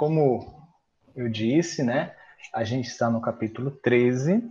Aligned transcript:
como 0.00 0.64
eu 1.14 1.28
disse, 1.28 1.82
né, 1.82 2.14
a 2.54 2.64
gente 2.64 2.86
está 2.86 3.10
no 3.10 3.20
capítulo 3.20 3.70
13, 3.70 4.42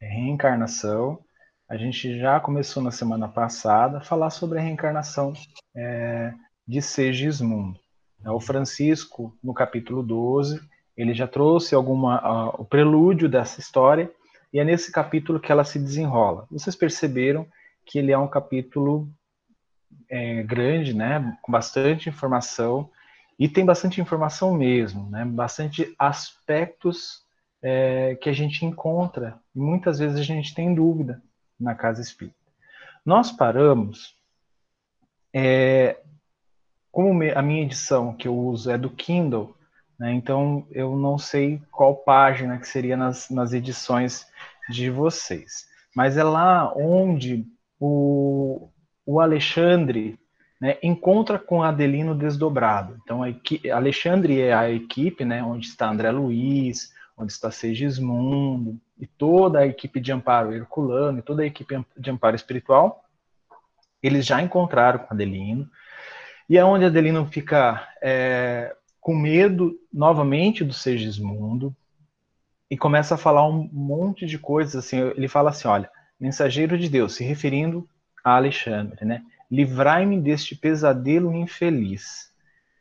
reencarnação. 0.00 1.20
A 1.68 1.76
gente 1.76 2.18
já 2.18 2.40
começou 2.40 2.82
na 2.82 2.90
semana 2.90 3.28
passada 3.28 3.98
a 3.98 4.00
falar 4.00 4.30
sobre 4.30 4.58
a 4.58 4.60
reencarnação 4.60 5.34
é, 5.72 6.34
de 6.66 6.82
Segismundo. 6.82 7.78
O 8.26 8.40
Francisco, 8.40 9.38
no 9.40 9.54
capítulo 9.54 10.02
12, 10.02 10.60
ele 10.96 11.14
já 11.14 11.28
trouxe 11.28 11.76
alguma, 11.76 12.48
uh, 12.48 12.60
o 12.60 12.64
prelúdio 12.64 13.28
dessa 13.28 13.60
história, 13.60 14.10
e 14.52 14.58
é 14.58 14.64
nesse 14.64 14.90
capítulo 14.90 15.38
que 15.38 15.52
ela 15.52 15.62
se 15.62 15.78
desenrola. 15.78 16.44
Vocês 16.50 16.74
perceberam 16.74 17.46
que 17.86 18.00
ele 18.00 18.10
é 18.10 18.18
um 18.18 18.26
capítulo 18.26 19.08
é, 20.10 20.42
grande, 20.42 20.92
né, 20.92 21.38
com 21.40 21.52
bastante 21.52 22.08
informação, 22.08 22.90
e 23.38 23.48
tem 23.48 23.64
bastante 23.64 24.00
informação 24.00 24.52
mesmo, 24.54 25.08
né, 25.10 25.24
bastante 25.24 25.94
aspectos 25.98 27.22
é, 27.62 28.16
que 28.16 28.28
a 28.28 28.32
gente 28.32 28.64
encontra, 28.64 29.38
e 29.54 29.60
muitas 29.60 29.98
vezes 29.98 30.18
a 30.18 30.22
gente 30.22 30.54
tem 30.54 30.74
dúvida 30.74 31.22
na 31.58 31.74
casa 31.74 32.02
espírita. 32.02 32.36
Nós 33.04 33.30
paramos, 33.30 34.14
é, 35.32 36.00
como 36.90 37.22
a 37.22 37.42
minha 37.42 37.62
edição 37.62 38.12
que 38.12 38.26
eu 38.26 38.36
uso 38.36 38.70
é 38.70 38.76
do 38.76 38.90
Kindle, 38.90 39.56
né, 39.98 40.12
então 40.12 40.66
eu 40.70 40.96
não 40.96 41.16
sei 41.16 41.62
qual 41.70 41.94
página 41.94 42.58
que 42.58 42.66
seria 42.66 42.96
nas, 42.96 43.30
nas 43.30 43.52
edições 43.52 44.26
de 44.68 44.90
vocês, 44.90 45.68
mas 45.94 46.16
é 46.16 46.24
lá 46.24 46.72
onde 46.76 47.46
o, 47.78 48.68
o 49.06 49.20
Alexandre 49.20 50.18
né, 50.60 50.76
encontra 50.82 51.38
com 51.38 51.62
Adelino 51.62 52.14
desdobrado. 52.14 52.98
Então, 53.02 53.24
equipe, 53.24 53.70
Alexandre 53.70 54.40
é 54.40 54.52
a 54.52 54.70
equipe, 54.70 55.24
né, 55.24 55.42
onde 55.42 55.66
está 55.66 55.88
André 55.88 56.10
Luiz, 56.10 56.92
onde 57.16 57.32
está 57.32 57.50
Segismundo, 57.50 58.78
e 58.98 59.06
toda 59.06 59.60
a 59.60 59.66
equipe 59.66 60.00
de 60.00 60.12
amparo 60.12 60.52
herculano, 60.52 61.18
e 61.18 61.22
toda 61.22 61.42
a 61.42 61.46
equipe 61.46 61.80
de 61.96 62.10
amparo 62.10 62.36
espiritual, 62.36 63.04
eles 64.02 64.24
já 64.26 64.40
encontraram 64.40 65.00
com 65.00 65.14
Adelino, 65.14 65.68
e 66.48 66.56
é 66.56 66.64
onde 66.64 66.84
Adelino 66.84 67.26
fica 67.26 67.88
é, 68.00 68.74
com 69.00 69.14
medo 69.14 69.78
novamente 69.92 70.64
do 70.64 70.72
Segismundo, 70.72 71.74
e 72.70 72.76
começa 72.76 73.14
a 73.14 73.18
falar 73.18 73.48
um 73.48 73.68
monte 73.72 74.26
de 74.26 74.38
coisas, 74.38 74.76
assim, 74.76 74.98
ele 75.16 75.28
fala 75.28 75.50
assim, 75.50 75.66
olha, 75.66 75.90
mensageiro 76.20 76.76
de 76.76 76.88
Deus, 76.88 77.14
se 77.14 77.24
referindo 77.24 77.88
a 78.22 78.36
Alexandre, 78.36 79.04
né, 79.04 79.22
livrai-me 79.50 80.20
deste 80.20 80.54
pesadelo 80.54 81.32
infeliz, 81.32 82.32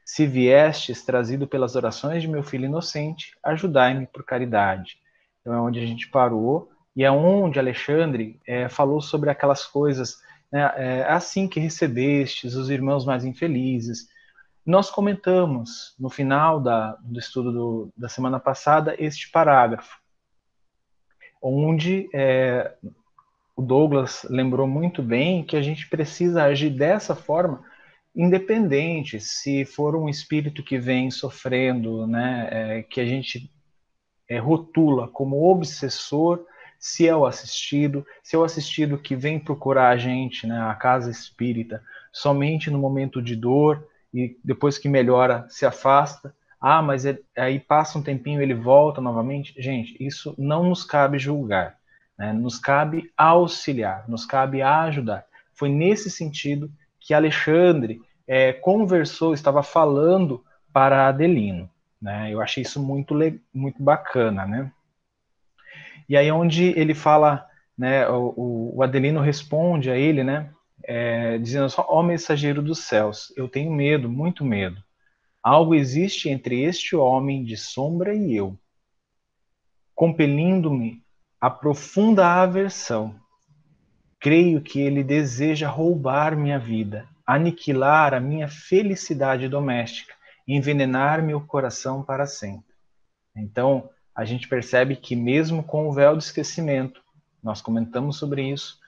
se 0.03 0.25
viestes 0.25 1.03
trazido 1.03 1.47
pelas 1.47 1.75
orações 1.75 2.21
de 2.21 2.27
meu 2.27 2.43
filho 2.43 2.65
inocente, 2.65 3.37
ajudai-me 3.43 4.07
por 4.07 4.23
caridade. 4.23 4.97
Então 5.41 5.53
é 5.53 5.59
onde 5.59 5.79
a 5.79 5.85
gente 5.85 6.09
parou 6.09 6.69
e 6.95 7.03
é 7.03 7.11
onde 7.11 7.59
Alexandre 7.59 8.39
é, 8.45 8.67
falou 8.67 9.01
sobre 9.01 9.29
aquelas 9.29 9.65
coisas, 9.65 10.21
né, 10.51 10.71
é, 10.75 11.03
assim 11.03 11.47
que 11.47 11.59
recebestes 11.59 12.55
os 12.55 12.69
irmãos 12.69 13.05
mais 13.05 13.23
infelizes. 13.23 14.07
Nós 14.65 14.89
comentamos 14.89 15.95
no 15.99 16.09
final 16.09 16.59
da, 16.59 16.97
do 17.01 17.19
estudo 17.19 17.51
do, 17.51 17.93
da 17.95 18.09
semana 18.09 18.39
passada 18.39 18.95
este 18.97 19.29
parágrafo, 19.29 19.97
onde 21.41 22.09
é, 22.13 22.75
o 23.57 23.61
Douglas 23.63 24.23
lembrou 24.29 24.67
muito 24.67 25.01
bem 25.01 25.43
que 25.43 25.57
a 25.57 25.61
gente 25.63 25.89
precisa 25.89 26.43
agir 26.43 26.69
dessa 26.69 27.15
forma 27.15 27.65
independente 28.15 29.19
se 29.19 29.65
for 29.65 29.95
um 29.95 30.07
espírito 30.07 30.63
que 30.63 30.77
vem 30.77 31.09
sofrendo, 31.09 32.05
né, 32.07 32.47
é, 32.51 32.83
que 32.83 33.01
a 33.01 33.05
gente 33.05 33.51
é, 34.29 34.37
rotula 34.37 35.07
como 35.07 35.43
obsessor, 35.43 36.45
se 36.79 37.07
é 37.07 37.15
o 37.15 37.25
assistido, 37.25 38.05
se 38.23 38.35
é 38.35 38.39
o 38.39 38.43
assistido 38.43 38.97
que 38.97 39.15
vem 39.15 39.39
procurar 39.39 39.89
a 39.89 39.97
gente, 39.97 40.45
né, 40.45 40.59
a 40.61 40.75
casa 40.75 41.09
espírita, 41.09 41.81
somente 42.11 42.69
no 42.69 42.77
momento 42.77 43.21
de 43.21 43.35
dor 43.35 43.87
e 44.13 44.37
depois 44.43 44.77
que 44.77 44.87
melhora 44.87 45.45
se 45.49 45.65
afasta. 45.65 46.35
Ah, 46.59 46.81
mas 46.81 47.05
ele, 47.05 47.23
aí 47.35 47.59
passa 47.59 47.99
um 47.99 48.03
tempinho 48.03 48.41
ele 48.41 48.55
volta 48.55 48.99
novamente. 48.99 49.53
Gente, 49.61 49.95
isso 49.99 50.33
não 50.37 50.63
nos 50.63 50.83
cabe 50.83 51.19
julgar, 51.19 51.76
né? 52.17 52.33
nos 52.33 52.57
cabe 52.57 53.11
auxiliar, 53.15 54.07
nos 54.07 54.25
cabe 54.25 54.61
ajudar. 54.61 55.25
Foi 55.53 55.69
nesse 55.69 56.09
sentido 56.09 56.71
que 56.99 57.13
Alexandre 57.13 58.01
é, 58.27 58.51
conversou, 58.51 59.33
estava 59.33 59.63
falando 59.63 60.43
para 60.73 61.07
Adelino. 61.07 61.69
Né? 62.01 62.33
Eu 62.33 62.41
achei 62.41 62.63
isso 62.63 62.81
muito, 62.81 63.15
muito 63.53 63.81
bacana. 63.81 64.45
Né? 64.45 64.71
E 66.09 66.15
aí 66.15 66.31
onde 66.31 66.77
ele 66.79 66.93
fala, 66.93 67.47
né, 67.77 68.07
o, 68.09 68.73
o 68.75 68.83
Adelino 68.83 69.21
responde 69.21 69.89
a 69.89 69.97
ele, 69.97 70.23
né, 70.23 70.51
é, 70.83 71.37
dizendo 71.37 71.67
ó 71.77 72.01
mensageiro 72.01 72.61
dos 72.61 72.79
céus, 72.79 73.33
eu 73.35 73.47
tenho 73.47 73.71
medo, 73.71 74.09
muito 74.09 74.45
medo. 74.45 74.81
Algo 75.43 75.75
existe 75.75 76.29
entre 76.29 76.61
este 76.63 76.95
homem 76.95 77.43
de 77.43 77.57
sombra 77.57 78.13
e 78.13 78.35
eu, 78.35 78.57
compelindo-me 79.95 81.01
a 81.39 81.49
profunda 81.49 82.25
aversão. 82.25 83.15
Creio 84.19 84.61
que 84.61 84.79
ele 84.79 85.03
deseja 85.03 85.67
roubar 85.67 86.35
minha 86.35 86.57
vida 86.57 87.07
aniquilar 87.27 88.13
a 88.13 88.21
minha 88.21 88.47
felicidade 88.47 89.49
doméstica, 89.49 90.13
envenenar 90.47 91.21
meu 91.21 91.41
coração 91.41 92.01
para 92.01 92.25
sempre. 92.25 92.73
Então, 93.35 93.89
a 94.15 94.23
gente 94.23 94.47
percebe 94.47 94.95
que 94.95 95.13
mesmo 95.13 95.61
com 95.61 95.89
o 95.89 95.93
véu 95.93 96.15
do 96.15 96.21
esquecimento, 96.21 97.01
nós 97.43 97.61
comentamos 97.61 98.17
sobre 98.17 98.49
isso, 98.49 98.79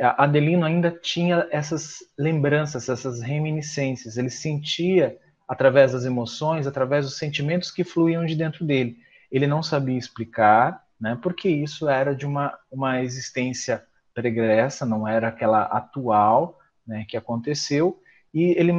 Adelino 0.00 0.64
ainda 0.64 0.90
tinha 0.90 1.46
essas 1.50 1.98
lembranças, 2.18 2.88
essas 2.88 3.20
reminiscências, 3.20 4.16
ele 4.16 4.30
sentia 4.30 5.18
através 5.46 5.92
das 5.92 6.04
emoções, 6.04 6.66
através 6.66 7.04
dos 7.04 7.18
sentimentos 7.18 7.70
que 7.70 7.84
fluíam 7.84 8.24
de 8.24 8.34
dentro 8.34 8.64
dele. 8.64 8.96
Ele 9.30 9.46
não 9.46 9.62
sabia 9.62 9.98
explicar, 9.98 10.82
né, 11.00 11.18
porque 11.22 11.48
isso 11.48 11.88
era 11.88 12.14
de 12.14 12.26
uma, 12.26 12.58
uma 12.70 13.02
existência 13.02 13.84
pregressa, 14.14 14.86
não 14.86 15.06
era 15.06 15.28
aquela 15.28 15.62
atual, 15.62 16.58
né, 16.86 17.04
que 17.08 17.16
aconteceu 17.16 18.00
e 18.32 18.54
ele 18.58 18.72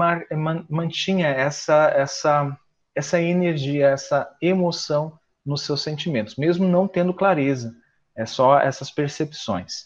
mantinha 0.69 1.27
essa 1.27 1.87
essa 1.95 2.57
essa 2.95 3.21
energia, 3.21 3.89
essa 3.89 4.27
emoção 4.41 5.19
nos 5.45 5.61
seus 5.61 5.81
sentimentos, 5.81 6.35
mesmo 6.35 6.67
não 6.67 6.87
tendo 6.87 7.13
clareza, 7.13 7.75
é 8.15 8.25
só 8.25 8.59
essas 8.59 8.89
percepções. 8.89 9.85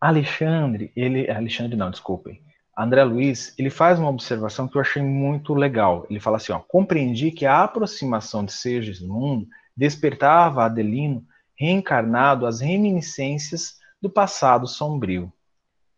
Alexandre, 0.00 0.92
ele 0.94 1.30
Alexandre 1.30 1.76
não, 1.76 1.90
desculpem. 1.90 2.42
André 2.76 3.04
Luiz, 3.04 3.54
ele 3.56 3.70
faz 3.70 3.98
uma 3.98 4.10
observação 4.10 4.66
que 4.66 4.76
eu 4.76 4.80
achei 4.80 5.02
muito 5.02 5.54
legal. 5.54 6.06
Ele 6.10 6.18
fala 6.18 6.36
assim, 6.36 6.52
ó, 6.52 6.58
compreendi 6.58 7.30
que 7.30 7.46
a 7.46 7.62
aproximação 7.62 8.44
de 8.44 8.52
Segismundo 8.52 9.46
despertava 9.76 10.64
Adelino 10.64 11.24
reencarnado 11.56 12.46
as 12.46 12.60
reminiscências 12.60 13.78
do 14.00 14.10
passado 14.10 14.66
sombrio. 14.66 15.32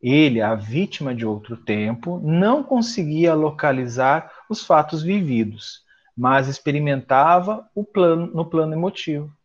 Ele, 0.00 0.40
a 0.40 0.54
vítima 0.54 1.14
de 1.14 1.24
outro 1.24 1.56
tempo, 1.56 2.20
não 2.22 2.62
conseguia 2.62 3.34
localizar 3.34 4.30
os 4.48 4.64
fatos 4.64 5.02
vividos, 5.02 5.82
mas 6.16 6.48
experimentava 6.48 7.68
plano, 7.92 8.26
no 8.26 8.44
plano 8.44 8.74
emotivo 8.74 9.36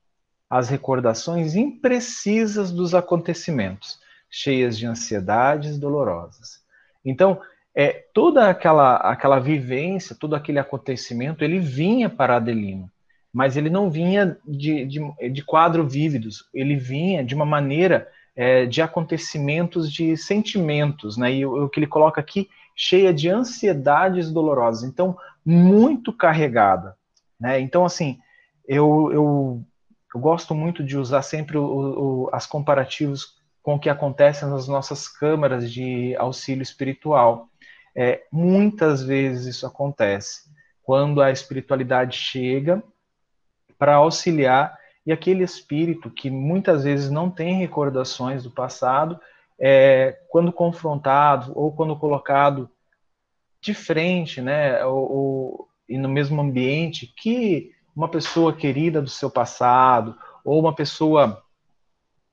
as 0.51 0.67
recordações 0.67 1.55
imprecisas 1.55 2.73
dos 2.73 2.93
acontecimentos, 2.93 4.01
cheias 4.29 4.77
de 4.77 4.85
ansiedades 4.85 5.79
dolorosas. 5.79 6.61
Então, 7.05 7.39
é, 7.73 8.05
toda 8.13 8.49
aquela, 8.49 8.97
aquela 8.97 9.39
vivência, 9.39 10.13
todo 10.13 10.35
aquele 10.35 10.59
acontecimento, 10.59 11.41
ele 11.41 11.57
vinha 11.57 12.09
para 12.09 12.35
Adelino, 12.35 12.91
mas 13.33 13.55
ele 13.55 13.69
não 13.69 13.89
vinha 13.89 14.37
de, 14.45 14.85
de, 14.85 15.29
de 15.31 15.43
quadro 15.43 15.87
vívidos, 15.87 16.49
ele 16.53 16.75
vinha 16.75 17.23
de 17.23 17.33
uma 17.33 17.45
maneira 17.45 18.07
é, 18.35 18.66
de 18.66 18.81
acontecimentos, 18.81 19.91
de 19.91 20.16
sentimentos, 20.17 21.17
né? 21.17 21.33
E 21.33 21.45
o, 21.45 21.66
o 21.66 21.69
que 21.69 21.79
ele 21.79 21.87
coloca 21.87 22.19
aqui, 22.19 22.49
cheia 22.75 23.13
de 23.13 23.29
ansiedades 23.29 24.31
dolorosas. 24.31 24.83
Então, 24.83 25.17
muito 25.45 26.13
carregada, 26.13 26.95
né? 27.39 27.59
Então, 27.59 27.85
assim, 27.85 28.19
eu, 28.67 29.09
eu, 29.11 29.66
eu 30.13 30.19
gosto 30.19 30.53
muito 30.53 30.84
de 30.84 30.97
usar 30.97 31.22
sempre 31.22 31.57
o, 31.57 31.63
o, 31.63 32.29
as 32.31 32.45
comparativos 32.45 33.39
com 33.61 33.75
o 33.75 33.79
que 33.79 33.89
acontece 33.89 34.45
nas 34.45 34.67
nossas 34.67 35.07
câmaras 35.07 35.72
de 35.72 36.16
auxílio 36.16 36.63
espiritual. 36.63 37.47
É, 37.95 38.23
muitas 38.31 39.03
vezes 39.03 39.55
isso 39.55 39.67
acontece 39.67 40.49
quando 40.84 41.22
a 41.22 41.31
espiritualidade 41.31 42.17
chega 42.17 42.81
para 43.81 43.95
auxiliar 43.95 44.78
e 45.03 45.11
aquele 45.11 45.43
espírito 45.43 46.11
que 46.11 46.29
muitas 46.29 46.83
vezes 46.83 47.09
não 47.09 47.31
tem 47.31 47.55
recordações 47.55 48.43
do 48.43 48.51
passado, 48.51 49.19
é, 49.59 50.19
quando 50.29 50.53
confrontado 50.53 51.51
ou 51.55 51.72
quando 51.72 51.97
colocado 51.97 52.69
de 53.59 53.73
frente, 53.73 54.39
né, 54.39 54.85
ou, 54.85 55.11
ou, 55.11 55.69
e 55.89 55.97
no 55.97 56.07
mesmo 56.07 56.39
ambiente 56.39 57.11
que 57.17 57.72
uma 57.95 58.07
pessoa 58.07 58.53
querida 58.53 59.01
do 59.01 59.09
seu 59.09 59.31
passado 59.31 60.16
ou 60.45 60.59
uma 60.59 60.75
pessoa 60.75 61.43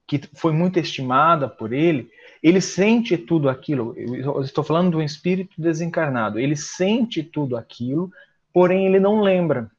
que 0.07 0.21
foi 0.35 0.53
muito 0.53 0.79
estimada 0.79 1.49
por 1.49 1.73
ele, 1.73 2.11
ele 2.43 2.61
sente 2.61 3.17
tudo 3.17 3.49
aquilo. 3.49 3.95
Eu 3.97 4.43
estou 4.43 4.63
falando 4.63 4.91
de 4.91 4.97
um 4.99 5.03
espírito 5.03 5.55
desencarnado. 5.59 6.39
Ele 6.39 6.57
sente 6.57 7.23
tudo 7.23 7.57
aquilo, 7.57 8.11
porém 8.53 8.85
ele 8.85 9.01
não 9.01 9.23
lembra. 9.23 9.71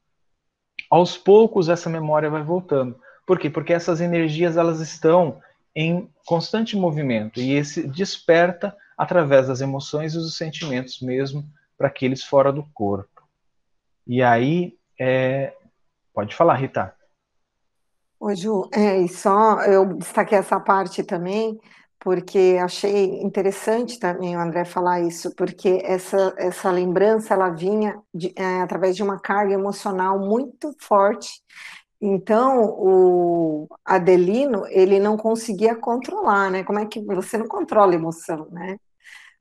Aos 0.89 1.17
poucos 1.17 1.69
essa 1.69 1.89
memória 1.89 2.29
vai 2.29 2.43
voltando. 2.43 2.99
Por 3.25 3.37
quê? 3.37 3.49
Porque 3.49 3.73
essas 3.73 4.01
energias 4.01 4.57
elas 4.57 4.79
estão 4.79 5.39
em 5.75 6.09
constante 6.25 6.75
movimento 6.75 7.39
e 7.39 7.53
esse 7.53 7.87
desperta 7.87 8.75
através 8.97 9.47
das 9.47 9.61
emoções 9.61 10.13
e 10.13 10.17
dos 10.17 10.35
sentimentos 10.35 10.99
mesmo 10.99 11.45
para 11.77 11.87
aqueles 11.87 12.23
fora 12.23 12.51
do 12.51 12.63
corpo. 12.73 13.21
E 14.05 14.23
aí, 14.23 14.77
é... 14.99 15.53
pode 16.13 16.35
falar, 16.35 16.55
Rita. 16.55 16.93
Ô, 18.19 18.35
Ju, 18.35 18.67
é, 18.73 18.99
e 18.99 19.07
só 19.07 19.61
eu 19.61 19.93
destaquei 19.93 20.37
essa 20.37 20.59
parte 20.59 21.03
também, 21.03 21.57
porque 21.99 22.57
achei 22.61 23.21
interessante 23.21 23.99
também 23.99 24.35
o 24.37 24.39
André 24.39 24.65
falar 24.65 25.01
isso, 25.01 25.33
porque 25.35 25.81
essa, 25.83 26.33
essa 26.37 26.71
lembrança 26.71 27.33
ela 27.33 27.49
vinha 27.49 28.01
de, 28.13 28.33
é, 28.37 28.61
através 28.61 28.95
de 28.95 29.03
uma 29.03 29.19
carga 29.19 29.53
emocional 29.53 30.19
muito 30.19 30.73
forte. 30.79 31.41
Então, 32.01 32.63
o 32.63 33.67
Adelino, 33.83 34.65
ele 34.69 34.99
não 34.99 35.17
conseguia 35.17 35.75
controlar, 35.75 36.49
né? 36.49 36.63
Como 36.63 36.79
é 36.79 36.85
que 36.85 37.01
você 37.01 37.37
não 37.37 37.47
controla 37.47 37.93
emoção, 37.95 38.47
né? 38.51 38.77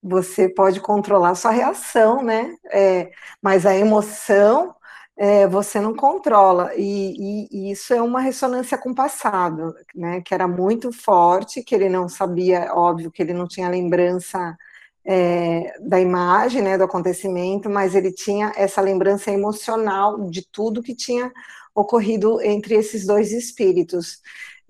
Você 0.03 0.49
pode 0.49 0.81
controlar 0.81 1.35
sua 1.37 1.51
reação, 1.53 2.23
né? 2.23 2.57
É, 2.73 3.11
mas 3.43 3.67
a 3.67 3.77
emoção 3.77 4.75
é, 5.19 5.49
você 5.49 5.81
não 5.81 5.95
controla, 5.95 6.73
e, 6.77 7.49
e, 7.49 7.49
e, 7.51 7.71
isso 7.73 7.93
é 7.93 8.01
uma 8.01 8.21
ressonância 8.21 8.79
com 8.79 8.91
o 8.91 8.95
passado, 8.95 9.75
né, 9.93 10.21
que 10.21 10.33
era 10.33 10.47
muito 10.47 10.93
forte, 10.93 11.63
que 11.63 11.75
ele 11.75 11.89
não 11.89 12.09
sabia, 12.09 12.73
óbvio, 12.73 13.11
que 13.11 13.21
ele 13.21 13.33
não 13.33 13.49
tinha 13.49 13.69
lembrança 13.69 14.57
é, 15.05 15.75
da 15.81 16.01
imagem, 16.01 16.63
né, 16.63 16.79
do 16.79 16.85
acontecimento, 16.85 17.69
mas 17.69 17.97
ele 17.97 18.13
tinha 18.13 18.53
essa 18.57 18.81
lembrança 18.81 19.33
emocional 19.33 20.31
de 20.31 20.47
tudo 20.53 20.83
que 20.83 20.95
tinha 20.95 21.33
ocorrido 21.75 22.41
entre 22.41 22.77
esses 22.77 23.05
dois 23.05 23.33
espíritos. 23.33 24.21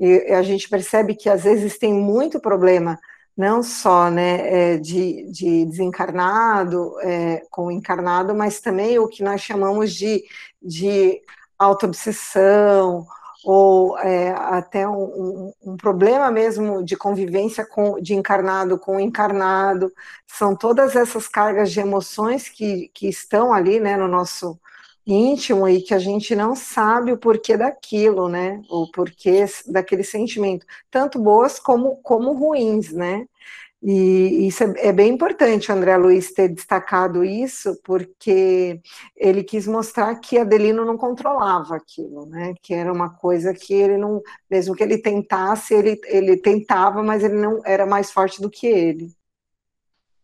E 0.01 0.33
a 0.33 0.43
gente 0.43 0.69
percebe 0.69 1.15
que 1.15 1.29
às 1.29 1.45
vezes 1.45 1.77
tem 1.79 1.93
muito 1.93 2.41
problema 2.41 2.99
não 3.39 3.63
só 3.63 4.11
né, 4.11 4.73
é, 4.75 4.79
de, 4.79 5.31
de 5.31 5.65
desencarnado 5.67 7.01
é, 7.03 7.45
com 7.49 7.71
encarnado, 7.71 8.35
mas 8.35 8.61
também 8.61 8.99
o 8.99 9.07
que 9.07 9.23
nós 9.23 9.41
chamamos 9.41 9.95
de, 9.95 10.25
de 10.61 11.23
autoobsessão, 11.57 13.07
ou 13.45 13.97
é, 14.01 14.33
até 14.33 14.89
um, 14.89 15.05
um, 15.05 15.53
um, 15.67 15.77
problema 15.77 16.33
mesmo 16.33 16.85
de 16.85 16.97
convivência 16.97 17.65
com, 17.65 18.01
de 18.01 18.13
encarnado 18.13 18.77
com 18.77 18.99
encarnado, 18.99 19.93
são 20.27 20.57
todas 20.57 20.97
essas 20.97 21.29
cargas 21.29 21.71
de 21.71 21.79
emoções 21.79 22.49
que, 22.49 22.91
que 22.93 23.09
estão 23.09 23.53
ali 23.53 23.79
né, 23.79 23.97
no 23.97 24.09
nosso 24.09 24.59
íntimo 25.13 25.69
e 25.69 25.81
que 25.81 25.95
a 25.95 25.99
gente 25.99 26.35
não 26.37 26.55
sabe 26.55 27.13
o 27.13 27.19
porquê 27.19 27.57
daquilo, 27.57 28.29
né? 28.29 28.61
O 28.69 28.91
porquê 28.91 29.45
daquele 29.67 30.05
sentimento, 30.05 30.67
tanto 30.91 31.19
boas 31.19 31.59
como, 31.59 31.97
como 32.03 32.35
ruins, 32.35 32.93
né? 32.93 33.27
E 33.81 34.49
isso 34.49 34.65
é, 34.65 34.89
é, 34.89 34.93
bem 34.93 35.13
importante 35.13 35.71
André 35.71 35.97
Luiz 35.97 36.33
ter 36.33 36.49
destacado 36.49 37.25
isso, 37.25 37.81
porque 37.85 38.81
ele 39.17 39.45
quis 39.45 39.69
mostrar 39.69 40.17
que 40.17 40.37
Adelino 40.37 40.85
não 40.85 40.99
controlava 40.99 41.77
aquilo, 41.77 42.27
né? 42.27 42.55
Que 42.61 42.75
era 42.75 42.93
uma 42.93 43.09
coisa 43.09 43.55
que 43.55 43.73
ele 43.73 43.97
não, 43.97 44.21
mesmo 44.51 44.75
que 44.75 44.83
ele 44.83 44.99
tentasse, 44.99 45.75
ele, 45.75 45.99
ele 46.07 46.37
tentava, 46.37 47.03
mas 47.03 47.23
ele 47.23 47.37
não 47.37 47.63
era 47.65 47.87
mais 47.87 48.11
forte 48.11 48.43
do 48.43 48.51
que 48.51 48.67
ele. 48.67 49.13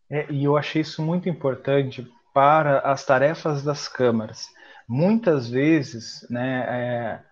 É, 0.09 0.27
e 0.29 0.43
eu 0.43 0.57
achei 0.57 0.81
isso 0.81 1.01
muito 1.01 1.29
importante 1.29 2.05
para 2.33 2.79
as 2.79 3.05
tarefas 3.05 3.63
das 3.63 3.87
câmaras 3.87 4.53
Muitas 4.87 5.49
vezes, 5.49 6.25
né, 6.29 6.65
é, 6.67 7.23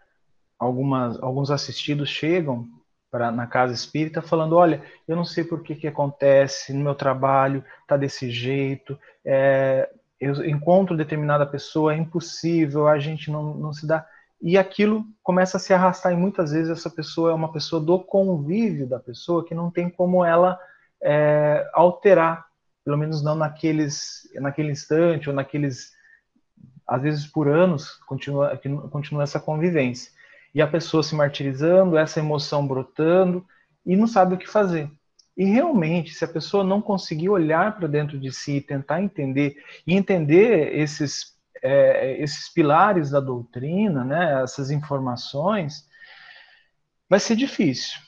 algumas, 0.57 1.21
alguns 1.21 1.51
assistidos 1.51 2.09
chegam 2.09 2.67
pra, 3.11 3.31
na 3.31 3.45
casa 3.45 3.73
espírita 3.73 4.21
falando: 4.21 4.55
olha, 4.55 4.83
eu 5.07 5.15
não 5.15 5.23
sei 5.23 5.43
por 5.43 5.61
que, 5.61 5.75
que 5.75 5.87
acontece 5.87 6.73
no 6.73 6.83
meu 6.83 6.95
trabalho, 6.95 7.63
tá 7.87 7.95
desse 7.95 8.31
jeito, 8.31 8.97
é, 9.23 9.89
eu 10.19 10.45
encontro 10.45 10.97
determinada 10.97 11.45
pessoa, 11.45 11.93
é 11.93 11.97
impossível, 11.97 12.87
a 12.87 12.97
gente 12.97 13.29
não, 13.29 13.53
não 13.53 13.73
se 13.73 13.85
dá. 13.85 14.05
E 14.41 14.57
aquilo 14.57 15.05
começa 15.21 15.57
a 15.57 15.59
se 15.59 15.73
arrastar, 15.73 16.11
e 16.11 16.17
muitas 16.17 16.51
vezes 16.51 16.69
essa 16.69 16.89
pessoa 16.89 17.31
é 17.31 17.33
uma 17.33 17.51
pessoa 17.51 17.81
do 17.81 17.99
convívio 17.99 18.87
da 18.87 18.99
pessoa 18.99 19.45
que 19.45 19.53
não 19.53 19.69
tem 19.69 19.89
como 19.89 20.23
ela 20.23 20.59
é, 21.01 21.69
alterar, 21.73 22.45
pelo 22.83 22.97
menos 22.97 23.23
não 23.23 23.35
naqueles, 23.35 24.29
naquele 24.35 24.71
instante 24.71 25.29
ou 25.29 25.35
naqueles 25.35 25.91
às 26.93 27.01
vezes 27.01 27.25
por 27.25 27.47
anos, 27.47 27.95
continua, 28.05 28.55
continua 28.91 29.23
essa 29.23 29.39
convivência. 29.39 30.11
E 30.53 30.61
a 30.61 30.67
pessoa 30.67 31.01
se 31.01 31.15
martirizando, 31.15 31.97
essa 31.97 32.19
emoção 32.19 32.67
brotando, 32.67 33.43
e 33.83 33.95
não 33.95 34.05
sabe 34.05 34.35
o 34.35 34.37
que 34.37 34.47
fazer. 34.47 34.87
E 35.35 35.43
realmente, 35.43 36.13
se 36.13 36.23
a 36.23 36.27
pessoa 36.27 36.63
não 36.63 36.79
conseguir 36.79 37.29
olhar 37.29 37.75
para 37.75 37.87
dentro 37.87 38.19
de 38.19 38.31
si, 38.31 38.61
tentar 38.61 39.01
entender, 39.01 39.57
e 39.87 39.95
entender 39.95 40.75
esses, 40.77 41.33
é, 41.63 42.21
esses 42.21 42.47
pilares 42.53 43.09
da 43.09 43.19
doutrina, 43.19 44.03
né, 44.03 44.43
essas 44.43 44.69
informações, 44.69 45.89
vai 47.09 47.19
ser 47.19 47.35
difícil. 47.35 47.99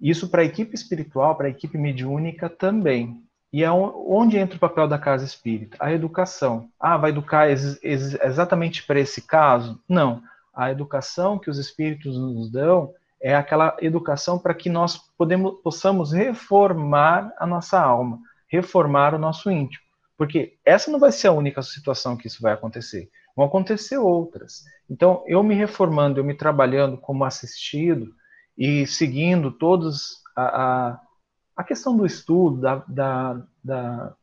Isso 0.00 0.28
para 0.28 0.42
a 0.42 0.44
equipe 0.44 0.74
espiritual, 0.74 1.36
para 1.36 1.46
a 1.46 1.50
equipe 1.50 1.78
mediúnica 1.78 2.50
também. 2.50 3.24
E 3.56 3.64
é 3.64 3.72
onde 3.72 4.36
entra 4.36 4.58
o 4.58 4.60
papel 4.60 4.86
da 4.86 4.98
casa 4.98 5.24
espírita? 5.24 5.78
A 5.80 5.90
educação. 5.90 6.68
Ah, 6.78 6.98
vai 6.98 7.08
educar 7.08 7.48
ex 7.48 7.82
ex 7.82 8.12
exatamente 8.22 8.82
para 8.82 9.00
esse 9.00 9.22
caso? 9.22 9.82
Não. 9.88 10.22
A 10.54 10.70
educação 10.70 11.38
que 11.38 11.48
os 11.48 11.56
espíritos 11.56 12.18
nos 12.18 12.52
dão 12.52 12.92
é 13.18 13.34
aquela 13.34 13.74
educação 13.80 14.38
para 14.38 14.52
que 14.52 14.68
nós 14.68 14.98
podemos, 15.16 15.58
possamos 15.62 16.12
reformar 16.12 17.32
a 17.38 17.46
nossa 17.46 17.80
alma, 17.80 18.18
reformar 18.46 19.14
o 19.14 19.18
nosso 19.18 19.50
íntimo. 19.50 19.82
Porque 20.18 20.58
essa 20.62 20.90
não 20.90 20.98
vai 20.98 21.10
ser 21.10 21.28
a 21.28 21.32
única 21.32 21.62
situação 21.62 22.14
que 22.14 22.26
isso 22.26 22.42
vai 22.42 22.52
acontecer. 22.52 23.08
Vão 23.34 23.46
acontecer 23.46 23.96
outras. 23.96 24.64
Então, 24.90 25.24
eu 25.26 25.42
me 25.42 25.54
reformando, 25.54 26.20
eu 26.20 26.24
me 26.24 26.34
trabalhando 26.34 26.98
como 26.98 27.24
assistido 27.24 28.12
e 28.58 28.86
seguindo 28.86 29.50
todos 29.50 30.22
a, 30.36 30.88
a 30.88 31.00
a 31.56 31.64
questão 31.64 31.96
do 31.96 32.04
estudo, 32.04 32.60
da, 32.60 32.84
da, 32.86 33.42
da, 33.64 34.14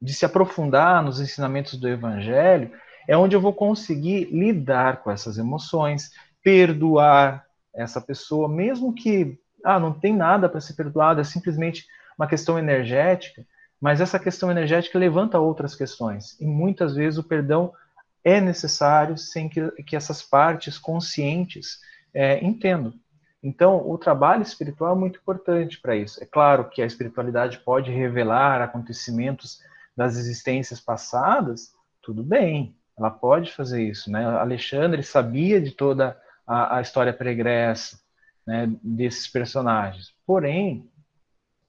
de 0.00 0.14
se 0.14 0.24
aprofundar 0.24 1.02
nos 1.02 1.20
ensinamentos 1.20 1.78
do 1.78 1.88
Evangelho, 1.88 2.72
é 3.06 3.16
onde 3.16 3.36
eu 3.36 3.40
vou 3.40 3.52
conseguir 3.52 4.24
lidar 4.32 5.02
com 5.02 5.10
essas 5.10 5.36
emoções, 5.36 6.10
perdoar 6.42 7.44
essa 7.74 8.00
pessoa, 8.00 8.48
mesmo 8.48 8.94
que 8.94 9.38
ah, 9.64 9.78
não 9.78 9.92
tem 9.92 10.14
nada 10.14 10.48
para 10.48 10.60
ser 10.60 10.74
perdoado, 10.74 11.20
é 11.20 11.24
simplesmente 11.24 11.86
uma 12.16 12.26
questão 12.26 12.58
energética, 12.58 13.44
mas 13.80 14.00
essa 14.00 14.18
questão 14.18 14.50
energética 14.50 14.98
levanta 14.98 15.38
outras 15.38 15.74
questões. 15.74 16.38
E 16.40 16.46
muitas 16.46 16.94
vezes 16.94 17.18
o 17.18 17.24
perdão 17.24 17.72
é 18.22 18.40
necessário 18.40 19.18
sem 19.18 19.48
que, 19.48 19.70
que 19.82 19.96
essas 19.96 20.22
partes 20.22 20.78
conscientes 20.78 21.80
é, 22.14 22.42
entendam. 22.42 22.94
Então, 23.44 23.86
o 23.86 23.98
trabalho 23.98 24.42
espiritual 24.42 24.96
é 24.96 24.98
muito 24.98 25.18
importante 25.18 25.78
para 25.78 25.94
isso. 25.94 26.20
É 26.22 26.26
claro 26.26 26.70
que 26.70 26.80
a 26.80 26.86
espiritualidade 26.86 27.58
pode 27.58 27.90
revelar 27.90 28.62
acontecimentos 28.62 29.60
das 29.94 30.16
existências 30.16 30.80
passadas, 30.80 31.74
tudo 32.02 32.22
bem, 32.22 32.74
ela 32.98 33.10
pode 33.10 33.52
fazer 33.52 33.82
isso. 33.82 34.10
Né? 34.10 34.24
Alexandre 34.24 35.02
sabia 35.02 35.60
de 35.60 35.72
toda 35.72 36.18
a, 36.46 36.78
a 36.78 36.80
história 36.80 37.12
pregressa 37.12 38.00
né, 38.46 38.72
desses 38.82 39.28
personagens. 39.28 40.14
Porém, 40.26 40.88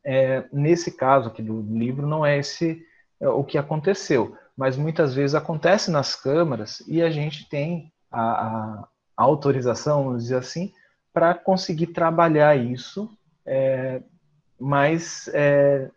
é, 0.02 0.46
nesse 0.54 0.92
caso 0.92 1.28
aqui 1.28 1.42
do 1.42 1.62
livro, 1.62 2.08
não 2.08 2.26
é 2.26 2.38
esse 2.38 2.82
é, 3.20 3.28
o 3.28 3.44
que 3.44 3.58
aconteceu. 3.58 4.38
Mas 4.56 4.78
muitas 4.78 5.14
vezes 5.14 5.36
acontece 5.36 5.92
nas 5.92 6.16
câmaras 6.16 6.82
e 6.88 7.02
a 7.02 7.10
gente 7.10 7.50
tem 7.50 7.92
a, 8.10 8.22
a, 8.22 8.88
autorização, 9.18 10.06
vamos 10.06 10.24
dizer 10.24 10.38
assim, 10.38 10.72
para 11.16 11.34
conseguir 11.34 11.88
trabalhar 11.88 12.58
isso, 12.58 13.10
é, 13.46 14.02
mas 14.60 15.30
é, 15.34 15.90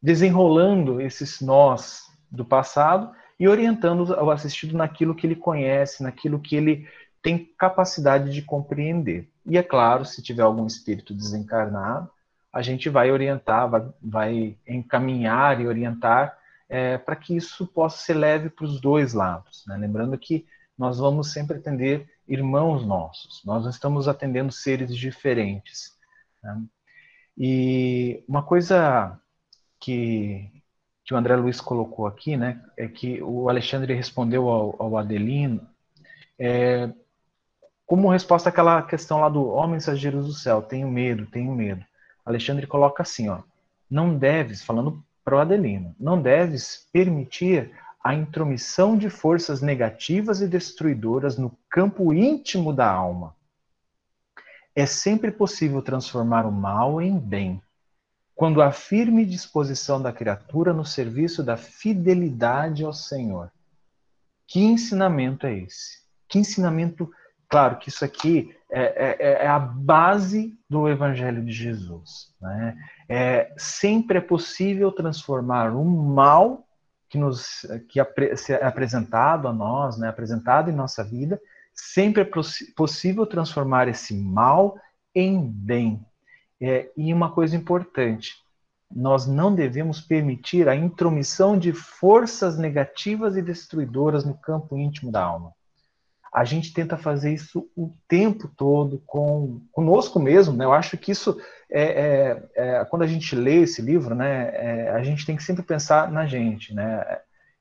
desenrolando 0.00 1.02
esses 1.02 1.42
nós 1.42 2.04
do 2.30 2.46
passado 2.46 3.14
e 3.38 3.46
orientando 3.46 4.08
o 4.08 4.30
assistido 4.30 4.74
naquilo 4.74 5.14
que 5.14 5.26
ele 5.26 5.36
conhece, 5.36 6.02
naquilo 6.02 6.40
que 6.40 6.56
ele 6.56 6.88
tem 7.20 7.44
capacidade 7.58 8.32
de 8.32 8.40
compreender. 8.40 9.28
E 9.44 9.58
é 9.58 9.62
claro, 9.62 10.06
se 10.06 10.22
tiver 10.22 10.44
algum 10.44 10.66
espírito 10.66 11.12
desencarnado, 11.12 12.10
a 12.50 12.62
gente 12.62 12.88
vai 12.88 13.10
orientar, 13.10 13.68
vai, 13.68 13.86
vai 14.00 14.56
encaminhar 14.66 15.60
e 15.60 15.66
orientar 15.66 16.38
é, 16.70 16.96
para 16.96 17.16
que 17.16 17.36
isso 17.36 17.66
possa 17.66 17.98
ser 17.98 18.14
leve 18.14 18.48
para 18.48 18.64
os 18.64 18.80
dois 18.80 19.12
lados. 19.12 19.62
Né? 19.66 19.76
Lembrando 19.76 20.16
que 20.16 20.46
nós 20.76 20.98
vamos 20.98 21.34
sempre 21.34 21.58
atender 21.58 22.08
irmãos 22.28 22.84
nossos, 22.86 23.42
nós 23.44 23.64
estamos 23.66 24.06
atendendo 24.06 24.52
seres 24.52 24.94
diferentes. 24.94 25.96
Né? 26.42 26.62
E 27.36 28.22
uma 28.28 28.42
coisa 28.42 29.18
que, 29.80 30.50
que 31.04 31.14
o 31.14 31.16
André 31.16 31.36
Luiz 31.36 31.60
colocou 31.60 32.06
aqui, 32.06 32.36
né, 32.36 32.62
é 32.76 32.86
que 32.86 33.22
o 33.22 33.48
Alexandre 33.48 33.94
respondeu 33.94 34.48
ao, 34.48 34.76
ao 34.78 34.98
Adelino, 34.98 35.66
é, 36.38 36.92
como 37.86 38.10
resposta 38.10 38.50
àquela 38.50 38.82
questão 38.82 39.20
lá 39.20 39.28
do 39.28 39.46
homem 39.48 39.72
mensageiros 39.72 40.26
do 40.26 40.32
céu, 40.32 40.60
tenho 40.60 40.90
medo, 40.90 41.26
tenho 41.26 41.52
medo. 41.52 41.82
Alexandre 42.24 42.66
coloca 42.66 43.02
assim, 43.02 43.28
ó, 43.28 43.40
não 43.90 44.16
deves, 44.16 44.62
falando 44.62 45.02
para 45.24 45.36
o 45.36 45.38
Adelino, 45.38 45.94
não 45.98 46.20
deves 46.20 46.86
permitir 46.92 47.72
a 48.08 48.14
intromissão 48.14 48.96
de 48.96 49.10
forças 49.10 49.60
negativas 49.60 50.40
e 50.40 50.48
destruidoras 50.48 51.36
no 51.36 51.54
campo 51.68 52.14
íntimo 52.14 52.72
da 52.72 52.90
alma. 52.90 53.36
É 54.74 54.86
sempre 54.86 55.30
possível 55.30 55.82
transformar 55.82 56.46
o 56.46 56.50
mal 56.50 57.02
em 57.02 57.18
bem, 57.18 57.60
quando 58.34 58.62
há 58.62 58.72
firme 58.72 59.26
disposição 59.26 60.00
da 60.00 60.10
criatura 60.10 60.72
no 60.72 60.86
serviço 60.86 61.42
da 61.42 61.58
fidelidade 61.58 62.82
ao 62.82 62.94
Senhor. 62.94 63.52
Que 64.46 64.60
ensinamento 64.60 65.46
é 65.46 65.58
esse? 65.58 65.98
Que 66.26 66.38
ensinamento 66.38 67.10
Claro 67.46 67.78
que 67.78 67.90
isso 67.90 68.04
aqui 68.04 68.54
é, 68.70 68.82
é, 68.82 69.16
é, 69.18 69.44
é, 69.44 69.46
a 69.46 69.58
base 69.58 70.58
do 70.68 70.88
Evangelho 70.88 71.42
de 71.42 71.52
Jesus. 71.52 72.34
Né? 72.40 72.76
É, 73.06 73.54
sempre 73.58 74.16
é 74.16 74.20
possível 74.20 74.92
transformar 74.92 75.74
um 75.74 75.84
mal 75.84 76.67
que, 77.08 77.18
nos, 77.18 77.66
que 77.88 78.00
é 78.00 78.64
apresentado 78.64 79.48
a 79.48 79.52
nós, 79.52 79.98
né, 79.98 80.08
apresentado 80.08 80.70
em 80.70 80.74
nossa 80.74 81.02
vida, 81.02 81.40
sempre 81.74 82.22
é 82.22 82.30
possível 82.76 83.26
transformar 83.26 83.88
esse 83.88 84.14
mal 84.14 84.78
em 85.14 85.40
bem. 85.40 86.04
É, 86.60 86.90
e 86.96 87.12
uma 87.12 87.32
coisa 87.32 87.56
importante, 87.56 88.34
nós 88.90 89.26
não 89.26 89.54
devemos 89.54 90.00
permitir 90.00 90.68
a 90.68 90.74
intromissão 90.74 91.58
de 91.58 91.72
forças 91.72 92.58
negativas 92.58 93.36
e 93.36 93.42
destruidoras 93.42 94.24
no 94.24 94.36
campo 94.36 94.76
íntimo 94.76 95.12
da 95.12 95.22
alma 95.22 95.52
a 96.32 96.44
gente 96.44 96.72
tenta 96.72 96.96
fazer 96.96 97.32
isso 97.32 97.68
o 97.76 97.94
tempo 98.06 98.48
todo 98.56 99.02
com 99.06 99.60
conosco 99.72 100.20
mesmo, 100.20 100.56
né? 100.56 100.64
Eu 100.64 100.72
acho 100.72 100.96
que 100.96 101.12
isso 101.12 101.40
é, 101.70 101.82
é, 102.54 102.78
é 102.80 102.84
quando 102.84 103.02
a 103.02 103.06
gente 103.06 103.34
lê 103.34 103.62
esse 103.62 103.80
livro, 103.80 104.14
né? 104.14 104.50
É, 104.54 104.90
a 104.90 105.02
gente 105.02 105.24
tem 105.24 105.36
que 105.36 105.42
sempre 105.42 105.62
pensar 105.62 106.10
na 106.10 106.26
gente, 106.26 106.74
né? 106.74 107.18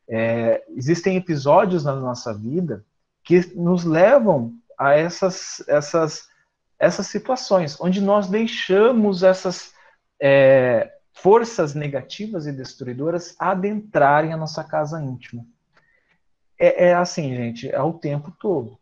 É, 0.09 0.63
existem 0.69 1.17
episódios 1.17 1.83
na 1.83 1.95
nossa 1.95 2.33
vida 2.33 2.83
que 3.23 3.51
nos 3.55 3.83
levam 3.83 4.53
a 4.77 4.93
essas 4.93 5.63
essas 5.67 6.27
essas 6.79 7.07
situações 7.07 7.79
onde 7.81 7.99
nós 7.99 8.29
deixamos 8.29 9.23
essas 9.23 9.73
é, 10.21 10.91
forças 11.13 11.73
negativas 11.73 12.45
e 12.47 12.51
destruidoras 12.51 13.35
adentrarem 13.39 14.31
a 14.31 14.37
nossa 14.37 14.63
casa 14.63 15.01
íntima 15.01 15.43
é, 16.59 16.87
é 16.87 16.93
assim, 16.93 17.35
gente, 17.35 17.69
é 17.69 17.81
o 17.81 17.93
tempo 17.93 18.31
todo. 18.39 18.77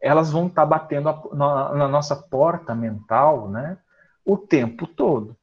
Elas 0.00 0.30
vão 0.30 0.46
estar 0.46 0.62
tá 0.62 0.66
batendo 0.66 1.08
a, 1.08 1.22
na, 1.32 1.74
na, 1.74 1.88
nossa 1.88 2.14
porta 2.14 2.74
mental, 2.74 3.48
né? 3.48 3.78
O 4.24 4.36
tempo 4.36 4.86
todo. 4.86 5.36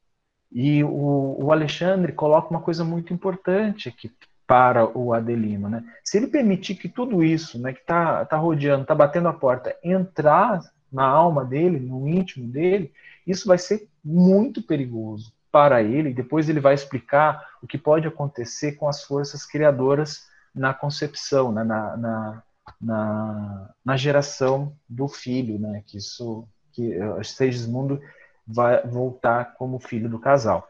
E 0.52 0.84
o, 0.84 1.38
o 1.40 1.52
Alexandre 1.52 2.12
coloca 2.12 2.50
uma 2.50 2.62
coisa 2.62 2.84
muito 2.84 3.14
importante 3.14 3.90
aqui 3.90 4.12
para 4.46 4.86
o 4.98 5.14
Adelino, 5.14 5.70
né? 5.70 5.84
Se 6.04 6.18
ele 6.18 6.28
permitir 6.28 6.76
que 6.76 6.90
tudo 6.90 7.24
isso, 7.24 7.58
né, 7.58 7.72
que 7.72 7.80
está 7.80 8.26
tá 8.26 8.36
rodeando, 8.36 8.82
está 8.82 8.94
batendo 8.94 9.30
a 9.30 9.34
porta, 9.34 9.74
entrar 9.82 10.60
na 10.92 11.06
alma 11.06 11.46
dele, 11.46 11.80
no 11.80 12.06
íntimo 12.06 12.48
dele, 12.48 12.92
isso 13.26 13.48
vai 13.48 13.58
ser 13.58 13.88
muito 14.04 14.62
perigoso 14.62 15.32
para 15.52 15.82
ele. 15.82 16.14
Depois 16.14 16.50
ele 16.50 16.60
vai 16.60 16.74
explicar 16.74 17.48
o 17.62 17.68
que 17.68 17.78
pode 17.78 18.08
acontecer 18.08 18.74
com 18.74 18.90
as 18.90 19.04
forças 19.04 19.46
criadoras 19.46 20.30
na 20.54 20.74
concepção, 20.74 21.52
né, 21.52 21.64
na, 21.64 21.98
na, 21.98 22.44
na, 22.80 23.70
na, 23.84 23.98
geração 23.98 24.76
do 24.88 25.08
filho, 25.08 25.58
né, 25.60 25.84
que 25.86 25.98
isso, 25.98 26.48
que 26.72 26.98
Segismundo 27.24 28.02
vai 28.46 28.86
voltar 28.86 29.56
como 29.56 29.80
filho 29.80 30.10
do 30.10 30.20
casal. 30.20 30.68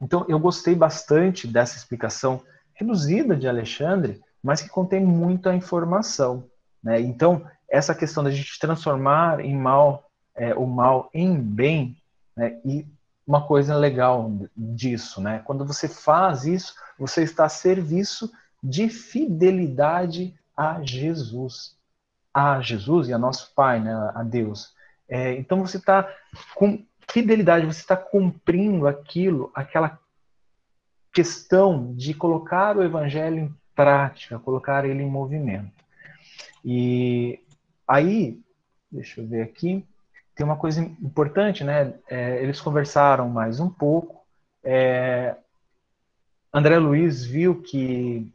Então, 0.00 0.26
eu 0.28 0.38
gostei 0.38 0.74
bastante 0.74 1.46
dessa 1.46 1.76
explicação 1.76 2.42
reduzida 2.74 3.36
de 3.36 3.48
Alexandre, 3.48 4.20
mas 4.42 4.60
que 4.60 4.68
contém 4.68 5.04
muita 5.04 5.54
informação. 5.54 6.50
Né? 6.82 7.00
Então, 7.00 7.46
essa 7.68 7.94
questão 7.94 8.24
da 8.24 8.30
gente 8.30 8.58
transformar 8.58 9.40
em 9.40 9.56
mal 9.56 10.10
é, 10.34 10.54
o 10.54 10.66
mal 10.66 11.08
em 11.14 11.38
bem, 11.38 11.96
né? 12.36 12.60
e 12.64 12.86
uma 13.26 13.46
coisa 13.46 13.76
legal 13.76 14.30
disso, 14.56 15.20
né? 15.20 15.40
Quando 15.44 15.64
você 15.64 15.86
faz 15.86 16.44
isso, 16.44 16.74
você 16.98 17.22
está 17.22 17.44
a 17.44 17.48
serviço 17.48 18.30
de 18.62 18.88
fidelidade 18.88 20.34
a 20.56 20.80
Jesus. 20.82 21.76
A 22.32 22.60
Jesus 22.60 23.08
e 23.08 23.12
a 23.12 23.18
nosso 23.18 23.52
Pai, 23.54 23.80
né, 23.80 23.92
a 24.14 24.22
Deus. 24.22 24.74
É, 25.08 25.34
então 25.34 25.60
você 25.60 25.76
está 25.76 26.08
com 26.54 26.84
fidelidade, 27.10 27.66
você 27.66 27.80
está 27.80 27.96
cumprindo 27.96 28.86
aquilo, 28.86 29.50
aquela 29.54 29.98
questão 31.12 31.92
de 31.94 32.14
colocar 32.14 32.76
o 32.76 32.82
Evangelho 32.82 33.38
em 33.38 33.54
prática, 33.74 34.38
colocar 34.38 34.84
ele 34.84 35.02
em 35.02 35.10
movimento. 35.10 35.70
E 36.64 37.38
aí, 37.86 38.40
deixa 38.90 39.20
eu 39.20 39.26
ver 39.26 39.42
aqui, 39.42 39.84
tem 40.34 40.46
uma 40.46 40.56
coisa 40.56 40.80
importante, 40.80 41.62
né? 41.62 41.94
É, 42.08 42.42
eles 42.42 42.60
conversaram 42.60 43.28
mais 43.28 43.60
um 43.60 43.68
pouco. 43.68 44.24
É, 44.64 45.36
André 46.52 46.78
Luiz 46.78 47.24
viu 47.24 47.60
que 47.60 48.32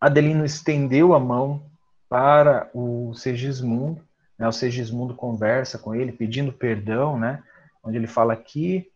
Adelino 0.00 0.44
estendeu 0.44 1.14
a 1.14 1.20
mão 1.20 1.64
para 2.08 2.70
o 2.74 3.14
Segismundo, 3.14 4.02
né? 4.38 4.46
o 4.46 4.52
Segismundo 4.52 5.14
conversa 5.14 5.78
com 5.78 5.94
ele, 5.94 6.12
pedindo 6.12 6.52
perdão, 6.52 7.18
né? 7.18 7.42
onde 7.82 7.96
ele 7.96 8.06
fala 8.06 8.32
aqui, 8.32 8.90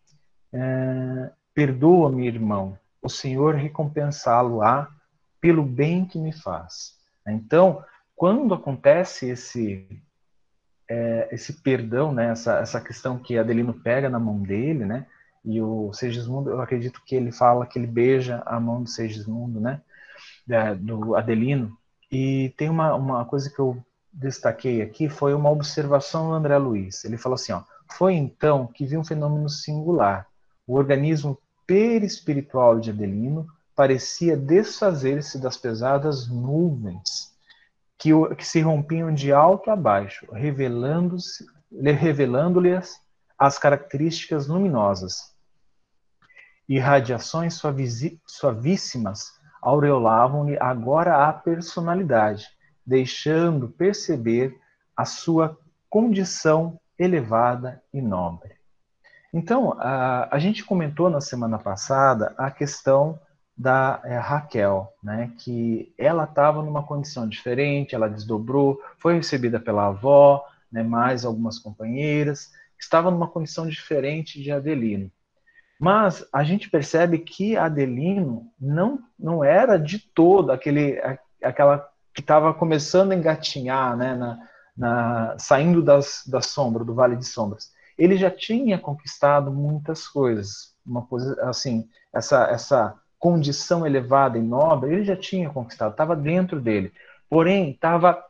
é, 0.53 1.31
perdoa-me, 1.53 2.27
irmão, 2.27 2.77
o 3.01 3.09
Senhor 3.09 3.55
recompensá-lo-á 3.55 4.89
pelo 5.39 5.63
bem 5.63 6.05
que 6.05 6.19
me 6.19 6.31
faz. 6.31 6.97
Então, 7.27 7.83
quando 8.15 8.53
acontece 8.53 9.29
esse 9.29 9.87
é, 10.89 11.29
esse 11.31 11.53
perdão, 11.61 12.13
né, 12.13 12.31
essa, 12.31 12.59
essa 12.59 12.81
questão 12.81 13.17
que 13.17 13.37
Adelino 13.37 13.73
pega 13.73 14.09
na 14.09 14.19
mão 14.19 14.41
dele, 14.41 14.85
né, 14.85 15.07
e 15.43 15.61
o 15.61 15.93
Segismundo, 15.93 16.49
eu 16.49 16.61
acredito 16.61 17.01
que 17.05 17.15
ele 17.15 17.31
fala 17.31 17.65
que 17.65 17.79
ele 17.79 17.87
beija 17.87 18.43
a 18.45 18.59
mão 18.59 18.83
do 18.83 18.89
Segismundo, 18.89 19.61
né, 19.61 19.81
é, 20.49 20.75
do 20.75 21.15
Adelino, 21.15 21.77
e 22.11 22.53
tem 22.57 22.69
uma, 22.69 22.93
uma 22.95 23.25
coisa 23.25 23.49
que 23.49 23.59
eu 23.59 23.81
destaquei 24.11 24.81
aqui, 24.81 25.07
foi 25.07 25.33
uma 25.33 25.49
observação 25.49 26.27
do 26.27 26.33
André 26.33 26.57
Luiz. 26.57 27.05
Ele 27.05 27.17
falou 27.17 27.35
assim, 27.35 27.53
ó, 27.53 27.63
foi 27.89 28.13
então 28.13 28.67
que 28.67 28.85
vi 28.85 28.97
um 28.97 29.03
fenômeno 29.03 29.49
singular. 29.49 30.27
O 30.67 30.75
organismo 30.75 31.37
perispiritual 31.65 32.79
de 32.79 32.89
Adelino 32.89 33.47
parecia 33.75 34.35
desfazer-se 34.35 35.39
das 35.39 35.57
pesadas 35.57 36.27
nuvens 36.27 37.31
que, 37.97 38.09
que 38.35 38.45
se 38.45 38.59
rompiam 38.61 39.13
de 39.13 39.31
alto 39.31 39.71
a 39.71 39.75
baixo, 39.75 40.27
revelando-lhe 40.33 41.91
revelando 41.91 42.61
as 43.37 43.57
características 43.57 44.47
luminosas. 44.47 45.33
Irradiações 46.67 47.61
suavíssimas 48.25 49.31
aureolavam-lhe 49.61 50.57
agora 50.59 51.27
a 51.27 51.33
personalidade, 51.33 52.47
deixando 52.85 53.69
perceber 53.69 54.57
a 54.95 55.05
sua 55.05 55.57
condição 55.89 56.79
elevada 56.97 57.81
e 57.93 58.01
nobre. 58.01 58.55
Então, 59.33 59.73
a, 59.79 60.27
a 60.35 60.39
gente 60.39 60.63
comentou 60.63 61.09
na 61.09 61.21
semana 61.21 61.57
passada 61.57 62.33
a 62.37 62.51
questão 62.51 63.19
da 63.57 64.01
é, 64.03 64.17
Raquel, 64.17 64.91
né, 65.03 65.31
que 65.37 65.93
ela 65.97 66.23
estava 66.23 66.61
numa 66.63 66.83
condição 66.83 67.27
diferente, 67.27 67.93
ela 67.93 68.09
desdobrou, 68.09 68.81
foi 68.97 69.15
recebida 69.15 69.59
pela 69.59 69.87
avó, 69.87 70.45
né, 70.71 70.81
mais 70.83 71.23
algumas 71.23 71.59
companheiras, 71.59 72.51
estava 72.79 73.11
numa 73.11 73.27
condição 73.27 73.67
diferente 73.67 74.41
de 74.41 74.51
Adelino. 74.51 75.11
Mas 75.81 76.23
a 76.31 76.43
gente 76.43 76.69
percebe 76.69 77.17
que 77.17 77.57
Adelino 77.57 78.45
não, 78.59 78.99
não 79.17 79.43
era 79.43 79.77
de 79.77 79.97
todo 79.97 80.51
aquele, 80.51 81.01
aquela 81.43 81.89
que 82.13 82.21
estava 82.21 82.53
começando 82.53 83.13
a 83.13 83.15
engatinhar, 83.15 83.97
né, 83.97 84.13
na, 84.13 84.39
na, 84.77 85.35
saindo 85.39 85.81
das, 85.81 86.21
da 86.27 86.39
sombra, 86.39 86.83
do 86.83 86.93
Vale 86.93 87.15
de 87.15 87.25
Sombras. 87.25 87.71
Ele 87.97 88.15
já 88.15 88.29
tinha 88.29 88.77
conquistado 88.77 89.51
muitas 89.51 90.07
coisas, 90.07 90.75
uma 90.85 91.07
assim, 91.49 91.89
essa, 92.13 92.43
essa 92.43 92.95
condição 93.17 93.83
elevada 93.83 94.37
e 94.37 94.41
nobre, 94.43 94.93
ele 94.93 95.03
já 95.03 95.15
tinha 95.15 95.49
conquistado, 95.49 95.93
estava 95.93 96.15
dentro 96.15 96.61
dele. 96.61 96.93
Porém, 97.27 97.71
estava 97.71 98.23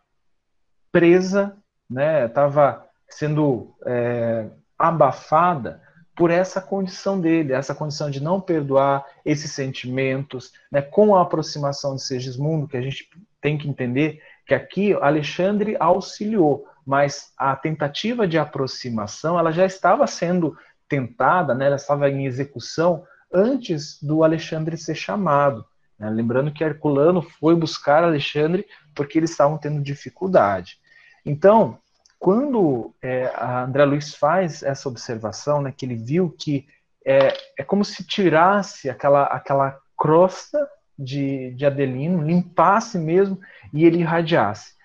presa, 0.90 1.58
né, 1.90 2.28
estava 2.28 2.86
sendo 3.10 3.76
é, 3.86 4.48
abafada 4.80 5.82
por 6.16 6.30
essa 6.30 6.62
condição 6.62 7.20
dele, 7.20 7.54
essa 7.54 7.74
condição 7.74 8.10
de 8.10 8.22
não 8.22 8.40
perdoar 8.40 9.06
esses 9.26 9.52
sentimentos, 9.52 10.52
né, 10.72 10.82
com 10.82 11.16
a 11.16 11.22
aproximação 11.22 11.96
de 11.96 12.04
Segismundo, 12.04 12.68
que 12.68 12.78
a 12.78 12.82
gente 12.82 13.10
tem 13.40 13.58
que 13.58 13.68
entender 13.68 14.22
que 14.46 14.54
aqui 14.54 14.94
Alexandre 14.94 15.78
auxiliou, 15.80 16.68
mas 16.86 17.32
a 17.38 17.56
tentativa 17.56 18.28
de 18.28 18.38
aproximação 18.38 19.40
ela 19.40 19.52
já 19.52 19.66
estava 19.66 20.06
sendo 20.06 20.58
tentada, 20.88 21.56
né, 21.56 21.68
ela 21.68 21.76
estava 21.76 22.10
em 22.10 22.26
execução 22.26 23.04
antes 23.34 24.02
do 24.02 24.24
Alexandre 24.24 24.76
ser 24.78 24.96
chamado. 24.96 25.66
Né? 25.98 26.10
Lembrando 26.10 26.52
que 26.52 26.64
Herculano 26.64 27.22
foi 27.22 27.56
buscar 27.56 28.04
Alexandre 28.04 28.66
porque 28.94 29.18
eles 29.18 29.32
estavam 29.32 29.58
tendo 29.58 29.82
dificuldade. 29.82 30.78
Então, 31.26 31.80
quando 32.22 32.94
é, 33.02 33.26
a 33.36 33.64
André 33.64 33.84
Luiz 33.84 34.14
faz 34.14 34.62
essa 34.62 34.88
observação, 34.88 35.60
né, 35.60 35.74
que 35.76 35.88
ele 35.88 35.96
viu 35.96 36.30
que 36.30 36.68
é, 37.04 37.34
é 37.58 37.64
como 37.64 37.84
se 37.84 38.06
tirasse 38.06 38.92
aquela, 38.92 39.24
aquela 39.24 39.76
crosta 39.98 40.70
de, 40.96 41.50
de 41.56 41.66
Adelino, 41.66 42.22
limpasse 42.22 43.00
mesmo 43.00 43.40
e 43.74 43.86
ele 43.86 44.02
irradiasse. 44.02 44.76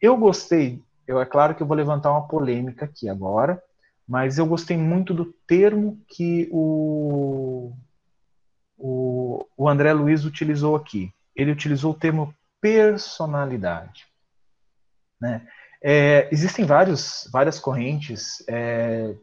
Eu 0.00 0.16
gostei, 0.16 0.82
eu, 1.06 1.20
é 1.20 1.26
claro 1.26 1.54
que 1.54 1.62
eu 1.62 1.66
vou 1.66 1.76
levantar 1.76 2.12
uma 2.12 2.26
polêmica 2.26 2.86
aqui 2.86 3.10
agora, 3.10 3.62
mas 4.08 4.38
eu 4.38 4.46
gostei 4.46 4.78
muito 4.78 5.12
do 5.12 5.26
termo 5.46 6.02
que 6.08 6.48
o, 6.50 7.74
o, 8.78 9.46
o 9.54 9.68
André 9.68 9.92
Luiz 9.92 10.24
utilizou 10.24 10.74
aqui. 10.74 11.12
Ele 11.36 11.52
utilizou 11.52 11.92
o 11.92 11.98
termo 11.98 12.34
personalidade. 12.58 14.06
Né? 15.20 15.46
É, 15.82 16.28
existem 16.30 16.64
vários, 16.64 17.28
várias 17.32 17.58
correntes 17.58 18.44
é, 18.48 19.14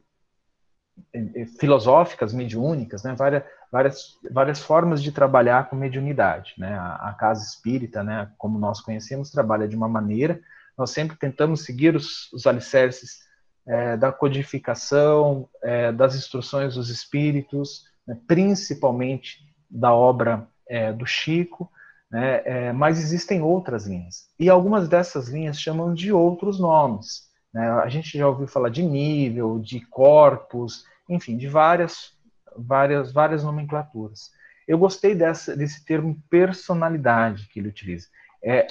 é, 1.14 1.46
filosóficas, 1.60 2.34
mediúnicas, 2.34 3.04
né? 3.04 3.14
várias, 3.16 3.44
várias, 3.72 4.18
várias 4.32 4.60
formas 4.60 5.04
de 5.04 5.12
trabalhar 5.12 5.70
com 5.70 5.76
mediunidade. 5.76 6.54
Né? 6.58 6.74
A, 6.74 7.10
a, 7.10 7.14
casa 7.14 7.44
espírita, 7.44 8.04
né? 8.04 8.32
como 8.38 8.58
nós 8.58 8.82
conhecemos, 8.82 9.30
trabalha 9.30 9.68
de 9.68 9.76
uma 9.76 9.88
maneira, 9.88 10.42
nós 10.78 10.92
sempre 10.92 11.18
tentamos 11.18 11.64
seguir 11.64 11.96
os, 11.96 12.32
os 12.34 12.48
alicerces 12.48 13.20
é, 13.68 13.96
da 13.98 14.12
codificação, 14.12 15.48
é, 15.62 15.92
das 15.92 16.16
instruções 16.16 16.76
dos 16.76 16.90
espíritos, 16.90 17.84
né? 18.08 18.18
principalmente 18.28 19.46
da 19.70 19.94
obra 19.94 20.48
é, 20.68 20.92
do 20.92 21.06
Chico, 21.06 21.72
né? 22.10 22.42
É, 22.46 22.74
mas 22.74 23.00
existem 23.00 23.42
outras 23.42 23.86
linhas. 23.86 24.28
E 24.40 24.50
algumas 24.50 24.88
dessas 24.88 25.28
linhas 25.28 25.60
chamam 25.60 25.94
de 25.94 26.12
outros 26.12 26.60
nomes. 26.60 27.28
Né? 27.54 27.70
A 27.70 27.90
gente 27.90 28.18
já 28.18 28.28
ouviu 28.28 28.48
falar 28.48 28.70
de 28.70 28.84
nível, 28.84 29.60
de 29.60 29.82
corpos, 29.82 30.86
enfim, 31.10 31.38
de 31.38 31.48
várias, 31.48 32.14
várias, 32.56 33.12
várias 33.12 33.44
nomenclaturas. 33.44 34.32
Eu 34.68 34.78
gostei 34.78 35.16
dessa, 35.16 35.56
desse 35.56 35.86
termo 35.86 36.22
personalidade 36.30 37.48
que 37.48 37.60
ele 37.60 37.70
utiliza. 37.70 38.08
É 38.44 38.68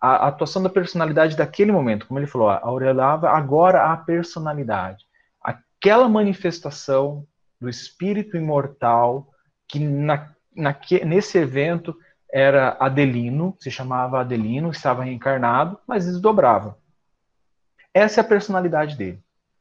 a 0.00 0.26
atuação 0.26 0.60
da 0.60 0.68
personalidade 0.68 1.36
daquele 1.36 1.70
momento, 1.70 2.08
como 2.08 2.18
ele 2.18 2.26
falou, 2.26 2.50
a 2.50 2.60
Aurelava 2.60 3.30
agora 3.30 3.92
a 3.92 3.96
personalidade, 3.96 5.04
aquela 5.40 6.08
manifestação 6.08 7.24
do 7.60 7.68
espírito 7.68 8.36
imortal 8.36 9.28
que 9.68 9.78
na, 9.78 10.32
na, 10.56 10.76
nesse 11.04 11.38
evento 11.38 11.96
era 12.32 12.76
Adelino, 12.80 13.54
se 13.60 13.70
chamava 13.70 14.20
Adelino, 14.20 14.70
estava 14.70 15.04
reencarnado, 15.04 15.78
mas 15.86 16.06
desdobrava. 16.06 16.78
Essa 17.92 18.20
é 18.20 18.22
a 18.22 18.26
personalidade 18.26 18.96
dele. 18.96 19.20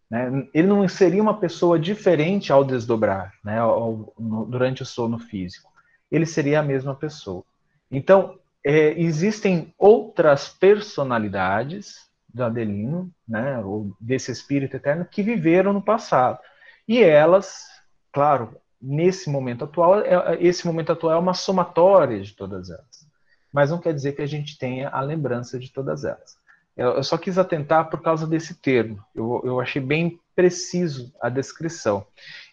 Né? 0.10 0.48
Ele 0.54 0.68
não 0.68 0.88
seria 0.88 1.22
uma 1.22 1.38
pessoa 1.38 1.78
diferente 1.78 2.52
ao 2.52 2.64
desdobrar, 2.64 3.34
né? 3.44 3.60
Ao, 3.60 4.14
no, 4.18 4.46
durante 4.46 4.82
o 4.82 4.86
sono 4.86 5.20
físico. 5.20 5.70
Ele 6.10 6.26
seria 6.26 6.60
a 6.62 6.64
mesma 6.64 6.96
pessoa. 6.96 7.44
Então, 7.90 8.38
é, 8.64 9.00
existem 9.00 9.74
outras 9.78 10.48
personalidades 10.50 12.10
do 12.34 12.44
Adelino, 12.44 13.12
né, 13.28 13.60
ou 13.60 13.92
desse 14.00 14.32
espírito 14.32 14.78
eterno, 14.78 15.06
que 15.06 15.22
viveram 15.22 15.74
no 15.74 15.82
passado. 15.82 16.40
E 16.88 17.04
elas, 17.04 17.66
claro, 18.12 18.56
nesse 18.82 19.30
momento 19.30 19.66
atual, 19.66 20.00
é, 20.00 20.14
é, 20.14 20.38
esse 20.44 20.66
momento 20.66 20.92
atual 20.92 21.14
é 21.14 21.20
uma 21.20 21.34
somatória 21.34 22.20
de 22.22 22.34
todas 22.34 22.70
elas. 22.70 23.08
Mas 23.54 23.70
não 23.70 23.80
quer 23.80 23.94
dizer 23.94 24.14
que 24.14 24.22
a 24.22 24.28
gente 24.28 24.58
tenha 24.58 24.90
a 24.90 25.02
lembrança 25.02 25.60
de 25.60 25.72
todas 25.72 26.04
elas. 26.04 26.40
Eu, 26.76 27.04
só 27.04 27.18
quis 27.18 27.38
atentar 27.38 27.90
por 27.90 28.02
causa 28.02 28.26
desse 28.26 28.56
termo. 28.56 29.04
Eu, 29.14 29.42
eu 29.44 29.60
achei 29.60 29.82
bem 29.82 30.20
preciso 30.36 31.14
a 31.22 31.30
descrição. 31.30 32.06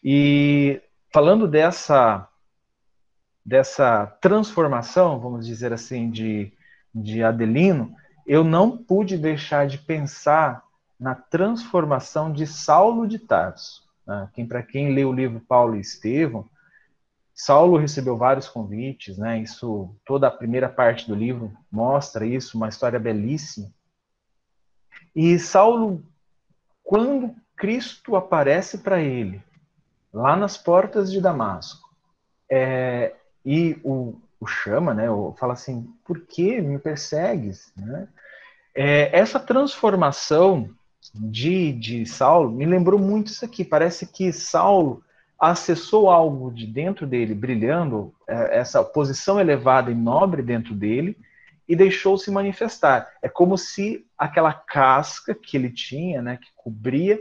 E 0.02 0.82
falando 1.12 1.46
dessa 1.46 2.28
dessa 3.48 4.04
transformação, 4.20 5.18
vamos 5.18 5.46
dizer 5.46 5.72
assim, 5.72 6.10
de, 6.10 6.52
de 6.94 7.22
Adelino, 7.22 7.94
eu 8.26 8.44
não 8.44 8.76
pude 8.76 9.16
deixar 9.16 9.66
de 9.66 9.78
pensar 9.78 10.62
na 11.00 11.14
transformação 11.14 12.30
de 12.30 12.46
Saulo 12.46 13.08
de 13.08 13.18
Tarso. 13.18 13.87
Né? 14.08 14.28
Quem, 14.32 14.46
Para 14.46 14.62
quem 14.62 14.94
lê 14.94 15.04
o 15.04 15.12
livro 15.12 15.38
Paulo 15.40 15.76
e 15.76 15.80
Estevão, 15.80 16.48
Saulo 17.34 17.76
recebeu 17.76 18.16
vários 18.16 18.48
convites, 18.48 19.16
né? 19.16 19.38
Isso, 19.38 19.94
toda 20.04 20.26
a 20.26 20.30
primeira 20.30 20.68
parte 20.68 21.06
do 21.06 21.14
livro 21.14 21.56
mostra 21.70 22.26
isso, 22.26 22.56
uma 22.56 22.68
história 22.68 22.98
belíssima. 22.98 23.70
E 25.14 25.38
Saulo, 25.38 26.02
quando 26.82 27.32
Cristo 27.56 28.16
aparece 28.16 28.78
para 28.78 29.00
ele, 29.00 29.40
lá 30.12 30.34
nas 30.34 30.58
portas 30.58 31.12
de 31.12 31.20
Damasco, 31.20 31.88
é, 32.50 33.14
e 33.44 33.78
o, 33.84 34.16
o, 34.40 34.46
chama, 34.46 34.92
né? 34.92 35.08
O, 35.08 35.32
fala 35.38 35.52
assim: 35.52 35.88
por 36.04 36.20
que 36.22 36.60
me 36.60 36.78
persegues? 36.78 37.72
Né? 37.76 38.08
É, 38.74 39.16
essa 39.16 39.38
transformação 39.38 40.74
de, 41.14 41.72
de 41.72 42.06
Saulo 42.06 42.50
me 42.50 42.66
lembrou 42.66 42.98
muito 42.98 43.28
isso 43.28 43.44
aqui. 43.44 43.64
Parece 43.64 44.06
que 44.06 44.32
Saulo 44.32 45.02
acessou 45.38 46.10
algo 46.10 46.50
de 46.50 46.66
dentro 46.66 47.06
dele 47.06 47.34
brilhando, 47.34 48.12
é, 48.26 48.58
essa 48.58 48.82
posição 48.82 49.38
elevada 49.38 49.90
e 49.90 49.94
nobre 49.94 50.42
dentro 50.42 50.74
dele, 50.74 51.16
e 51.68 51.76
deixou-se 51.76 52.30
manifestar. 52.30 53.12
É 53.22 53.28
como 53.28 53.56
se 53.56 54.06
aquela 54.16 54.52
casca 54.52 55.34
que 55.34 55.56
ele 55.56 55.70
tinha, 55.70 56.22
né, 56.22 56.38
que 56.38 56.48
cobria, 56.56 57.20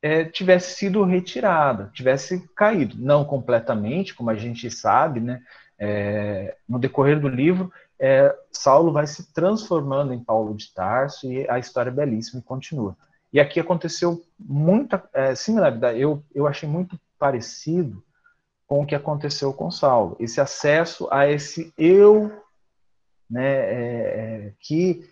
é, 0.00 0.24
tivesse 0.24 0.76
sido 0.76 1.04
retirada, 1.04 1.90
tivesse 1.92 2.48
caído. 2.54 2.96
Não 2.98 3.24
completamente, 3.24 4.14
como 4.14 4.30
a 4.30 4.34
gente 4.34 4.70
sabe, 4.70 5.20
né? 5.20 5.42
É, 5.78 6.56
no 6.68 6.78
decorrer 6.78 7.18
do 7.18 7.28
livro, 7.28 7.72
é, 7.98 8.34
Saulo 8.50 8.92
vai 8.92 9.06
se 9.06 9.32
transformando 9.32 10.12
em 10.12 10.22
Paulo 10.22 10.54
de 10.54 10.72
Tarso 10.72 11.30
e 11.30 11.48
a 11.48 11.58
história 11.58 11.90
é 11.90 11.92
belíssima 11.92 12.40
e 12.40 12.44
continua. 12.44 12.96
E 13.32 13.38
aqui 13.38 13.60
aconteceu 13.60 14.22
muita 14.38 15.02
é, 15.12 15.34
similaridade, 15.34 16.00
eu, 16.00 16.24
eu 16.34 16.46
achei 16.46 16.68
muito 16.68 16.98
parecido 17.18 18.02
com 18.66 18.82
o 18.82 18.86
que 18.86 18.94
aconteceu 18.94 19.52
com 19.52 19.70
Saulo. 19.70 20.16
Esse 20.18 20.40
acesso 20.40 21.08
a 21.10 21.28
esse 21.28 21.72
eu, 21.76 22.32
né, 23.28 23.48
é, 23.48 23.74
é, 23.76 24.52
que 24.60 25.08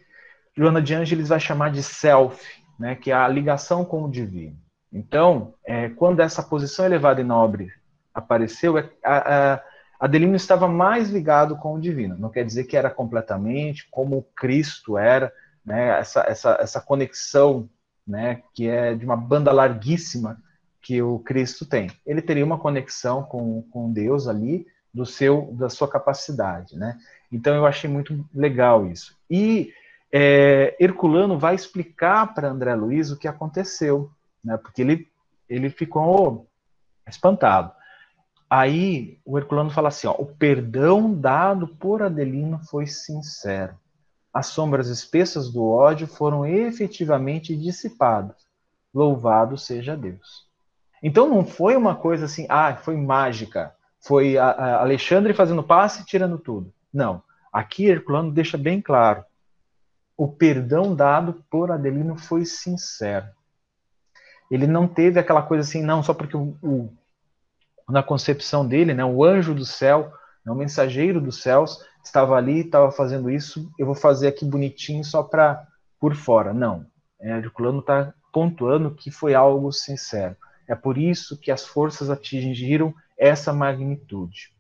Joana 0.57 0.83
de 0.83 0.95
Angelis 0.95 1.29
vai 1.29 1.41
chamar 1.41 1.71
de 1.71 1.83
self, 1.83 2.45
né, 2.79 2.97
que 2.97 3.11
é 3.11 3.15
a 3.15 3.29
ligação 3.29 3.85
com 3.85 4.05
o 4.05 4.11
divino. 4.11 4.57
Então, 4.93 5.55
é, 5.65 5.89
quando 5.89 6.21
essa 6.21 6.43
posição 6.43 6.85
elevada 6.85 7.21
e 7.21 7.25
nobre 7.25 7.73
apareceu, 8.13 8.79
é, 8.79 8.91
a, 9.05 9.55
a, 9.55 9.63
Adelino 10.01 10.37
estava 10.37 10.67
mais 10.67 11.11
ligado 11.11 11.57
com 11.57 11.75
o 11.75 11.81
divino. 11.81 12.17
Não 12.17 12.31
quer 12.31 12.45
dizer 12.45 12.65
que 12.65 12.77
era 12.77 12.91
completamente 12.91 13.89
como 13.91 14.27
Cristo 14.37 14.97
era, 14.97 15.33
né, 15.65 15.99
essa, 15.99 16.21
essa, 16.23 16.59
essa 16.61 16.81
conexão 16.81 17.69
né, 18.09 18.43
que 18.55 18.67
é 18.67 18.95
de 18.95 19.05
uma 19.05 19.17
banda 19.17 19.53
larguíssima 19.53 20.43
que 20.81 21.03
o 21.03 21.19
Cristo 21.19 21.67
tem. 21.67 21.91
Ele 22.07 22.23
teria 22.23 22.45
uma 22.45 22.59
conexão 22.59 23.23
com, 23.23 23.63
com 23.71 23.93
Deus 23.93 24.27
ali 24.27 24.67
do 24.93 25.05
seu 25.05 25.53
da 25.53 25.69
sua 25.69 25.87
capacidade, 25.87 26.77
né? 26.77 26.99
Então 27.31 27.55
eu 27.55 27.67
achei 27.67 27.91
muito 27.91 28.27
legal 28.35 28.87
isso. 28.87 29.15
E 29.31 29.71
é, 30.11 30.75
Herculano 30.81 31.39
vai 31.39 31.55
explicar 31.55 32.33
para 32.35 32.49
André 32.49 32.75
Luiz 32.75 33.11
o 33.11 33.19
que 33.19 33.29
aconteceu, 33.29 34.11
né? 34.43 34.57
Porque 34.57 34.81
ele 34.81 35.07
ele 35.49 35.69
ficou 35.69 36.49
espantado. 37.07 37.73
Aí 38.49 39.19
o 39.27 39.37
Herculano 39.37 39.71
fala 39.71 39.89
assim: 39.89 40.07
ó, 40.07 40.13
o 40.13 40.25
perdão 40.25 41.13
dado 41.13 41.69
por 41.69 42.03
Adelino 42.03 42.59
foi 42.65 42.87
sincero 42.87 43.77
as 44.33 44.47
sombras 44.47 44.89
espessas 44.89 45.51
do 45.51 45.65
ódio 45.65 46.07
foram 46.07 46.47
efetivamente 46.47 47.57
dissipadas. 47.57 48.37
Louvado 48.93 49.57
seja 49.57 49.97
Deus. 49.97 50.47
Então 51.03 51.29
não 51.29 51.45
foi 51.45 51.77
uma 51.77 51.95
coisa 51.95 52.25
assim, 52.27 52.47
ah, 52.49 52.75
foi 52.77 52.97
mágica. 52.97 53.75
foi 54.01 54.37
a, 54.37 54.51
a 54.51 54.81
Alexandre 54.81 55.35
fazendo 55.35 55.63
passe 55.63 56.03
e 56.03 56.05
tirando 56.05 56.39
tudo. 56.39 56.73
Não. 56.93 57.23
Aqui 57.53 57.87
Herculano 57.87 58.31
deixa 58.31 58.59
bem 58.59 58.81
claro. 58.81 59.25
O 60.17 60.29
perdão 60.29 60.95
dado 60.95 61.45
por 61.51 61.71
Adelino 61.71 62.17
foi 62.17 62.45
sincero. 62.45 63.27
Ele 64.51 64.67
não 64.67 64.89
teve 64.89 65.21
aquela 65.21 65.43
coisa 65.43 65.63
assim, 65.63 65.83
não, 65.83 66.03
só 66.03 66.15
porque 66.15 66.37
o, 66.37 66.57
o 66.63 66.93
na 67.89 68.03
concepção 68.03 68.67
dele, 68.67 68.93
né, 68.93 69.05
o 69.05 69.25
anjo 69.25 69.55
do 69.55 69.65
céu, 69.65 70.13
né, 70.45 70.53
o 70.53 70.55
mensageiro 70.55 71.21
dos 71.21 71.41
céus, 71.41 71.83
estava 72.05 72.37
ali, 72.37 72.61
estava 72.61 72.91
fazendo 72.91 73.31
isso, 73.31 73.71
eu 73.79 73.87
vou 73.87 73.95
fazer 73.95 74.29
aqui 74.29 74.45
bonitinho 74.45 75.05
só 75.05 75.23
para 75.23 75.67
por 76.01 76.15
fora. 76.15 76.53
Não. 76.53 76.87
É, 77.21 77.39
Herculano 77.39 77.81
está 77.81 78.15
pontuando 78.33 78.95
que 78.95 79.11
foi 79.11 79.35
algo 79.35 79.73
sincero. 79.73 80.37
É 80.67 80.75
por 80.75 80.99
isso 80.99 81.39
que 81.39 81.51
as 81.51 81.67
forças 81.67 82.11
atingiram 82.11 82.95
essa 83.17 83.53
magnitude. 83.53 84.53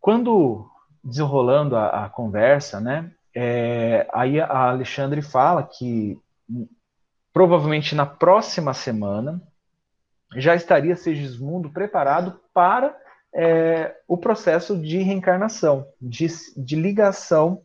Quando 0.00 0.68
desenrolando 1.02 1.76
a, 1.76 2.04
a 2.04 2.08
conversa, 2.08 2.80
né, 2.80 3.10
é, 3.34 4.06
aí 4.12 4.40
a 4.40 4.70
Alexandre 4.70 5.22
fala 5.22 5.62
que 5.62 6.20
provavelmente 7.32 7.94
na 7.94 8.04
próxima 8.04 8.74
semana 8.74 9.40
já 10.36 10.54
estaria 10.54 10.96
Segismundo 10.96 11.70
preparado 11.70 12.40
para 12.52 12.96
é, 13.34 13.96
o 14.06 14.16
processo 14.16 14.78
de 14.78 14.98
reencarnação, 14.98 15.86
de, 16.00 16.26
de 16.56 16.76
ligação 16.76 17.62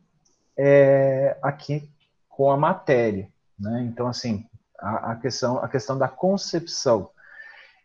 é, 0.58 1.38
aqui 1.42 1.90
com 2.30 2.50
a 2.50 2.58
matéria. 2.58 3.28
Né? 3.60 3.88
Então, 3.92 4.08
assim, 4.08 4.46
a, 4.80 5.12
a, 5.12 5.16
questão, 5.16 5.58
a 5.58 5.68
questão 5.68 5.98
da 5.98 6.08
concepção. 6.08 7.10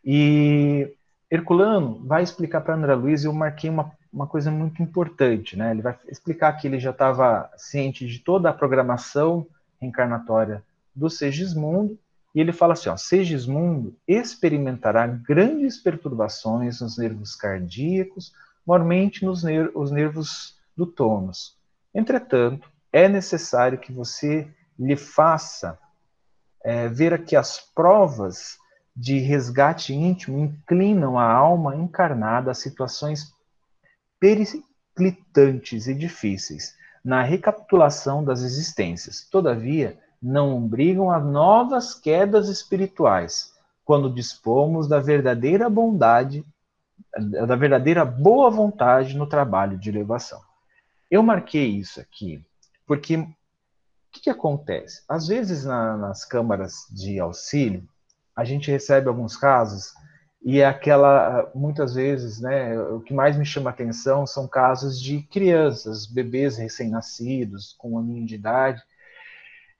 E 0.04 0.94
Herculano 1.30 2.04
vai 2.06 2.22
explicar 2.22 2.60
para 2.60 2.74
André 2.74 2.94
Luiz, 2.94 3.24
e 3.24 3.26
eu 3.26 3.32
marquei 3.32 3.70
uma, 3.70 3.92
uma 4.12 4.26
coisa 4.26 4.50
muito 4.50 4.82
importante. 4.82 5.56
Né? 5.56 5.70
Ele 5.70 5.82
vai 5.82 5.98
explicar 6.08 6.52
que 6.52 6.66
ele 6.66 6.78
já 6.78 6.90
estava 6.90 7.50
ciente 7.56 8.06
de 8.06 8.18
toda 8.18 8.50
a 8.50 8.54
programação 8.54 9.46
reencarnatória 9.80 10.62
do 10.94 11.08
Segismundo, 11.08 11.98
e 12.34 12.40
ele 12.40 12.52
fala 12.52 12.72
assim: 12.72 12.88
ó, 12.88 12.96
Segismundo 12.96 13.96
experimentará 14.06 15.06
grandes 15.06 15.78
perturbações 15.78 16.80
nos 16.80 16.96
nervos 16.96 17.34
cardíacos, 17.34 18.32
mormente 18.66 19.24
nos 19.24 19.42
ner 19.42 19.70
os 19.74 19.90
nervos 19.90 20.56
do 20.76 20.86
tônus. 20.86 21.56
Entretanto, 21.94 22.70
é 22.92 23.08
necessário 23.08 23.78
que 23.78 23.92
você 23.92 24.48
lhe 24.78 24.96
faça 24.96 25.78
é, 26.64 26.88
ver 26.88 27.24
que 27.24 27.36
as 27.36 27.60
provas 27.60 28.56
de 28.94 29.18
resgate 29.18 29.94
íntimo 29.94 30.38
inclinam 30.38 31.18
a 31.18 31.24
alma 31.24 31.74
encarnada 31.76 32.50
a 32.50 32.54
situações 32.54 33.32
periclitantes 34.20 35.86
e 35.86 35.94
difíceis 35.94 36.76
na 37.04 37.22
recapitulação 37.22 38.22
das 38.22 38.42
existências. 38.42 39.26
Todavia, 39.28 39.98
não 40.22 40.56
obrigam 40.56 41.10
a 41.10 41.18
novas 41.18 41.94
quedas 41.94 42.48
espirituais, 42.48 43.52
quando 43.84 44.12
dispomos 44.12 44.86
da 44.86 45.00
verdadeira 45.00 45.68
bondade, 45.68 46.44
da 47.46 47.56
verdadeira 47.56 48.04
boa 48.04 48.48
vontade 48.50 49.16
no 49.16 49.26
trabalho 49.26 49.76
de 49.76 49.90
elevação. 49.90 50.40
Eu 51.10 51.22
marquei 51.22 51.68
isso 51.68 52.00
aqui 52.00 52.44
porque 52.86 53.16
o 53.16 53.26
que, 54.12 54.20
que 54.20 54.30
acontece? 54.30 55.02
Às 55.08 55.26
vezes 55.26 55.64
na, 55.64 55.96
nas 55.96 56.24
câmaras 56.24 56.86
de 56.90 57.18
auxílio, 57.18 57.88
a 58.36 58.44
gente 58.44 58.70
recebe 58.70 59.08
alguns 59.08 59.36
casos 59.36 59.94
e 60.44 60.60
é 60.60 60.66
aquela, 60.66 61.50
muitas 61.54 61.94
vezes, 61.94 62.40
né, 62.40 62.78
o 62.78 63.00
que 63.00 63.14
mais 63.14 63.36
me 63.36 63.46
chama 63.46 63.70
atenção 63.70 64.26
são 64.26 64.48
casos 64.48 65.00
de 65.00 65.22
crianças, 65.22 66.04
bebês 66.04 66.56
recém-nascidos, 66.56 67.74
com 67.78 67.92
um 67.92 67.98
aninho 67.98 68.26
de 68.26 68.34
idade, 68.34 68.82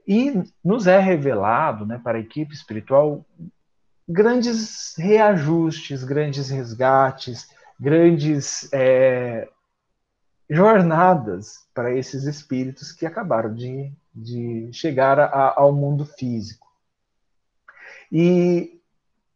e 0.07 0.43
nos 0.65 0.87
é 0.87 0.99
revelado, 0.99 1.87
né, 1.87 2.01
para 2.03 2.19
a 2.19 2.21
equipe 2.21 2.55
espiritual, 2.55 3.25
grandes 4.09 4.95
reajustes, 4.97 6.03
grandes 6.05 6.51
resgates, 6.51 7.49
grandes 7.79 8.69
é, 8.73 9.49
jornadas 10.49 11.67
para 11.73 11.97
esses 11.97 12.25
espíritos 12.25 12.93
que 12.93 13.07
acabaram 13.07 13.55
de, 13.55 13.93
de 14.15 14.71
chegar 14.73 15.19
a, 15.19 15.55
ao 15.57 15.73
mundo 15.73 16.05
físico. 16.05 16.67
E 18.11 18.79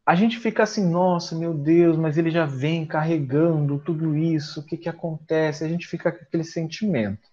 a 0.05 0.15
gente 0.15 0.37
fica 0.37 0.63
assim, 0.63 0.87
nossa, 0.89 1.35
meu 1.35 1.53
Deus, 1.53 1.97
mas 1.97 2.17
ele 2.17 2.29
já 2.29 2.45
vem 2.45 2.85
carregando 2.85 3.79
tudo 3.79 4.15
isso, 4.15 4.59
o 4.59 4.63
que, 4.63 4.77
que 4.77 4.87
acontece? 4.87 5.65
A 5.65 5.67
gente 5.67 5.87
fica 5.87 6.11
com 6.11 6.23
aquele 6.23 6.43
sentimento. 6.43 7.27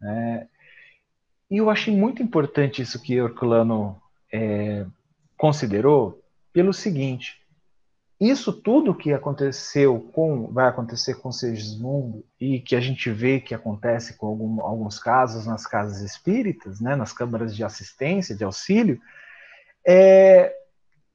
Né? 0.00 0.48
E 1.50 1.58
eu 1.58 1.70
achei 1.70 1.94
muito 1.96 2.22
importante 2.22 2.82
isso 2.82 3.00
que 3.00 3.14
Herculano 3.14 4.00
é, 4.32 4.84
considerou, 5.36 6.22
pelo 6.52 6.72
seguinte: 6.72 7.40
isso 8.20 8.52
tudo 8.52 8.94
que 8.94 9.12
aconteceu 9.12 10.00
com, 10.12 10.50
vai 10.52 10.68
acontecer 10.68 11.14
com 11.16 11.30
Segismundo 11.30 12.24
e 12.40 12.60
que 12.60 12.74
a 12.74 12.80
gente 12.80 13.10
vê 13.10 13.40
que 13.40 13.54
acontece 13.54 14.16
com 14.16 14.26
algum, 14.26 14.60
alguns 14.62 14.98
casos 14.98 15.46
nas 15.46 15.66
casas 15.66 16.00
espíritas, 16.00 16.80
né, 16.80 16.96
nas 16.96 17.12
câmaras 17.12 17.54
de 17.54 17.62
assistência, 17.62 18.34
de 18.34 18.42
auxílio, 18.42 18.98
é, 19.86 20.52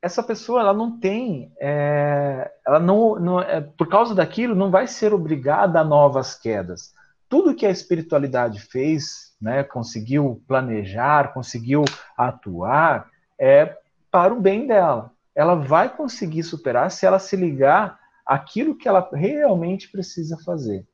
essa 0.01 0.21
pessoa 0.21 0.61
ela 0.61 0.73
não 0.73 0.99
tem, 0.99 1.51
é, 1.59 2.51
ela 2.65 2.79
não, 2.79 3.15
não 3.19 3.41
é, 3.41 3.61
por 3.61 3.87
causa 3.87 4.13
daquilo, 4.15 4.55
não 4.55 4.71
vai 4.71 4.87
ser 4.87 5.13
obrigada 5.13 5.79
a 5.79 5.83
novas 5.83 6.35
quedas. 6.35 6.93
Tudo 7.27 7.55
que 7.55 7.65
a 7.65 7.71
espiritualidade 7.71 8.59
fez 8.59 9.30
né, 9.41 9.63
conseguiu 9.63 10.41
planejar, 10.47 11.33
conseguiu 11.33 11.83
atuar, 12.15 13.09
é 13.39 13.77
para 14.11 14.33
o 14.33 14.39
bem 14.39 14.67
dela. 14.67 15.11
Ela 15.33 15.55
vai 15.55 15.89
conseguir 15.89 16.43
superar 16.43 16.91
se 16.91 17.05
ela 17.05 17.17
se 17.17 17.35
ligar 17.35 17.99
aquilo 18.25 18.75
que 18.75 18.87
ela 18.87 19.09
realmente 19.13 19.89
precisa 19.89 20.37
fazer. 20.37 20.85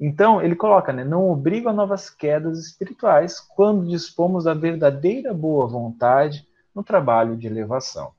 Então, 0.00 0.40
ele 0.40 0.54
coloca, 0.54 0.92
né, 0.92 1.02
não 1.02 1.28
obriga 1.28 1.70
a 1.70 1.72
novas 1.72 2.08
quedas 2.08 2.58
espirituais 2.58 3.40
quando 3.40 3.88
dispomos 3.88 4.44
da 4.44 4.54
verdadeira 4.54 5.34
boa 5.34 5.66
vontade 5.66 6.46
no 6.72 6.84
trabalho 6.84 7.36
de 7.36 7.48
elevação. 7.48 8.12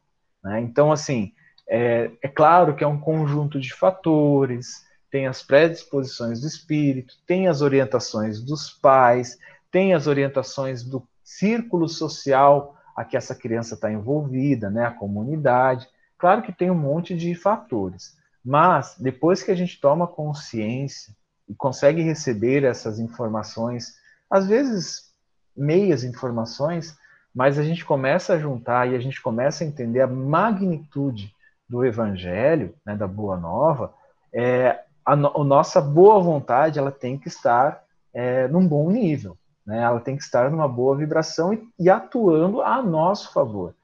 Né? 0.44 0.60
Então, 0.60 0.92
assim, 0.92 1.32
é, 1.68 2.12
é 2.22 2.28
claro 2.28 2.76
que 2.76 2.84
é 2.84 2.88
um 2.88 3.00
conjunto 3.00 3.60
de 3.60 3.74
fatores, 3.74 4.86
tem 5.10 5.26
as 5.26 5.42
predisposições 5.42 6.42
do 6.42 6.48
espírito, 6.48 7.16
tem 7.26 7.48
as 7.48 7.62
orientações 7.62 8.42
dos 8.42 8.70
pais, 8.70 9.38
tem 9.72 9.94
as 9.94 10.08
orientações 10.08 10.84
do 10.84 11.04
círculo 11.24 11.88
social 11.88 12.76
a 12.96 13.06
que 13.06 13.16
essa 13.16 13.34
criança 13.34 13.76
está 13.76 13.92
envolvida, 13.92 14.70
né, 14.70 14.86
a 14.86 14.92
comunidade. 14.92 15.88
Claro 16.18 16.42
que 16.42 16.52
tem 16.52 16.70
um 16.70 16.76
monte 16.76 17.16
de 17.16 17.34
fatores, 17.34 18.18
mas 18.44 18.96
depois 19.00 19.42
que 19.42 19.52
a 19.52 19.56
gente 19.56 19.80
toma 19.80 20.06
consciência 20.06 21.16
e 21.48 21.56
consegue 21.56 22.02
receber 22.02 22.64
essas 22.64 23.00
informações, 23.00 23.96
às 24.30 24.48
vezes 24.48 25.14
meias 25.56 26.04
informações, 26.04 26.98
mas 27.34 27.58
a 27.58 27.64
gente 27.64 27.86
começa 27.86 28.34
a 28.34 28.38
juntar 28.38 28.90
e 28.90 28.96
a 28.96 29.00
gente 29.00 29.22
começa 29.22 29.64
a 29.64 29.68
entender 29.68 30.02
a 30.02 30.08
magnitude 30.08 31.34
do 31.70 31.86
evangelho, 31.86 32.76
né, 32.86 32.98
da 32.98 33.08
boa 33.08 33.38
nova, 33.38 33.94
é, 34.34 34.84
a, 35.06 35.16
no, 35.16 35.42
a 35.42 35.44
nossa 35.44 35.80
boa 35.80 36.20
vontade 36.20 36.78
ela 36.80 36.92
tem 36.92 37.18
que 37.18 37.30
estar 37.30 37.82
é, 38.14 38.48
num 38.48 38.68
bom 38.68 38.92
nível. 38.92 39.38
Né? 39.70 39.84
Ela 39.84 40.00
tem 40.00 40.18
que 40.18 40.24
estar 40.24 40.50
numa 40.50 40.68
boa 40.68 40.98
vibração 40.98 41.54
e, 41.54 41.70
e 41.78 41.92
atuando 41.92 42.64
a 42.64 42.82
nosso 42.82 43.32
favor. 43.32 43.76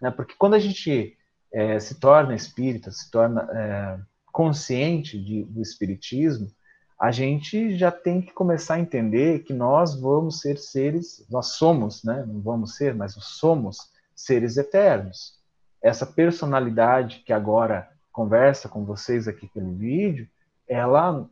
Né? 0.00 0.10
Porque 0.10 0.34
quando 0.38 0.54
a 0.54 0.58
gente 0.58 1.18
é, 1.52 1.78
se 1.78 1.96
torna 1.96 2.34
espírita, 2.34 2.90
se 2.90 3.10
torna 3.10 3.46
é, 3.52 3.98
consciente 4.32 5.22
de, 5.22 5.44
do 5.44 5.60
espiritismo, 5.60 6.50
a 6.98 7.10
gente 7.10 7.76
já 7.76 7.90
tem 7.90 8.22
que 8.22 8.32
começar 8.32 8.76
a 8.76 8.80
entender 8.80 9.40
que 9.40 9.52
nós 9.52 9.94
vamos 10.00 10.40
ser 10.40 10.56
seres, 10.56 11.26
nós 11.28 11.48
somos, 11.48 12.02
né? 12.02 12.24
não 12.26 12.40
vamos 12.40 12.76
ser, 12.76 12.94
mas 12.94 13.12
somos 13.12 13.92
seres 14.16 14.56
eternos. 14.56 15.38
Essa 15.82 16.06
personalidade 16.06 17.22
que 17.26 17.34
agora 17.34 17.86
conversa 18.10 18.66
com 18.66 18.82
vocês 18.82 19.28
aqui 19.28 19.46
pelo 19.48 19.74
vídeo, 19.74 20.26
ela 20.66 21.28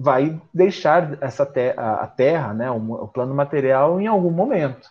vai 0.00 0.40
deixar 0.54 1.20
essa 1.20 1.44
te 1.44 1.74
a 1.76 2.06
Terra, 2.06 2.54
né, 2.54 2.70
o, 2.70 3.08
plano 3.08 3.34
material, 3.34 4.00
em 4.00 4.06
algum 4.06 4.30
momento. 4.30 4.88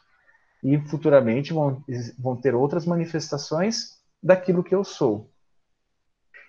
E 0.62 0.78
futuramente 0.90 1.54
vão, 1.54 1.82
vão 2.20 2.36
ter 2.36 2.54
outras 2.54 2.86
manifestações 2.86 3.98
daquilo 4.22 4.64
que 4.64 4.76
eu 4.76 4.84
sou. 4.84 5.32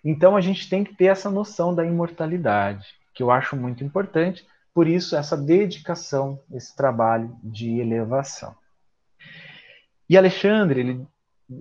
Então 0.05 0.37
a 0.37 0.41
gente 0.41 0.69
tem 0.69 0.83
que 0.83 0.93
ter 0.95 1.05
essa 1.05 1.31
noção 1.31 1.73
da 1.73 1.87
imortalidade, 1.87 2.87
que 3.15 3.23
eu 3.23 3.31
acho 3.31 3.55
muito 3.55 3.85
importante, 3.85 4.45
por 4.75 4.89
isso 4.89 5.15
essa 5.15 5.37
dedicação, 5.37 6.41
esse 6.53 6.75
trabalho 6.75 7.37
de 7.45 7.79
elevação. 7.79 8.57
E 10.09 10.17
Alexandre, 10.17 10.81
ele 10.81 11.07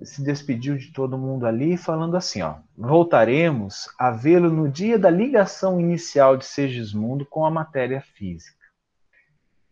se 0.04 0.22
despediu 0.22 0.76
de 0.76 0.92
todo 0.92 1.18
mundo 1.18 1.46
ali, 1.46 1.76
falando 1.76 2.16
assim: 2.16 2.42
ó, 2.42 2.56
voltaremos 2.76 3.88
a 3.98 4.10
vê-lo 4.10 4.50
no 4.50 4.68
dia 4.68 4.98
da 4.98 5.10
ligação 5.10 5.80
inicial 5.80 6.36
de 6.36 6.44
Segismundo 6.44 7.24
com 7.24 7.46
a 7.46 7.50
matéria 7.50 8.00
física. 8.00 8.56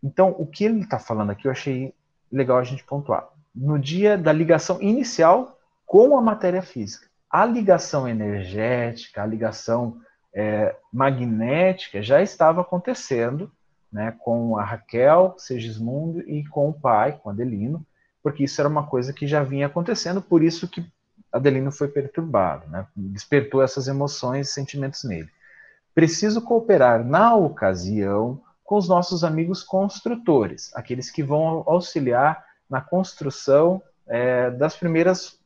Então, 0.03 0.35
o 0.39 0.47
que 0.47 0.65
ele 0.65 0.81
está 0.81 0.99
falando 0.99 1.31
aqui 1.31 1.47
eu 1.47 1.53
achei 1.53 1.95
legal 2.31 2.59
a 2.59 2.65
gente 2.65 2.85
pontuar. 2.85 3.29
No 3.55 3.79
dia 3.79 4.17
da 4.17 4.33
ligação 4.33 4.81
inicial 4.81 5.59
com 5.87 6.17
a 6.17 6.21
matéria 6.21 6.63
física. 6.63 7.07
A 7.31 7.45
ligação 7.45 8.09
energética, 8.09 9.23
a 9.23 9.27
ligação 9.27 10.01
é, 10.35 10.77
magnética 10.93 12.03
já 12.03 12.23
estava 12.23 12.61
acontecendo 12.61 13.51
né, 13.91 14.15
com 14.19 14.59
a 14.59 14.65
Raquel, 14.65 15.35
Segismundo 15.39 16.21
e 16.29 16.45
com 16.49 16.69
o 16.69 16.73
pai, 16.73 17.19
com 17.23 17.31
Adelino, 17.31 17.87
porque 18.27 18.43
isso 18.43 18.61
era 18.61 18.69
uma 18.69 18.85
coisa 18.85 19.13
que 19.13 19.25
já 19.25 19.45
vinha 19.45 19.69
acontecendo, 19.69 20.21
por 20.21 20.43
isso 20.43 20.67
que 20.67 20.85
Adelino 21.31 21.71
foi 21.71 21.87
perturbado, 21.87 22.69
né, 22.69 22.85
despertou 22.97 23.63
essas 23.63 23.87
emoções 23.87 24.49
e 24.49 24.53
sentimentos 24.53 25.05
nele. 25.05 25.31
Preciso 25.95 26.43
cooperar 26.43 27.07
na 27.07 27.37
ocasião 27.37 28.43
com 28.65 28.75
os 28.75 28.89
nossos 28.89 29.23
amigos 29.23 29.63
construtores, 29.63 30.75
aqueles 30.75 31.09
que 31.09 31.23
vão 31.23 31.63
auxiliar 31.69 32.45
na 32.69 32.81
construção 32.81 33.81
é, 34.09 34.51
das 34.51 34.77
primeiras 34.77 35.39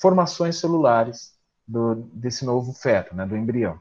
formações 0.00 0.58
celulares 0.58 1.34
do, 1.68 1.96
desse 2.14 2.46
novo 2.46 2.72
feto, 2.72 3.14
né, 3.14 3.26
do 3.26 3.36
embrião 3.36 3.78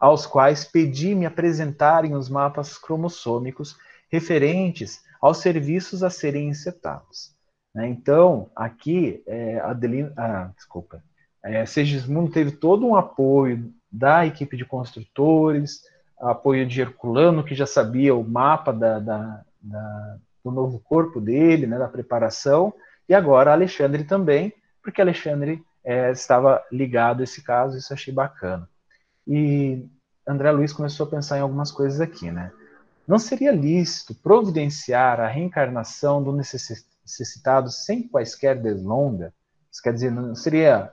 aos 0.00 0.24
quais 0.24 0.64
pedi 0.64 1.14
me 1.14 1.26
apresentarem 1.26 2.14
os 2.14 2.30
mapas 2.30 2.78
cromossômicos 2.78 3.76
referentes 4.08 5.02
aos 5.20 5.38
serviços 5.38 6.02
a 6.02 6.10
serem 6.10 6.48
insetados. 6.48 7.34
Né? 7.74 7.88
Então, 7.88 8.50
aqui, 8.54 9.22
é, 9.26 9.60
Adelina, 9.60 10.12
ah, 10.16 10.50
desculpa, 10.56 11.02
é, 11.44 11.64
Segismundo 11.64 12.30
teve 12.30 12.52
todo 12.52 12.86
um 12.86 12.96
apoio 12.96 13.72
da 13.90 14.26
equipe 14.26 14.56
de 14.56 14.64
construtores, 14.64 15.82
apoio 16.18 16.66
de 16.66 16.80
Herculano, 16.80 17.44
que 17.44 17.54
já 17.54 17.66
sabia 17.66 18.14
o 18.14 18.28
mapa 18.28 18.72
da, 18.72 18.98
da, 18.98 19.44
da, 19.60 20.16
do 20.44 20.50
novo 20.50 20.80
corpo 20.80 21.20
dele, 21.20 21.66
né, 21.66 21.78
da 21.78 21.88
preparação, 21.88 22.72
e 23.08 23.14
agora 23.14 23.52
Alexandre 23.52 24.04
também, 24.04 24.52
porque 24.82 25.00
Alexandre 25.00 25.62
é, 25.84 26.10
estava 26.10 26.62
ligado 26.70 27.20
a 27.20 27.24
esse 27.24 27.42
caso, 27.42 27.78
isso 27.78 27.92
achei 27.92 28.12
bacana. 28.12 28.68
E 29.26 29.86
André 30.26 30.50
Luiz 30.50 30.72
começou 30.72 31.06
a 31.06 31.10
pensar 31.10 31.38
em 31.38 31.40
algumas 31.40 31.70
coisas 31.70 32.00
aqui, 32.00 32.30
né? 32.30 32.52
Não 33.08 33.18
seria 33.18 33.50
lícito 33.50 34.14
providenciar 34.14 35.18
a 35.18 35.26
reencarnação 35.26 36.22
do 36.22 36.30
necessitado 36.30 37.70
sem 37.70 38.06
quaisquer 38.06 38.60
deslonga? 38.60 39.32
Isso 39.72 39.82
quer 39.82 39.94
dizer, 39.94 40.10
não 40.12 40.34
seria 40.34 40.92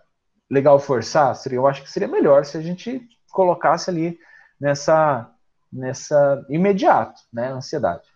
legal 0.49 0.79
forçar? 0.79 1.35
Seria, 1.35 1.57
eu 1.57 1.67
acho 1.67 1.83
que 1.83 1.91
seria 1.91 2.07
melhor 2.07 2.45
se 2.45 2.57
a 2.57 2.61
gente 2.61 3.05
colocasse 3.33 3.89
ali 3.89 4.17
nessa, 4.57 5.29
nessa 5.71 6.45
imediato, 6.49 7.21
né, 7.33 7.51
ansiedade. 7.51 8.07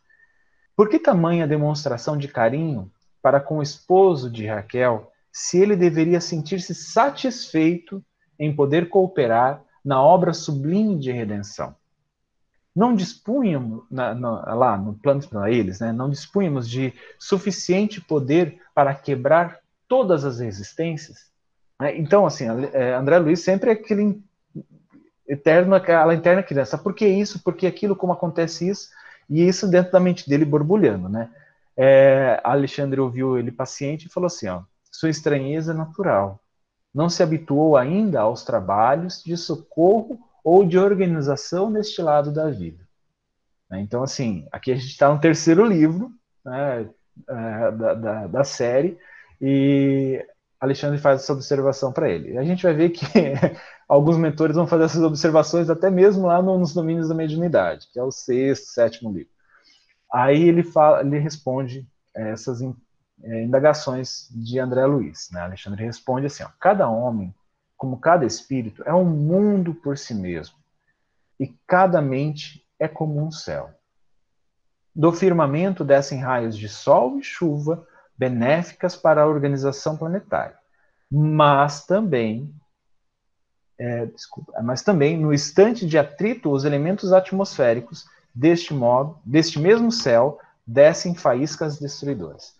Por 0.78 0.88
que 0.88 0.98
tamanha 0.98 1.46
demonstração 1.46 2.18
de 2.18 2.30
carinho 2.30 2.90
para 3.22 3.42
com 3.42 3.58
o 3.58 3.64
esposo 3.64 4.32
de 4.32 4.48
Raquel, 4.48 5.12
se 5.30 5.60
ele 5.60 5.76
deveria 5.76 6.22
sentir-se 6.22 6.74
satisfeito 6.74 8.02
em 8.40 8.56
poder 8.56 8.88
cooperar 8.88 9.62
na 9.84 10.02
obra 10.02 10.34
sublime 10.34 10.98
de 10.98 11.12
redenção. 11.12 11.76
Não 12.76 12.96
dispunhamos, 12.96 13.84
na, 13.90 14.14
na, 14.14 14.54
lá 14.54 14.78
no 14.78 14.94
plano 14.94 15.28
para 15.28 15.52
eles, 15.52 15.80
né, 15.80 15.92
não 15.92 16.10
dispunhamos 16.10 16.70
de 16.70 16.94
suficiente 17.18 18.00
poder 18.00 18.62
para 18.74 18.94
quebrar 18.94 19.60
todas 19.88 20.24
as 20.24 20.40
resistências. 20.40 21.30
Né? 21.80 21.98
Então, 21.98 22.26
assim, 22.26 22.46
é, 22.74 22.94
André 22.94 23.18
Luiz 23.20 23.42
sempre 23.42 23.72
é 23.72 23.74
aquele 23.74 24.22
eterno, 25.28 25.76
aquela 25.76 26.14
interna 26.14 26.44
criança. 26.44 26.78
Por 26.78 26.94
que 26.94 27.08
isso? 27.08 27.44
Por 27.44 27.56
que 27.56 27.68
aquilo? 27.68 27.96
Como 27.96 28.14
acontece 28.14 28.70
isso? 28.70 28.90
E 29.30 29.48
isso 29.48 29.68
dentro 29.68 29.92
da 29.92 30.00
mente 30.00 30.30
dele 30.30 30.46
borbulhando, 30.46 31.10
né? 31.10 31.30
É, 31.76 32.40
Alexandre 32.44 33.00
ouviu 33.00 33.38
ele 33.38 33.52
paciente 33.52 34.06
e 34.06 34.10
falou 34.10 34.28
assim, 34.28 34.48
ó, 34.48 34.62
sua 34.92 35.10
estranheza 35.10 35.72
é 35.72 35.76
natural 35.76 36.40
não 36.94 37.10
se 37.10 37.22
habituou 37.22 37.78
ainda 37.78 38.22
aos 38.22 38.44
trabalhos 38.44 39.24
de 39.24 39.38
socorro 39.38 40.20
ou 40.50 40.66
de 40.66 40.80
organização 40.80 41.70
neste 41.70 42.02
lado 42.02 42.32
da 42.32 42.50
vida. 42.50 42.84
Né? 43.70 43.82
Então, 43.82 44.02
assim, 44.02 44.48
aqui 44.52 44.72
a 44.72 44.76
gente 44.76 44.88
está 44.88 45.14
no 45.14 45.22
terceiro 45.22 45.64
livro 45.64 46.12
né, 46.44 46.90
é, 47.30 47.72
da, 47.72 47.94
da, 47.94 48.28
da, 48.28 48.44
série 48.44 48.98
e 49.40 50.26
Alexandre 50.60 50.98
faz 50.98 51.22
essa 51.22 51.34
observação 51.34 51.94
para 51.94 52.10
ele. 52.10 52.36
A 52.36 52.44
gente 52.44 52.64
vai 52.64 52.74
ver 52.74 52.90
que 52.90 53.06
alguns 53.88 54.18
mentores 54.18 54.56
vão 54.56 54.66
fazer 54.66 54.86
essas 54.86 55.04
observações 55.04 55.70
até 55.70 55.92
mesmo 55.92 56.26
lá 56.26 56.42
nos 56.42 56.74
domínios 56.74 57.10
da 57.10 57.14
mediunidade, 57.14 57.88
que 57.94 58.00
é 58.00 58.04
o 58.04 58.10
sexto, 58.10 58.72
sétimo 58.72 59.12
livro. 59.12 59.30
Aí 60.12 60.50
ele, 60.50 60.64
fala, 60.64 61.02
ele 61.02 61.20
responde 61.20 61.88
essas 62.12 62.60
é, 63.22 63.44
indagações 63.44 64.28
de 64.32 64.58
André 64.58 64.84
Luiz. 64.88 65.30
Né? 65.32 65.42
Alexandre 65.42 65.86
responde 65.86 66.26
assim: 66.26 66.42
ó, 66.42 66.50
cada 66.60 66.90
homem, 66.90 67.36
como 67.80 67.98
cada 67.98 68.26
espírito, 68.26 68.84
é 68.86 68.94
um 68.94 69.06
mundo 69.06 69.74
por 69.74 69.98
si 69.98 70.14
mesmo, 70.14 70.58
e 71.40 71.48
cada 71.66 72.02
mente 72.02 72.64
é 72.78 72.88
como 72.88 73.26
um 73.26 73.32
céu. 73.32 73.74
Do 74.94 75.12
firmamento 75.12 75.86
descem 75.86 76.20
raios 76.20 76.58
de 76.58 76.68
sol 76.68 77.18
e 77.18 77.24
chuva 77.24 77.88
benéficas 78.18 78.96
para 78.98 79.22
a 79.24 79.26
organização 79.26 79.96
planetária, 79.96 80.58
mas 81.10 81.86
também 81.86 82.54
é, 83.78 84.08
desculpa, 84.08 84.62
mas 84.62 84.84
também 84.84 85.18
no 85.18 85.34
instante 85.34 85.88
de 85.88 85.98
atrito 85.98 86.52
os 86.52 86.66
elementos 86.66 87.14
atmosféricos 87.14 88.06
deste 88.36 88.74
modo, 88.74 89.18
deste 89.24 89.58
mesmo 89.58 89.90
céu, 89.90 90.38
descem 90.68 91.16
faíscas 91.16 91.80
destruidoras. 91.80 92.54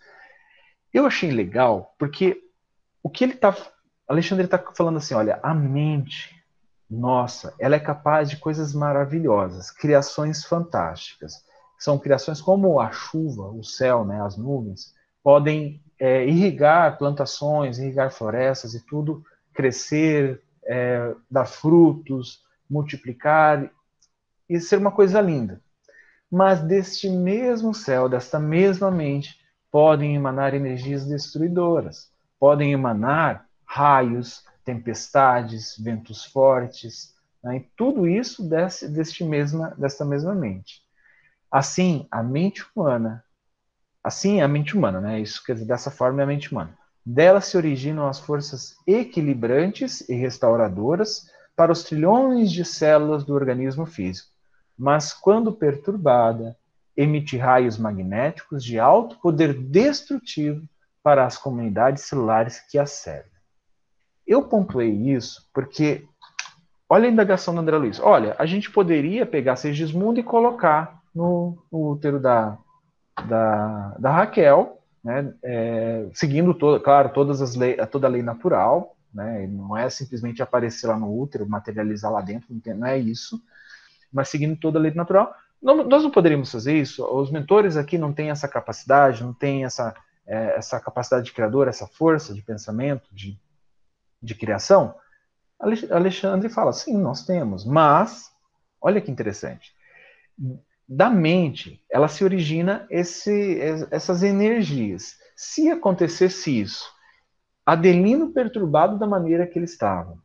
Eu 0.92 1.04
achei 1.04 1.30
legal 1.30 1.94
porque 1.98 2.42
o 3.02 3.10
que 3.10 3.24
ele 3.24 3.34
está. 3.34 3.54
Alexandre 4.10 4.46
está 4.46 4.58
falando 4.74 4.96
assim: 4.96 5.14
olha, 5.14 5.38
a 5.40 5.54
mente, 5.54 6.42
nossa, 6.90 7.54
ela 7.60 7.76
é 7.76 7.78
capaz 7.78 8.28
de 8.28 8.36
coisas 8.38 8.74
maravilhosas, 8.74 9.70
criações 9.70 10.44
fantásticas. 10.44 11.44
São 11.78 11.96
criações 11.96 12.40
como 12.40 12.80
a 12.80 12.90
chuva, 12.90 13.48
o 13.48 13.62
céu, 13.62 14.04
né, 14.04 14.20
as 14.20 14.36
nuvens, 14.36 14.92
podem 15.22 15.80
é, 15.96 16.26
irrigar 16.26 16.98
plantações, 16.98 17.78
irrigar 17.78 18.10
florestas 18.10 18.74
e 18.74 18.84
tudo 18.84 19.24
crescer, 19.54 20.42
é, 20.64 21.14
dar 21.30 21.46
frutos, 21.46 22.42
multiplicar 22.68 23.70
e 24.48 24.58
ser 24.60 24.78
uma 24.78 24.90
coisa 24.90 25.20
linda. 25.20 25.60
Mas 26.28 26.60
deste 26.60 27.08
mesmo 27.08 27.72
céu, 27.72 28.08
desta 28.08 28.40
mesma 28.40 28.90
mente, 28.90 29.38
podem 29.70 30.16
emanar 30.16 30.52
energias 30.52 31.06
destruidoras, 31.06 32.10
podem 32.40 32.72
emanar 32.72 33.48
raios, 33.72 34.44
tempestades, 34.64 35.76
ventos 35.78 36.24
fortes, 36.24 37.14
né? 37.42 37.58
e 37.58 37.60
tudo 37.76 38.08
isso 38.08 38.42
desse, 38.42 38.88
deste 38.88 39.22
mesma, 39.22 39.72
desta 39.78 40.04
mesma 40.04 40.34
mente. 40.34 40.82
Assim, 41.48 42.08
a 42.10 42.20
mente 42.20 42.64
humana, 42.74 43.24
assim 44.02 44.40
a 44.40 44.48
mente 44.48 44.76
humana, 44.76 45.00
né? 45.00 45.20
Isso 45.20 45.44
quer 45.44 45.52
dizer, 45.52 45.66
dessa 45.66 45.90
forma 45.90 46.20
é 46.20 46.24
a 46.24 46.26
mente 46.26 46.50
humana. 46.50 46.76
Dela 47.06 47.40
se 47.40 47.56
originam 47.56 48.08
as 48.08 48.18
forças 48.18 48.74
equilibrantes 48.86 50.00
e 50.08 50.14
restauradoras 50.14 51.26
para 51.54 51.70
os 51.70 51.84
trilhões 51.84 52.50
de 52.50 52.64
células 52.64 53.24
do 53.24 53.34
organismo 53.34 53.86
físico. 53.86 54.30
Mas 54.76 55.12
quando 55.12 55.52
perturbada, 55.52 56.56
emite 56.96 57.36
raios 57.36 57.78
magnéticos 57.78 58.64
de 58.64 58.80
alto 58.80 59.16
poder 59.20 59.54
destrutivo 59.54 60.68
para 61.04 61.24
as 61.24 61.38
comunidades 61.38 62.04
celulares 62.04 62.60
que 62.68 62.76
a 62.76 62.84
servem. 62.84 63.39
Eu 64.30 64.44
pontuei 64.44 64.92
isso 65.12 65.44
porque, 65.52 66.06
olha 66.88 67.08
a 67.08 67.10
indagação 67.10 67.52
do 67.52 67.60
André 67.60 67.76
Luiz. 67.76 67.98
Olha, 67.98 68.36
a 68.38 68.46
gente 68.46 68.70
poderia 68.70 69.26
pegar 69.26 69.56
Segismundo 69.56 70.20
e 70.20 70.22
colocar 70.22 71.02
no, 71.12 71.58
no 71.68 71.90
útero 71.90 72.20
da, 72.20 72.56
da, 73.26 73.96
da 73.98 74.12
Raquel, 74.12 74.78
né, 75.02 75.34
é, 75.42 76.06
seguindo, 76.14 76.54
todo, 76.54 76.78
claro, 76.78 77.08
todas 77.08 77.42
as 77.42 77.56
lei, 77.56 77.74
toda 77.86 78.06
a 78.06 78.10
lei 78.10 78.22
natural, 78.22 78.94
né, 79.12 79.48
não 79.48 79.76
é 79.76 79.90
simplesmente 79.90 80.40
aparecer 80.40 80.86
lá 80.86 80.96
no 80.96 81.12
útero, 81.12 81.44
materializar 81.48 82.12
lá 82.12 82.20
dentro, 82.20 82.46
não 82.76 82.86
é 82.86 82.96
isso, 82.96 83.42
mas 84.12 84.28
seguindo 84.28 84.54
toda 84.54 84.78
a 84.78 84.82
lei 84.82 84.94
natural, 84.94 85.34
não, 85.60 85.82
nós 85.82 86.04
não 86.04 86.10
poderíamos 86.12 86.52
fazer 86.52 86.78
isso. 86.78 87.04
Os 87.04 87.32
mentores 87.32 87.76
aqui 87.76 87.98
não 87.98 88.12
têm 88.12 88.30
essa 88.30 88.46
capacidade, 88.46 89.24
não 89.24 89.32
têm 89.32 89.64
essa, 89.64 89.92
é, 90.24 90.56
essa 90.56 90.78
capacidade 90.78 91.24
de 91.24 91.32
criador, 91.32 91.66
essa 91.66 91.88
força 91.88 92.32
de 92.32 92.42
pensamento, 92.42 93.08
de, 93.12 93.36
de 94.22 94.34
criação. 94.34 94.94
Alexandre 95.58 96.48
fala: 96.48 96.72
sim, 96.72 96.96
nós 96.96 97.24
temos, 97.24 97.64
mas 97.64 98.30
olha 98.80 99.00
que 99.00 99.10
interessante. 99.10 99.72
Da 100.88 101.08
mente, 101.08 101.84
ela 101.90 102.08
se 102.08 102.24
origina 102.24 102.86
esse, 102.90 103.58
essas 103.90 104.22
energias. 104.22 105.16
Se 105.36 105.70
acontecesse 105.70 106.60
isso 106.60 106.90
Adelino 107.70 108.32
perturbado 108.32 108.98
da 108.98 109.06
maneira 109.06 109.46
que 109.46 109.56
ele 109.56 109.64
estava. 109.64 110.18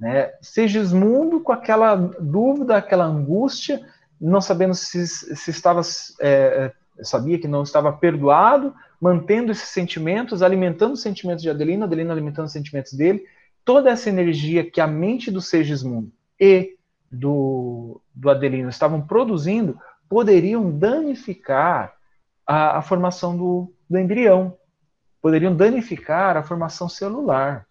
Né? 0.00 0.32
Segismundo 0.42 1.40
com 1.40 1.52
aquela 1.52 1.94
dúvida, 1.94 2.76
aquela 2.76 3.04
angústia, 3.04 3.80
não 4.20 4.40
sabendo 4.40 4.74
se, 4.74 5.06
se 5.06 5.50
estava, 5.50 5.80
é, 6.20 6.72
é, 6.98 7.04
sabia 7.04 7.38
que 7.38 7.46
não 7.46 7.62
estava 7.62 7.92
perdoado, 7.92 8.74
mantendo 9.00 9.52
esses 9.52 9.68
sentimentos, 9.68 10.42
alimentando 10.42 10.94
os 10.94 11.02
sentimentos 11.02 11.42
de 11.42 11.50
Adelino, 11.50 11.84
Adelino 11.84 12.10
alimentando 12.10 12.46
os 12.46 12.52
sentimentos 12.52 12.92
dele, 12.92 13.24
toda 13.68 13.90
essa 13.90 14.08
energia 14.08 14.64
que 14.64 14.80
a 14.80 14.86
mente 14.86 15.30
do 15.30 15.42
Segismundo 15.42 16.10
e 16.40 16.78
do, 17.12 18.00
do 18.14 18.30
Adelino 18.30 18.70
estavam 18.70 18.98
produzindo 19.06 19.78
poderiam 20.08 20.70
danificar 20.70 21.92
a, 22.46 22.78
a 22.78 22.82
formação 22.82 23.36
do, 23.36 23.70
do, 23.86 23.98
embrião, 23.98 24.56
poderiam 25.20 25.54
danificar 25.54 26.34
a 26.34 26.42
formação 26.42 26.88
celular. 26.88 27.66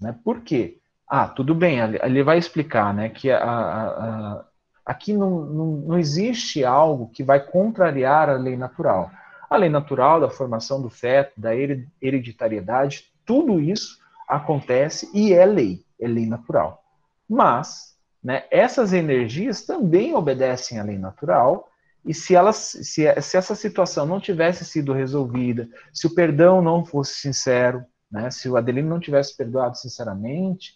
Né? 0.00 0.18
Por 0.24 0.40
quê? 0.40 0.78
Ah, 1.06 1.28
tudo 1.28 1.54
bem, 1.54 1.78
ele 1.78 2.22
vai 2.22 2.38
explicar 2.38 2.94
né, 2.94 3.10
que 3.10 3.30
a, 3.30 3.38
a, 3.38 4.44
aqui 4.82 5.12
não, 5.12 5.44
não, 5.44 5.66
não 5.66 5.98
existe 5.98 6.64
algo 6.64 7.10
que 7.10 7.22
vai 7.22 7.38
contrariar 7.38 8.30
a 8.30 8.38
lei 8.38 8.56
natural. 8.56 9.10
A 9.50 9.58
lei 9.58 9.68
natural 9.68 10.22
da 10.22 10.30
formação 10.30 10.80
do 10.80 10.88
feto, 10.88 11.38
da 11.38 11.50
hereditariedade, 11.54 13.12
tudo 13.26 13.60
isso 13.60 13.98
acontece 14.28 15.10
e 15.14 15.32
é 15.32 15.46
lei, 15.46 15.84
é 16.00 16.06
lei 16.06 16.26
natural. 16.26 16.84
Mas 17.28 17.96
né, 18.22 18.44
essas 18.50 18.92
energias 18.92 19.62
também 19.62 20.14
obedecem 20.14 20.78
à 20.78 20.82
lei 20.82 20.98
natural, 20.98 21.68
e 22.04 22.14
se, 22.14 22.34
elas, 22.34 22.56
se, 22.56 23.20
se 23.20 23.36
essa 23.36 23.54
situação 23.54 24.06
não 24.06 24.20
tivesse 24.20 24.64
sido 24.64 24.92
resolvida, 24.92 25.68
se 25.92 26.06
o 26.06 26.14
perdão 26.14 26.62
não 26.62 26.84
fosse 26.84 27.14
sincero, 27.14 27.84
né, 28.10 28.30
se 28.30 28.48
o 28.48 28.56
Adelino 28.56 28.88
não 28.88 29.00
tivesse 29.00 29.36
perdoado 29.36 29.76
sinceramente, 29.76 30.74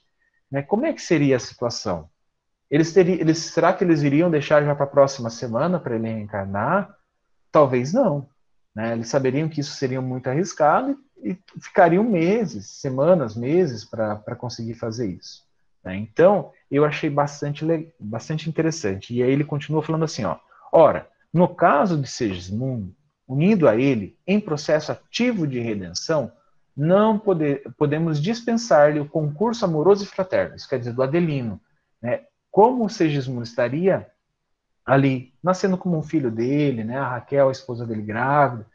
né, 0.51 0.63
como 0.63 0.85
é 0.85 0.93
que 0.93 1.01
seria 1.01 1.37
a 1.37 1.41
situação? 1.41 2.09
Eles 2.71 2.93
teriam, 2.93 3.19
eles, 3.19 3.39
será 3.39 3.73
que 3.73 3.85
eles 3.85 4.03
iriam 4.03 4.31
deixar 4.31 4.63
já 4.65 4.75
para 4.75 4.85
a 4.85 4.89
próxima 4.89 5.31
semana 5.31 5.79
para 5.79 5.95
ele 5.95 6.09
reencarnar? 6.09 6.95
Talvez 7.51 7.93
não. 7.93 8.29
Né? 8.75 8.93
Eles 8.93 9.09
saberiam 9.09 9.49
que 9.49 9.61
isso 9.61 9.73
seria 9.73 10.01
muito 10.01 10.29
arriscado 10.29 10.99
e, 11.23 11.39
ficariam 11.61 12.03
meses, 12.03 12.67
semanas, 12.67 13.37
meses 13.37 13.85
para 13.85 14.37
conseguir 14.37 14.75
fazer 14.75 15.07
isso. 15.07 15.43
Né? 15.85 15.97
Então, 15.97 16.53
eu 16.71 16.85
achei 16.85 17.09
bastante, 17.09 17.65
bastante 17.99 18.49
interessante. 18.49 19.15
E 19.15 19.23
aí 19.23 19.31
ele 19.31 19.45
continua 19.45 19.83
falando 19.83 20.05
assim, 20.05 20.25
ó, 20.25 20.37
ora, 20.73 21.09
no 21.33 21.49
caso 21.49 22.01
de 22.01 22.09
Segismundo, 22.09 22.95
unido 23.27 23.69
a 23.69 23.77
ele 23.77 24.17
em 24.27 24.41
processo 24.41 24.93
ativo 24.93 25.47
de 25.47 25.59
redenção, 25.59 26.33
não 26.77 27.19
poder, 27.19 27.63
podemos 27.77 28.21
dispensar-lhe 28.21 29.01
o 29.01 29.09
concurso 29.09 29.65
amoroso 29.65 30.05
e 30.05 30.07
fraterno, 30.07 30.57
isso 30.57 30.69
quer 30.69 30.79
dizer, 30.79 30.93
do 30.93 31.03
Adelino. 31.03 31.61
Né? 32.01 32.23
Como 32.51 32.85
o 32.85 32.91
Segismundo 32.91 33.43
estaria 33.43 34.07
ali, 34.85 35.33
nascendo 35.43 35.77
como 35.77 35.97
um 35.97 36.03
filho 36.03 36.31
dele, 36.31 36.83
né? 36.83 36.99
a 36.99 37.09
Raquel, 37.09 37.49
a 37.49 37.53
esposa 37.53 37.87
dele, 37.87 38.03
grávida. 38.03 38.67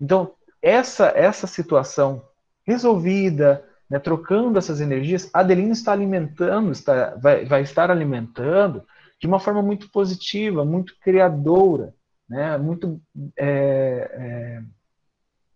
Então, 0.00 0.32
essa, 0.64 1.12
essa 1.14 1.46
situação 1.46 2.26
resolvida, 2.66 3.62
né, 3.88 3.98
trocando 3.98 4.58
essas 4.58 4.80
energias, 4.80 5.28
a 5.34 5.40
Adelina 5.40 5.74
está 5.74 5.92
alimentando, 5.92 6.72
está, 6.72 7.14
vai, 7.16 7.44
vai 7.44 7.60
estar 7.60 7.90
alimentando 7.90 8.82
de 9.20 9.26
uma 9.26 9.38
forma 9.38 9.60
muito 9.62 9.90
positiva, 9.90 10.64
muito 10.64 10.98
criadora, 11.00 11.94
né, 12.26 12.56
muito 12.56 12.98
é, 13.36 14.10
é, 14.10 14.62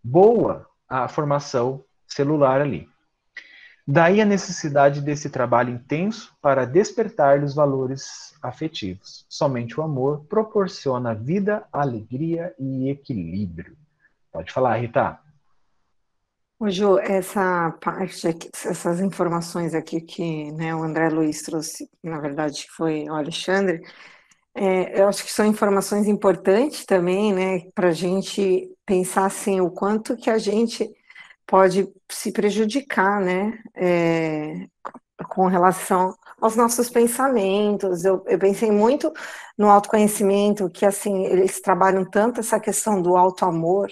boa 0.04 0.66
a 0.86 1.08
formação 1.08 1.82
celular 2.06 2.60
ali. 2.60 2.86
Daí 3.86 4.20
a 4.20 4.26
necessidade 4.26 5.00
desse 5.00 5.30
trabalho 5.30 5.70
intenso 5.70 6.36
para 6.42 6.66
despertar 6.66 7.42
os 7.42 7.54
valores 7.54 8.34
afetivos. 8.42 9.24
Somente 9.26 9.80
o 9.80 9.82
amor 9.82 10.26
proporciona 10.28 11.14
vida, 11.14 11.64
alegria 11.72 12.54
e 12.58 12.90
equilíbrio. 12.90 13.74
Pode 14.38 14.52
falar, 14.52 14.76
Rita. 14.76 15.18
Ô, 16.60 16.70
Ju, 16.70 16.96
essa 17.00 17.72
parte 17.82 18.28
aqui, 18.28 18.48
essas 18.64 19.00
informações 19.00 19.74
aqui 19.74 20.00
que 20.00 20.52
né, 20.52 20.72
o 20.72 20.84
André 20.84 21.08
Luiz 21.08 21.42
trouxe, 21.42 21.90
na 22.00 22.20
verdade 22.20 22.68
foi 22.70 23.04
o 23.08 23.14
Alexandre, 23.14 23.82
é, 24.54 25.00
eu 25.00 25.08
acho 25.08 25.24
que 25.24 25.32
são 25.32 25.44
informações 25.44 26.06
importantes 26.06 26.86
também, 26.86 27.32
né, 27.32 27.68
para 27.74 27.88
a 27.88 27.92
gente 27.92 28.72
pensar 28.86 29.26
assim, 29.26 29.60
o 29.60 29.72
quanto 29.72 30.16
que 30.16 30.30
a 30.30 30.38
gente 30.38 30.88
pode 31.44 31.88
se 32.08 32.30
prejudicar, 32.30 33.20
né, 33.20 33.58
é, 33.74 34.68
com 35.30 35.46
relação 35.48 36.16
aos 36.40 36.54
nossos 36.54 36.88
pensamentos. 36.88 38.04
Eu, 38.04 38.22
eu 38.28 38.38
pensei 38.38 38.70
muito 38.70 39.12
no 39.56 39.68
autoconhecimento, 39.68 40.70
que 40.70 40.86
assim, 40.86 41.24
eles 41.24 41.60
trabalham 41.60 42.04
tanto 42.04 42.38
essa 42.38 42.60
questão 42.60 43.02
do 43.02 43.16
auto-amor, 43.16 43.90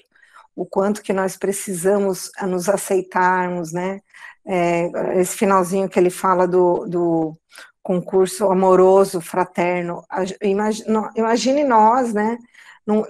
o 0.56 0.64
quanto 0.64 1.02
que 1.02 1.12
nós 1.12 1.36
precisamos 1.36 2.30
nos 2.42 2.68
aceitarmos, 2.68 3.72
né? 3.72 4.00
É, 4.44 5.20
esse 5.20 5.36
finalzinho 5.36 5.88
que 5.88 5.98
ele 5.98 6.08
fala 6.08 6.48
do, 6.48 6.86
do 6.86 7.36
concurso 7.82 8.50
amoroso, 8.50 9.20
fraterno, 9.20 10.02
imagine, 10.42 11.64
nós, 11.64 12.12
né, 12.12 12.38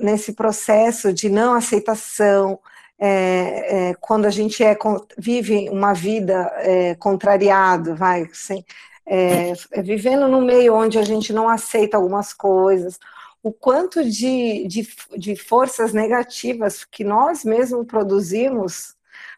nesse 0.00 0.32
processo 0.32 1.12
de 1.12 1.28
não 1.28 1.54
aceitação, 1.54 2.58
é, 2.98 3.90
é, 3.90 3.94
quando 4.00 4.26
a 4.26 4.30
gente 4.30 4.64
é, 4.64 4.76
vive 5.18 5.68
uma 5.70 5.92
vida 5.92 6.50
é, 6.56 6.94
contrariado, 6.94 7.94
vai, 7.94 8.22
assim, 8.22 8.64
vivendo 9.82 10.26
no 10.26 10.40
meio 10.40 10.74
onde 10.74 10.98
a 10.98 11.02
gente 11.02 11.32
não 11.32 11.48
aceita 11.48 11.96
algumas 11.96 12.32
coisas, 12.32 12.98
o 13.46 13.52
quanto 13.52 14.02
de, 14.02 14.66
de, 14.66 14.88
de 15.16 15.36
forças 15.36 15.92
negativas 15.92 16.84
que 16.84 17.04
nós 17.04 17.44
mesmos 17.44 17.86
produzimos 17.86 18.96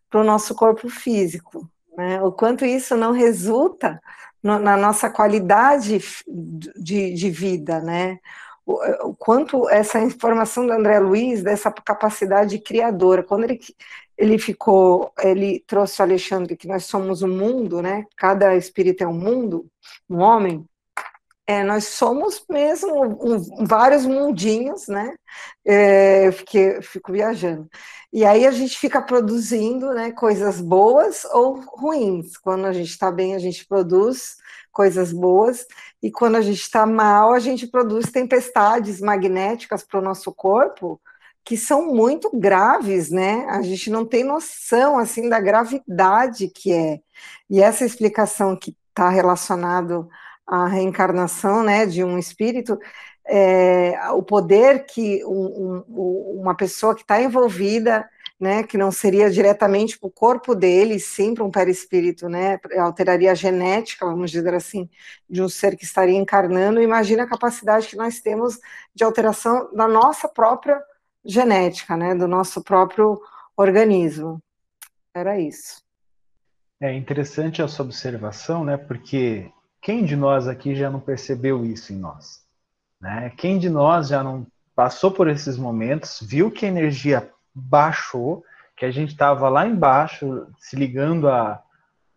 para 0.09 0.23
o 0.23 0.25
nosso 0.25 0.55
corpo 0.55 0.89
físico, 0.89 1.69
né? 1.95 2.19
o 2.23 2.33
quanto 2.33 2.65
isso 2.65 2.97
não 2.97 3.13
resulta 3.13 4.01
no, 4.43 4.59
na 4.59 4.79
nossa 4.79 5.11
qualidade 5.11 6.01
de, 6.27 7.13
de 7.13 7.31
vida, 7.31 7.83
né? 7.83 8.19
O, 8.65 9.09
o, 9.09 9.15
quanto 9.15 9.69
essa 9.69 10.01
informação 10.01 10.67
do 10.67 10.73
André 10.73 10.99
Luiz, 11.01 11.43
dessa 11.43 11.71
capacidade 11.71 12.59
criadora, 12.61 13.23
quando 13.23 13.45
ele, 13.45 13.61
ele 14.17 14.39
ficou, 14.39 15.13
ele 15.23 15.63
trouxe 15.67 16.01
o 16.01 16.05
Alexandre 16.05 16.57
que 16.57 16.67
nós 16.67 16.87
somos 16.87 17.21
um 17.23 17.29
mundo, 17.29 17.83
né? 17.83 18.07
Cada 18.17 18.57
espírito 18.57 19.05
é 19.05 19.07
um 19.07 19.13
mundo, 19.13 19.67
um 20.09 20.21
homem, 20.21 20.65
é, 21.49 21.65
nós 21.65 21.85
somos 21.85 22.45
mesmo 22.47 23.05
um, 23.25 23.65
vários 23.65 24.05
mundinhos, 24.05 24.87
né? 24.87 25.15
É, 25.65 26.27
eu 26.27 26.33
fiquei, 26.35 26.83
fico 26.83 27.11
viajando. 27.11 27.67
E 28.13 28.23
aí 28.23 28.47
a 28.47 28.51
gente 28.51 28.79
fica 28.79 29.01
produzindo 29.01 29.95
né, 29.95 30.13
coisas 30.13 30.61
boas 30.61 31.25
ou 31.33 31.59
ruins. 31.59 32.37
Quando 32.37 32.67
a 32.67 32.73
gente 32.75 32.91
está 32.91 33.11
bem, 33.11 33.35
a 33.35 33.39
gente 33.39 33.67
produz 33.67 34.37
coisas 34.71 35.11
boas, 35.11 35.67
e 36.03 36.11
quando 36.11 36.37
a 36.37 36.43
gente 36.43 36.61
está 36.61 36.85
mal, 36.85 37.33
a 37.33 37.39
gente 37.39 37.67
produz 37.67 38.13
tempestades 38.13 39.01
magnéticas 39.01 39.83
para 39.83 39.99
o 40.01 40.03
nosso 40.03 40.33
corpo 40.33 41.01
que 41.43 41.57
são 41.57 41.87
muito 41.95 42.31
graves, 42.35 43.11
né? 43.11 43.47
A 43.49 43.63
gente 43.63 43.91
não 43.91 44.05
tem 44.05 44.23
noção 44.23 44.99
assim 44.99 45.31
da 45.31 45.41
gravidade 45.41 46.49
que 46.49 46.71
é. 46.71 47.01
E 47.49 47.63
essa 47.63 47.87
explicação 47.87 48.55
que 48.55 48.77
está 48.91 49.09
relacionado 49.09 50.09
a 50.49 50.67
reencarnação 50.67 51.63
né, 51.63 51.85
de 51.85 52.03
um 52.03 52.19
espírito, 52.19 52.79
é, 53.27 53.95
o 54.13 54.23
poder 54.23 54.87
que 54.87 55.23
um, 55.27 55.85
um, 55.87 56.41
uma 56.41 56.57
pessoa 56.57 56.95
que 56.95 57.03
está 57.03 57.21
envolvida, 57.21 58.09
né, 58.41 58.63
que 58.63 58.79
não 58.79 58.91
seria 58.91 59.31
diretamente 59.31 59.99
para 59.99 60.07
o 60.07 60.11
corpo 60.11 60.55
dele, 60.55 60.99
sim 60.99 61.35
para 61.35 61.45
um 61.45 61.51
perispírito, 61.51 62.31
né, 62.31 62.59
alteraria 62.79 63.33
a 63.33 63.35
genética, 63.35 64.07
vamos 64.07 64.31
dizer 64.31 64.55
assim, 64.55 64.89
de 65.29 65.43
um 65.43 65.49
ser 65.51 65.77
que 65.77 65.85
estaria 65.85 66.17
encarnando, 66.17 66.81
imagina 66.81 67.25
a 67.25 67.29
capacidade 67.29 67.89
que 67.89 67.97
nós 67.97 68.21
temos 68.21 68.59
de 68.95 69.05
alteração 69.05 69.71
da 69.75 69.87
nossa 69.87 70.27
própria 70.27 70.81
genética, 71.23 71.95
né, 71.95 72.15
do 72.15 72.27
nosso 72.27 72.65
próprio 72.65 73.21
organismo. 73.55 74.43
Era 75.13 75.39
isso. 75.39 75.83
É 76.81 76.95
interessante 76.95 77.61
essa 77.61 77.83
observação, 77.83 78.65
né, 78.65 78.79
porque 78.79 79.51
quem 79.81 80.05
de 80.05 80.17
nós 80.17 80.49
aqui 80.49 80.75
já 80.75 80.91
não 80.91 81.01
percebeu 81.01 81.65
isso 81.65 81.93
em 81.93 81.97
nós? 81.97 82.43
Né? 83.01 83.33
Quem 83.37 83.59
de 83.59 83.71
nós 83.71 84.09
já 84.09 84.23
não 84.23 84.47
passou 84.75 85.11
por 85.11 85.29
esses 85.29 85.57
momentos, 85.57 86.21
viu 86.23 86.51
que 86.51 86.65
a 86.65 86.69
energia 86.69 87.31
baixou, 87.55 88.45
que 88.77 88.85
a 88.85 88.91
gente 88.91 89.11
estava 89.11 89.49
lá 89.49 89.67
embaixo 89.67 90.47
se 90.59 90.77
ligando 90.77 91.29
a, 91.29 91.63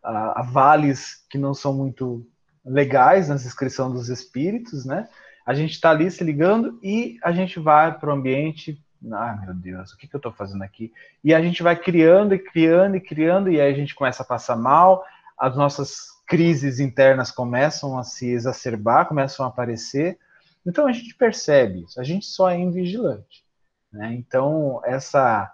a, 0.03 0.41
a, 0.41 0.43
vales 0.43 1.26
que 1.30 1.38
não 1.38 1.53
são 1.53 1.74
muito 1.74 2.26
legais 2.64 3.30
na 3.30 3.36
descrição 3.36 3.91
dos 3.91 4.09
espíritos, 4.09 4.86
né? 4.86 5.07
A 5.43 5.55
gente 5.55 5.72
está 5.72 5.89
ali 5.89 6.12
se 6.12 6.24
ligando 6.24 6.80
e 6.84 7.18
a 7.24 7.32
gente 7.32 7.59
vai 7.59 7.97
para 7.97 8.09
o 8.09 8.14
ambiente 8.14 8.80
ah, 9.12 9.36
meu 9.43 9.55
Deus, 9.55 9.91
o 9.91 9.97
que, 9.97 10.07
que 10.07 10.16
eu 10.16 10.20
estou 10.20 10.32
fazendo 10.32 10.64
aqui? 10.64 10.93
E 11.24 11.34
a 11.34 11.41
gente 11.41 11.64
vai 11.64 11.76
criando 11.76 12.36
e 12.36 12.39
criando 12.39 12.95
e 12.95 13.01
criando, 13.01 13.49
e 13.49 13.59
aí 13.59 13.74
a 13.74 13.76
gente 13.76 13.95
começa 13.95 14.22
a 14.22 14.26
passar 14.26 14.55
mal, 14.55 15.03
as 15.36 15.55
nossas 15.55 16.20
crises 16.32 16.79
internas 16.79 17.29
começam 17.29 17.99
a 17.99 18.05
se 18.05 18.29
exacerbar, 18.29 19.05
começam 19.05 19.45
a 19.45 19.49
aparecer. 19.49 20.17
Então 20.65 20.88
a 20.88 20.91
gente 20.93 21.13
percebe 21.15 21.84
isso, 21.84 21.99
a 21.99 22.05
gente 22.05 22.25
só 22.25 22.49
é 22.49 22.57
invigilante. 22.57 23.43
Né? 23.91 24.13
Então, 24.13 24.82
essa, 24.86 25.53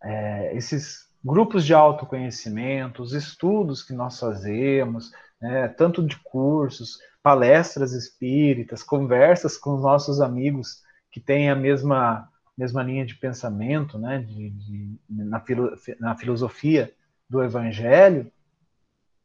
é, 0.00 0.56
esses 0.56 1.08
grupos 1.24 1.66
de 1.66 1.74
autoconhecimento, 1.74 3.02
os 3.02 3.12
estudos 3.12 3.82
que 3.82 3.92
nós 3.92 4.20
fazemos, 4.20 5.10
né, 5.40 5.66
tanto 5.66 6.00
de 6.00 6.16
cursos, 6.20 7.00
palestras 7.20 7.92
espíritas, 7.92 8.84
conversas 8.84 9.56
com 9.56 9.74
os 9.74 9.82
nossos 9.82 10.20
amigos 10.20 10.80
que 11.10 11.18
têm 11.18 11.50
a 11.50 11.56
mesma, 11.56 12.30
mesma 12.56 12.84
linha 12.84 13.04
de 13.04 13.16
pensamento 13.16 13.98
né, 13.98 14.20
de, 14.20 14.50
de 14.50 14.96
na, 15.08 15.40
filo, 15.40 15.72
na 15.98 16.14
filosofia 16.14 16.94
do 17.28 17.42
Evangelho, 17.42 18.30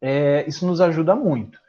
é, 0.01 0.47
isso 0.47 0.65
nos 0.65 0.81
ajuda 0.81 1.15
muito. 1.15 1.59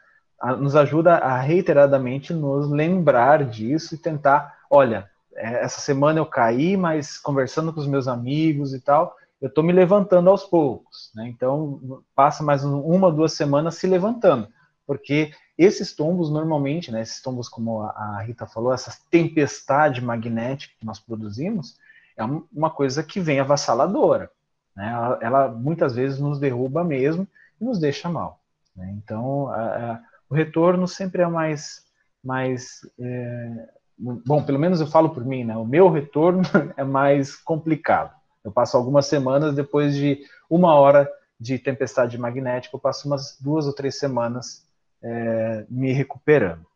A, 0.41 0.55
nos 0.57 0.77
ajuda 0.77 1.17
a 1.17 1.39
reiteradamente 1.39 2.33
nos 2.33 2.71
lembrar 2.71 3.45
disso 3.45 3.95
e 3.95 3.99
tentar, 3.99 4.59
olha, 4.71 5.09
é, 5.35 5.65
essa 5.65 5.81
semana 5.81 6.19
eu 6.19 6.27
caí, 6.27 6.77
mas 6.77 7.19
conversando 7.19 7.73
com 7.73 7.81
os 7.81 7.87
meus 7.87 8.09
amigos 8.09 8.73
e 8.73 8.81
tal, 8.81 9.17
eu 9.41 9.49
estou 9.49 9.65
me 9.65 9.73
levantando 9.73 10.31
aos 10.31 10.45
poucos. 10.45 11.11
Né? 11.15 11.29
Então, 11.29 12.03
passa 12.15 12.43
mais 12.43 12.65
uma, 12.65 13.13
duas 13.13 13.33
semanas 13.33 13.77
se 13.77 13.87
levantando, 13.87 14.49
porque 14.87 15.33
esses 15.57 15.95
tombos, 15.95 16.31
normalmente, 16.31 16.91
né, 16.91 17.03
esses 17.03 17.21
tombos, 17.21 17.49
como 17.49 17.83
a 17.83 18.23
Rita 18.23 18.47
falou, 18.47 18.73
essa 18.73 18.97
tempestade 19.11 20.03
magnética 20.03 20.75
que 20.79 20.87
nós 20.87 20.99
produzimos, 20.99 21.77
é 22.17 22.25
uma 22.25 22.71
coisa 22.71 23.03
que 23.03 23.21
vem 23.21 23.41
avassaladora. 23.41 24.31
Né? 24.75 24.89
Ela, 24.91 25.19
ela 25.21 25.49
muitas 25.49 25.95
vezes 25.95 26.19
nos 26.19 26.39
derruba 26.39 26.83
mesmo 26.83 27.27
nos 27.61 27.79
deixa 27.79 28.09
mal. 28.09 28.41
Né? 28.75 28.95
Então, 28.97 29.49
a, 29.49 29.93
a, 29.93 30.01
o 30.29 30.35
retorno 30.35 30.87
sempre 30.89 31.23
é 31.23 31.27
mais, 31.27 31.85
mais 32.23 32.81
é, 32.99 33.69
bom, 33.99 34.43
pelo 34.43 34.59
menos 34.59 34.81
eu 34.81 34.87
falo 34.87 35.11
por 35.11 35.25
mim, 35.25 35.45
né? 35.45 35.57
O 35.57 35.65
meu 35.65 35.91
retorno 35.91 36.43
é 36.77 36.85
mais 36.85 37.37
complicado. 37.37 38.15
Eu 38.43 38.51
passo 38.51 38.77
algumas 38.77 39.07
semanas 39.07 39.55
depois 39.55 39.95
de 39.95 40.21
uma 40.49 40.75
hora 40.75 41.11
de 41.39 41.59
tempestade 41.59 42.19
magnética, 42.19 42.77
eu 42.77 42.81
passo 42.81 43.07
umas 43.07 43.39
duas 43.41 43.67
ou 43.67 43.73
três 43.73 43.99
semanas 43.99 44.67
é, 45.03 45.65
me 45.69 45.93
recuperando. 45.93 46.67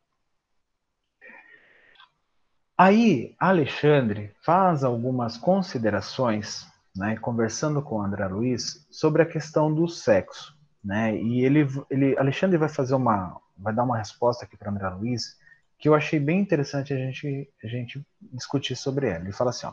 Aí, 2.76 3.37
Alexandre 3.39 4.35
faz 4.43 4.82
algumas 4.82 5.37
considerações, 5.37 6.66
né, 6.97 7.16
conversando 7.16 7.80
com 7.80 8.03
André 8.03 8.26
Luiz, 8.26 8.85
sobre 8.91 9.22
a 9.22 9.26
questão 9.26 9.72
do 9.72 9.87
sexo. 9.87 10.54
Né, 10.85 11.16
e 11.16 11.43
ele, 11.45 11.66
ele, 11.89 12.18
Alexandre 12.18 12.59
vai 12.59 12.68
fazer 12.68 12.95
uma, 12.95 13.41
vai 13.57 13.74
dar 13.74 13.85
uma 13.85 13.97
resposta 13.97 14.45
aqui 14.45 14.55
para 14.55 14.70
André 14.70 14.87
Luiz, 14.91 15.39
que 15.78 15.89
eu 15.89 15.95
achei 15.95 16.20
bem 16.20 16.41
interessante 16.41 16.93
a 16.93 16.97
gente, 16.97 17.49
a 17.62 17.66
gente 17.66 18.07
discutir 18.32 18.76
sobre 18.76 19.09
ela. 19.09 19.24
Ele 19.24 19.32
fala 19.32 19.51
assim, 19.51 19.66
ó, 19.66 19.72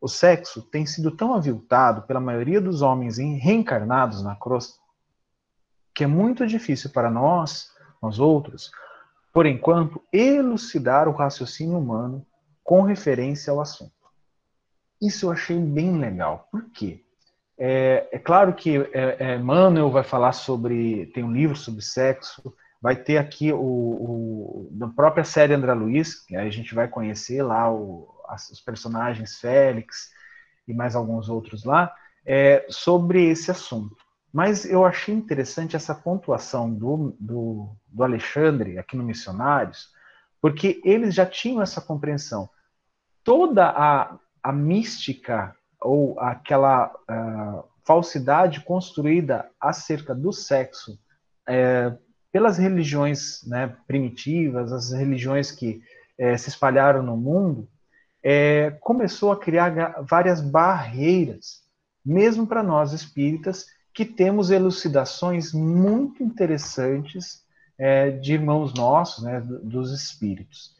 o 0.00 0.08
sexo 0.08 0.62
tem 0.62 0.84
sido 0.86 1.12
tão 1.12 1.34
aviltado 1.34 2.02
pela 2.02 2.18
maioria 2.18 2.60
dos 2.60 2.82
homens 2.82 3.18
reencarnados 3.18 4.22
na 4.22 4.34
crosta 4.34 4.80
que 5.94 6.04
é 6.04 6.06
muito 6.06 6.46
difícil 6.46 6.90
para 6.90 7.10
nós, 7.10 7.70
nós 8.00 8.18
outros, 8.18 8.70
por 9.32 9.44
enquanto, 9.44 10.02
elucidar 10.12 11.08
o 11.08 11.12
raciocínio 11.12 11.78
humano 11.78 12.26
com 12.64 12.80
referência 12.82 13.50
ao 13.50 13.60
assunto. 13.60 13.92
Isso 15.00 15.26
eu 15.26 15.32
achei 15.32 15.58
bem 15.58 15.98
legal. 15.98 16.48
Por 16.50 16.70
quê? 16.70 17.04
É, 17.62 18.08
é 18.10 18.18
claro 18.18 18.54
que 18.54 18.78
é, 18.78 19.16
é, 19.18 19.38
Manuel 19.38 19.90
vai 19.90 20.02
falar 20.02 20.32
sobre. 20.32 21.06
tem 21.12 21.22
um 21.22 21.30
livro 21.30 21.54
sobre 21.54 21.82
sexo, 21.82 22.54
vai 22.80 22.96
ter 22.96 23.18
aqui 23.18 23.52
o, 23.52 23.58
o 23.58 24.92
própria 24.96 25.24
série 25.24 25.52
André 25.52 25.74
Luiz, 25.74 26.14
que 26.24 26.34
a 26.34 26.48
gente 26.48 26.74
vai 26.74 26.88
conhecer 26.88 27.42
lá 27.42 27.70
o, 27.70 28.08
as, 28.28 28.48
os 28.48 28.60
personagens 28.62 29.38
Félix 29.38 30.10
e 30.66 30.72
mais 30.72 30.96
alguns 30.96 31.28
outros 31.28 31.62
lá, 31.62 31.94
é, 32.24 32.64
sobre 32.70 33.28
esse 33.28 33.50
assunto. 33.50 33.94
Mas 34.32 34.64
eu 34.64 34.82
achei 34.86 35.14
interessante 35.14 35.76
essa 35.76 35.94
pontuação 35.94 36.72
do, 36.72 37.14
do, 37.20 37.76
do 37.88 38.02
Alexandre 38.02 38.78
aqui 38.78 38.96
no 38.96 39.04
Missionários, 39.04 39.88
porque 40.40 40.80
eles 40.82 41.14
já 41.14 41.26
tinham 41.26 41.60
essa 41.60 41.80
compreensão. 41.80 42.48
Toda 43.22 43.68
a, 43.68 44.18
a 44.42 44.50
mística 44.50 45.54
ou 45.82 46.18
aquela 46.20 46.86
uh, 46.88 47.64
falsidade 47.84 48.60
construída 48.60 49.50
acerca 49.60 50.14
do 50.14 50.32
sexo 50.32 50.98
é, 51.48 51.92
pelas 52.32 52.58
religiões 52.58 53.44
né, 53.46 53.74
primitivas, 53.86 54.72
as 54.72 54.92
religiões 54.92 55.50
que 55.50 55.82
é, 56.16 56.36
se 56.36 56.48
espalharam 56.48 57.02
no 57.02 57.16
mundo, 57.16 57.68
é, 58.22 58.70
começou 58.80 59.32
a 59.32 59.38
criar 59.38 60.02
várias 60.02 60.40
barreiras, 60.40 61.62
mesmo 62.04 62.46
para 62.46 62.62
nós 62.62 62.92
espíritas, 62.92 63.66
que 63.92 64.04
temos 64.04 64.50
elucidações 64.50 65.52
muito 65.52 66.22
interessantes 66.22 67.44
é, 67.76 68.10
de 68.10 68.34
irmãos 68.34 68.72
nossos, 68.74 69.24
né, 69.24 69.40
dos 69.40 69.92
espíritos. 69.92 70.76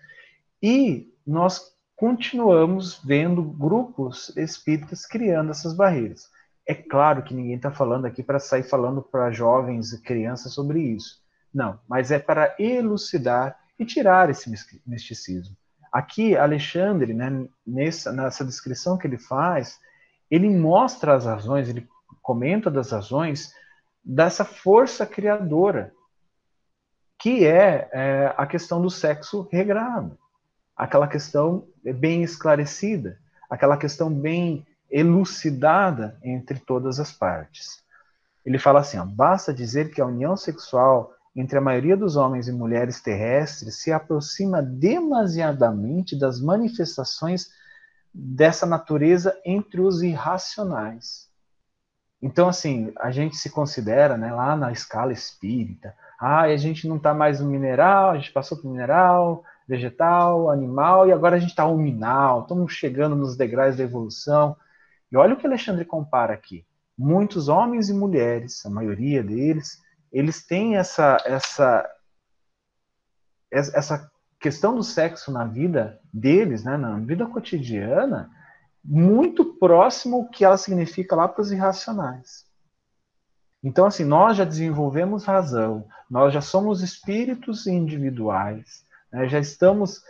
E 0.63 1.13
nós 1.27 1.73
continuamos 2.01 2.99
vendo 3.05 3.43
grupos 3.43 4.35
espíritas 4.35 5.05
criando 5.05 5.51
essas 5.51 5.75
barreiras. 5.75 6.31
É 6.67 6.75
claro 6.75 7.23
que 7.23 7.35
ninguém 7.35 7.57
está 7.57 7.71
falando 7.71 8.07
aqui 8.07 8.23
para 8.23 8.39
sair 8.39 8.63
falando 8.63 9.03
para 9.03 9.31
jovens 9.31 9.93
e 9.93 10.01
crianças 10.01 10.55
sobre 10.55 10.81
isso. 10.81 11.23
Não, 11.53 11.79
mas 11.87 12.11
é 12.11 12.19
para 12.19 12.55
elucidar 12.59 13.55
e 13.79 13.85
tirar 13.85 14.31
esse 14.31 14.51
misticismo. 14.87 15.55
Aqui, 15.93 16.35
Alexandre, 16.35 17.13
né, 17.13 17.47
nessa, 17.67 18.11
nessa 18.11 18.47
descrição 18.47 18.97
que 18.97 19.07
ele 19.07 19.19
faz, 19.19 19.79
ele 20.31 20.49
mostra 20.49 21.15
as 21.15 21.27
razões, 21.27 21.69
ele 21.69 21.87
comenta 22.23 22.71
das 22.71 22.93
razões 22.93 23.53
dessa 24.03 24.43
força 24.43 25.05
criadora, 25.05 25.93
que 27.19 27.45
é, 27.45 27.91
é 27.93 28.35
a 28.39 28.47
questão 28.47 28.81
do 28.81 28.89
sexo 28.89 29.47
regrado, 29.53 30.19
aquela 30.81 31.07
questão 31.07 31.69
bem 31.85 32.23
esclarecida, 32.23 33.19
aquela 33.51 33.77
questão 33.77 34.11
bem 34.11 34.67
elucidada 34.91 36.19
entre 36.25 36.59
todas 36.59 36.99
as 36.99 37.13
partes. 37.13 37.85
Ele 38.47 38.59
fala 38.59 38.81
assim: 38.81 38.97
ó, 38.97 39.05
basta 39.05 39.53
dizer 39.53 39.93
que 39.93 40.01
a 40.01 40.07
união 40.07 40.39
sexual 40.39 41.13
entre 41.37 41.59
a 41.59 41.61
maioria 41.61 41.99
dos 41.99 42.17
homens 42.17 42.49
e 42.49 42.53
mulheres 42.53 42.99
terrestres 43.01 43.77
se 43.77 43.93
aproxima 43.93 44.63
demasiadamente 44.63 46.19
das 46.19 46.41
manifestações 46.41 47.51
dessa 48.13 48.65
natureza 48.65 49.39
entre 49.45 49.83
os 49.83 50.03
irracionais. 50.03 51.29
Então, 52.23 52.49
assim, 52.49 52.91
a 52.99 53.11
gente 53.11 53.37
se 53.37 53.51
considera, 53.51 54.17
né, 54.17 54.33
lá 54.33 54.57
na 54.57 54.73
escala 54.73 55.13
espírita, 55.13 55.95
ah, 56.19 56.43
a 56.43 56.57
gente 56.57 56.89
não 56.89 56.97
está 56.97 57.13
mais 57.15 57.39
no 57.39 57.49
mineral, 57.49 58.11
a 58.11 58.17
gente 58.17 58.33
passou 58.33 58.59
para 58.59 58.69
mineral, 58.69 59.45
vegetal, 59.71 60.51
animal, 60.51 61.07
e 61.07 61.13
agora 61.13 61.37
a 61.37 61.39
gente 61.39 61.51
está 61.51 61.65
minal, 61.69 62.43
estamos 62.43 62.73
chegando 62.73 63.15
nos 63.15 63.37
degraus 63.37 63.77
da 63.77 63.85
evolução. 63.85 64.57
E 65.13 65.17
olha 65.17 65.35
o 65.35 65.37
que 65.37 65.47
Alexandre 65.47 65.85
compara 65.85 66.35
aqui. 66.35 66.67
Muitos 66.99 67.49
homens 67.49 67.89
e 67.89 67.95
mulheres, 67.95 68.67
a 68.67 68.71
maioria 68.71 69.23
deles, 69.23 69.81
eles 70.13 70.45
têm 70.45 70.77
essa, 70.77 71.23
essa, 71.25 71.89
essa 73.53 74.11
questão 74.41 74.75
do 74.75 74.83
sexo 74.83 75.31
na 75.31 75.45
vida 75.45 76.01
deles, 76.13 76.65
né, 76.65 76.77
na 76.77 76.99
vida 76.99 77.25
cotidiana, 77.27 78.29
muito 78.85 79.55
próximo 79.55 80.29
que 80.31 80.45
ela 80.45 80.57
significa 80.57 81.15
lá 81.15 81.29
para 81.29 81.43
os 81.43 81.53
irracionais. 81.53 82.45
Então, 83.63 83.87
assim, 83.87 84.05
nós 84.05 84.37
já 84.37 84.45
desenvolvemos 84.45 85.25
razão, 85.25 85.87
nós 86.11 86.35
já 86.35 86.41
somos 86.41 86.83
espíritos 86.83 87.69
individuais, 87.69 88.85
né, 89.13 89.29
já 89.29 89.39
estamos 89.39 90.03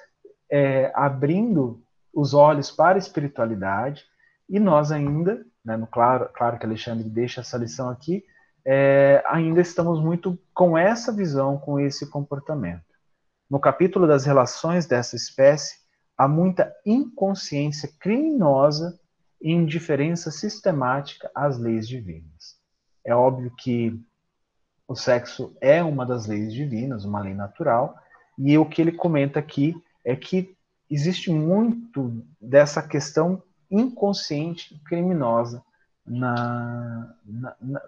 é, 0.51 0.93
abrindo 0.95 1.83
os 2.13 2.35
olhos 2.35 2.71
para 2.71 2.97
a 2.97 2.99
espiritualidade, 2.99 4.05
e 4.49 4.59
nós 4.59 4.91
ainda, 4.91 5.45
né, 5.65 5.77
no, 5.77 5.87
claro, 5.87 6.29
claro 6.35 6.59
que 6.59 6.67
Alexandre 6.67 7.09
deixa 7.09 7.41
essa 7.41 7.57
lição 7.57 7.89
aqui, 7.89 8.25
é, 8.65 9.23
ainda 9.27 9.61
estamos 9.61 10.01
muito 10.01 10.39
com 10.53 10.77
essa 10.77 11.13
visão, 11.13 11.57
com 11.59 11.79
esse 11.79 12.09
comportamento. 12.11 12.85
No 13.49 13.59
capítulo 13.59 14.07
das 14.07 14.25
relações 14.25 14.87
dessa 14.87 15.17
espécie, 15.17 15.79
há 16.17 16.29
muita 16.29 16.73
inconsciência 16.85 17.91
criminosa 17.99 18.99
e 19.41 19.53
indiferença 19.53 20.31
sistemática 20.31 21.31
às 21.35 21.59
leis 21.59 21.89
divinas. 21.89 22.61
É 23.05 23.15
óbvio 23.15 23.53
que 23.57 23.99
o 24.87 24.95
sexo 24.95 25.57
é 25.61 25.83
uma 25.83 26.05
das 26.05 26.27
leis 26.27 26.53
divinas, 26.53 27.05
uma 27.05 27.21
lei 27.23 27.35
natural, 27.35 27.97
e 28.43 28.57
o 28.57 28.65
que 28.65 28.81
ele 28.81 28.93
comenta 28.93 29.39
aqui 29.39 29.77
é 30.03 30.17
que 30.17 30.57
existe 30.89 31.31
muito 31.31 32.25
dessa 32.41 32.83
questão 32.83 33.43
inconsciente 33.71 34.81
criminosa 34.87 35.63
na, 36.07 37.15
na, 37.25 37.57
na, 37.61 37.83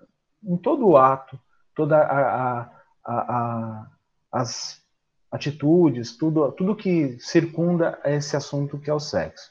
em 0.44 0.56
todo 0.58 0.86
o 0.86 0.96
ato, 0.96 1.40
toda 1.74 1.96
a, 1.96 2.60
a, 2.60 2.70
a, 3.04 3.90
as 4.30 4.82
atitudes, 5.30 6.16
tudo, 6.16 6.52
tudo 6.52 6.76
que 6.76 7.18
circunda 7.18 7.98
esse 8.04 8.36
assunto 8.36 8.78
que 8.78 8.90
é 8.90 8.94
o 8.94 9.00
sexo. 9.00 9.50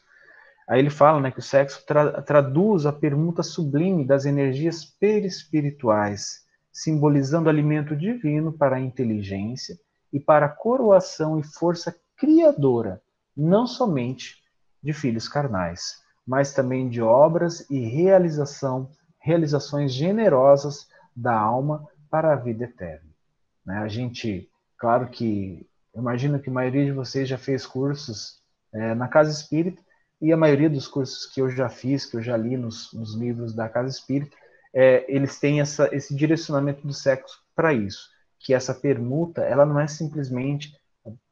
Aí 0.69 0.79
ele 0.79 0.91
fala 0.91 1.19
né, 1.19 1.31
que 1.31 1.39
o 1.39 1.43
sexo 1.43 1.83
tra 1.85 2.21
traduz 2.21 2.85
a 2.85 2.93
permuta 2.93 3.41
sublime 3.41 4.05
das 4.05 4.25
energias 4.25 4.85
perispirituais, 4.85 6.45
simbolizando 6.71 7.49
alimento 7.49 7.95
divino 7.95 8.53
para 8.53 8.75
a 8.75 8.79
inteligência 8.79 9.75
e 10.11 10.19
para 10.19 10.49
coroação 10.49 11.39
e 11.39 11.43
força 11.43 11.95
criadora, 12.17 13.01
não 13.35 13.65
somente 13.65 14.41
de 14.81 14.93
filhos 14.93 15.27
carnais, 15.27 16.01
mas 16.25 16.53
também 16.53 16.89
de 16.89 17.01
obras 17.01 17.69
e 17.69 17.79
realização, 17.79 18.89
realizações 19.19 19.93
generosas 19.93 20.87
da 21.15 21.37
alma 21.37 21.87
para 22.09 22.33
a 22.33 22.35
vida 22.35 22.65
eterna. 22.65 23.09
Né? 23.65 23.77
A 23.77 23.87
gente, 23.87 24.49
claro 24.77 25.07
que, 25.07 25.67
imagino 25.95 26.39
que 26.39 26.49
a 26.49 26.53
maioria 26.53 26.85
de 26.85 26.91
vocês 26.91 27.27
já 27.27 27.37
fez 27.37 27.65
cursos 27.65 28.41
é, 28.73 28.93
na 28.95 29.07
Casa 29.07 29.31
Espírita, 29.31 29.81
e 30.21 30.31
a 30.31 30.37
maioria 30.37 30.69
dos 30.69 30.87
cursos 30.87 31.25
que 31.25 31.41
eu 31.41 31.49
já 31.49 31.67
fiz, 31.67 32.05
que 32.05 32.15
eu 32.15 32.21
já 32.21 32.37
li 32.37 32.55
nos, 32.55 32.93
nos 32.93 33.15
livros 33.15 33.55
da 33.55 33.67
Casa 33.67 33.89
Espírita, 33.89 34.37
é, 34.73 35.03
eles 35.13 35.39
têm 35.39 35.59
essa, 35.59 35.93
esse 35.93 36.15
direcionamento 36.15 36.85
do 36.85 36.93
sexo 36.93 37.41
para 37.55 37.73
isso, 37.73 38.10
que 38.43 38.53
essa 38.53 38.73
permuta, 38.73 39.41
ela 39.41 39.65
não 39.65 39.79
é 39.79 39.87
simplesmente 39.87 40.75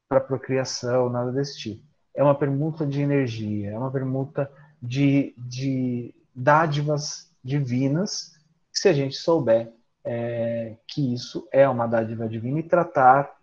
para 0.07 0.19
procriação, 0.19 1.09
nada 1.09 1.31
desse 1.31 1.57
tipo. 1.57 1.83
É 2.13 2.23
uma 2.23 2.35
permuta 2.35 2.85
de 2.85 3.01
energia, 3.01 3.71
é 3.71 3.77
uma 3.77 3.91
permuta 3.91 4.51
de, 4.81 5.33
de 5.37 6.13
dádivas 6.33 7.31
divinas, 7.43 8.33
se 8.71 8.87
a 8.87 8.93
gente 8.93 9.15
souber 9.15 9.71
é, 10.03 10.75
que 10.87 11.13
isso 11.13 11.47
é 11.51 11.67
uma 11.67 11.87
dádiva 11.87 12.27
divina 12.27 12.59
e 12.59 12.63
tratar 12.63 13.35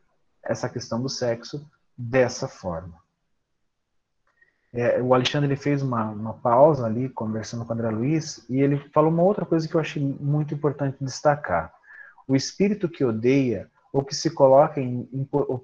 essa 0.43 0.69
questão 0.69 1.01
do 1.01 1.09
sexo 1.09 1.69
dessa 1.97 2.49
forma. 2.49 2.99
É, 4.73 5.01
o 5.01 5.15
Alexandre 5.15 5.49
ele 5.49 5.57
fez 5.57 5.83
uma, 5.83 6.11
uma 6.11 6.35
pausa 6.35 6.87
ali, 6.87 7.09
conversando 7.09 7.65
com 7.65 7.73
o 7.73 7.75
André 7.75 7.91
Luiz, 7.91 8.45
e 8.49 8.61
ele 8.61 8.79
falou 8.93 9.11
uma 9.11 9.23
outra 9.23 9.47
coisa 9.47 9.67
que 9.67 9.75
eu 9.75 9.81
achei 9.81 10.03
muito 10.03 10.55
importante 10.55 10.97
destacar. 11.01 11.73
O 12.29 12.35
espírito 12.35 12.89
que 12.89 13.05
odeia 13.05 13.71
ou 13.93 14.05
que 14.05 14.15
se 14.15 14.31
coloca 14.31 14.81
em, 14.81 15.09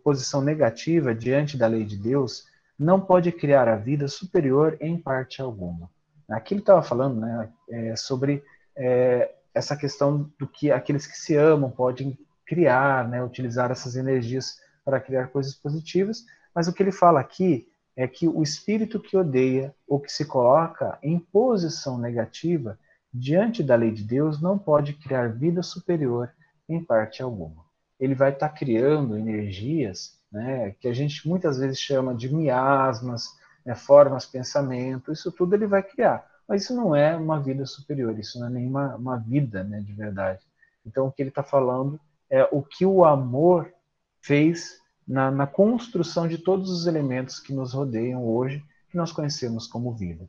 posição 0.03 0.41
negativa 0.41 1.15
diante 1.15 1.57
da 1.57 1.67
lei 1.67 1.85
de 1.85 1.97
Deus 1.97 2.47
não 2.79 3.01
pode 3.01 3.31
criar 3.31 3.69
a 3.69 3.77
vida 3.77 4.09
superior 4.09 4.77
em 4.81 4.97
parte 4.97 5.43
alguma. 5.43 5.91
Aqui 6.31 6.55
ele 6.55 6.61
estava 6.61 6.83
falando 6.83 7.21
né, 7.21 7.51
é, 7.69 7.97
sobre 7.97 8.43
é, 8.77 9.35
essa 9.55 9.77
questão 9.77 10.31
do 10.39 10.47
que 10.47 10.71
aqueles 10.71 11.07
que 11.07 11.17
se 11.17 11.37
amam 11.37 11.71
podem 11.71 12.19
criar, 12.47 13.09
né, 13.09 13.23
utilizar 13.23 13.71
essas 13.71 13.97
energias 13.97 14.59
para 14.85 15.01
criar 15.01 15.29
coisas 15.29 15.55
positivas, 15.55 16.25
mas 16.55 16.69
o 16.69 16.73
que 16.73 16.83
ele 16.83 16.93
fala 16.93 17.21
aqui 17.21 17.69
é 17.95 18.09
que 18.09 18.27
o 18.27 18.43
espírito 18.43 18.99
que 18.99 19.17
odeia 19.17 19.75
ou 19.87 20.01
que 20.01 20.11
se 20.11 20.25
coloca 20.25 20.99
em 21.03 21.19
posição 21.19 21.99
negativa 21.99 22.79
diante 23.13 23.63
da 23.63 23.75
lei 23.75 23.91
de 23.91 24.03
Deus 24.03 24.41
não 24.41 24.59
pode 24.59 24.95
criar 24.95 25.29
vida 25.29 25.63
superior 25.63 26.33
em 26.69 26.83
parte 26.83 27.23
alguma. 27.23 27.65
Ele 27.99 28.15
vai 28.15 28.33
estar 28.33 28.49
tá 28.49 28.55
criando 28.55 29.17
energias 29.17 30.19
né, 30.31 30.75
que 30.81 30.89
a 30.89 30.93
gente 30.93 31.29
muitas 31.29 31.59
vezes 31.59 31.79
chama 31.79 32.15
de 32.15 32.35
miasmas, 32.35 33.29
né, 33.65 33.75
formas, 33.75 34.27
pensamento, 34.27 35.13
isso 35.13 35.31
tudo 35.31 35.55
ele 35.55 35.67
vai 35.67 35.83
criar. 35.83 36.27
Mas 36.49 36.65
isso 36.65 36.75
não 36.75 36.97
é 36.97 37.17
uma 37.17 37.41
vida 37.41 37.65
superior, 37.67 38.19
isso 38.19 38.41
não 38.41 38.47
é 38.49 38.51
nenhuma 38.51 38.97
uma 38.97 39.17
vida 39.17 39.63
né, 39.63 39.81
de 39.81 39.93
verdade. 39.93 40.43
Então, 40.85 41.07
o 41.07 41.13
que 41.13 41.23
ele 41.23 41.29
está 41.29 41.43
falando 41.43 42.01
é 42.29 42.49
o 42.51 42.63
que 42.63 42.85
o 42.85 43.05
amor 43.05 43.73
fez 44.21 44.81
na, 45.07 45.31
na 45.31 45.47
construção 45.47 46.27
de 46.27 46.39
todos 46.39 46.71
os 46.71 46.87
elementos 46.87 47.39
que 47.39 47.53
nos 47.53 47.73
rodeiam 47.73 48.25
hoje, 48.25 48.65
que 48.91 48.97
nós 48.97 49.13
conhecemos 49.13 49.67
como 49.67 49.93
vida. 49.93 50.29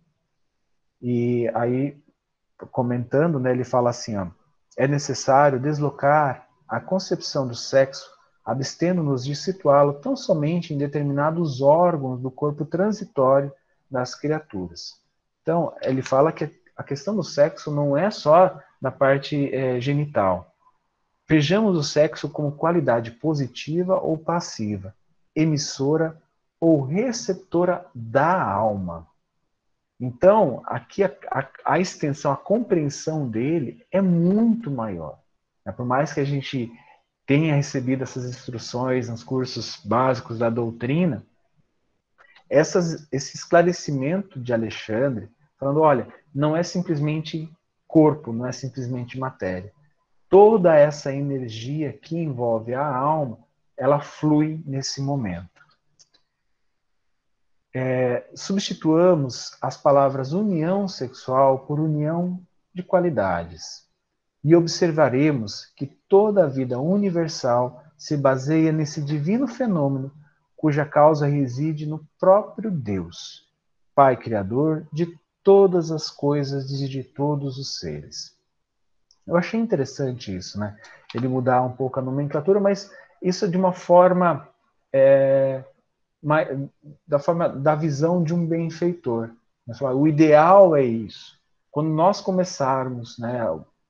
E 1.01 1.49
aí, 1.53 1.97
comentando, 2.71 3.39
né, 3.39 3.51
ele 3.51 3.63
fala 3.63 3.89
assim: 3.89 4.15
ó, 4.15 4.27
é 4.77 4.87
necessário 4.87 5.59
deslocar 5.59 6.47
a 6.67 6.79
concepção 6.79 7.47
do 7.47 7.55
sexo, 7.55 8.09
abstendo-nos 8.43 9.23
de 9.23 9.35
situá-lo 9.35 9.93
tão 9.93 10.15
somente 10.15 10.73
em 10.73 10.77
determinados 10.77 11.61
órgãos 11.61 12.19
do 12.19 12.31
corpo 12.31 12.65
transitório 12.65 13.51
das 13.89 14.15
criaturas. 14.15 14.95
Então, 15.41 15.73
ele 15.81 16.01
fala 16.01 16.31
que 16.31 16.49
a 16.75 16.83
questão 16.83 17.15
do 17.15 17.23
sexo 17.23 17.71
não 17.71 17.95
é 17.97 18.09
só 18.09 18.59
da 18.81 18.91
parte 18.91 19.53
é, 19.53 19.79
genital, 19.79 20.53
Vejamos 21.27 21.77
o 21.77 21.83
sexo 21.83 22.29
como 22.29 22.51
qualidade 22.51 23.11
positiva 23.11 23.97
ou 23.97 24.17
passiva, 24.17 24.93
emissora 25.33 26.21
ou 26.59 26.85
receptora 26.85 27.85
da 27.95 28.41
alma. 28.43 29.07
Então, 30.03 30.61
aqui 30.65 31.03
a, 31.03 31.11
a, 31.31 31.47
a 31.65 31.79
extensão, 31.79 32.31
a 32.31 32.37
compreensão 32.37 33.29
dele 33.29 33.85
é 33.91 34.01
muito 34.01 34.69
maior. 34.69 35.19
Né? 35.65 35.71
Por 35.71 35.85
mais 35.85 36.13
que 36.13 36.19
a 36.19 36.25
gente 36.25 36.71
tenha 37.25 37.55
recebido 37.55 38.03
essas 38.03 38.25
instruções 38.25 39.07
nos 39.07 39.23
cursos 39.23 39.79
básicos 39.85 40.39
da 40.39 40.49
doutrina, 40.49 41.25
essas, 42.49 43.07
esse 43.11 43.35
esclarecimento 43.35 44.39
de 44.39 44.53
Alexandre, 44.53 45.29
falando: 45.57 45.79
olha, 45.79 46.07
não 46.33 46.55
é 46.55 46.63
simplesmente 46.63 47.49
corpo, 47.87 48.33
não 48.33 48.45
é 48.45 48.51
simplesmente 48.51 49.17
matéria 49.17 49.71
toda 50.33 50.75
essa 50.75 51.13
energia 51.13 51.93
que 51.93 52.17
envolve 52.17 52.73
a 52.73 52.83
alma, 52.83 53.37
ela 53.77 53.99
flui 53.99 54.63
nesse 54.65 54.99
momento. 54.99 55.52
É, 57.73 58.29
substituamos 58.35 59.57
as 59.61 59.75
palavras 59.75 60.31
união 60.31 60.87
sexual 60.87 61.59
por 61.59 61.79
união 61.79 62.39
de 62.73 62.83
qualidades 62.83 63.87
e 64.43 64.55
observaremos 64.55 65.65
que 65.75 65.87
toda 66.07 66.43
a 66.43 66.47
vida 66.47 66.79
universal 66.79 67.83
se 67.97 68.15
baseia 68.17 68.71
nesse 68.71 69.01
divino 69.01 69.47
fenômeno 69.47 70.11
cuja 70.55 70.85
causa 70.85 71.25
reside 71.25 71.85
no 71.85 72.07
próprio 72.19 72.69
Deus, 72.69 73.49
Pai 73.95 74.15
Criador 74.15 74.87
de 74.93 75.17
todas 75.43 75.91
as 75.91 76.09
coisas 76.09 76.71
e 76.71 76.87
de 76.87 77.03
todos 77.03 77.57
os 77.57 77.79
seres. 77.79 78.37
Eu 79.25 79.35
achei 79.35 79.59
interessante 79.59 80.35
isso, 80.35 80.59
né? 80.59 80.77
Ele 81.13 81.27
mudar 81.27 81.61
um 81.63 81.71
pouco 81.71 81.99
a 81.99 82.01
nomenclatura, 82.01 82.59
mas 82.59 82.91
isso 83.21 83.49
de 83.49 83.57
uma 83.57 83.73
forma 83.73 84.47
é, 84.91 85.63
da 87.07 87.19
forma 87.19 87.49
da 87.49 87.75
visão 87.75 88.23
de 88.23 88.33
um 88.33 88.45
benfeitor. 88.45 89.31
O 89.95 90.07
ideal 90.07 90.75
é 90.75 90.83
isso. 90.83 91.37
Quando 91.71 91.89
nós 91.89 92.21
começarmos, 92.21 93.17
né, 93.17 93.41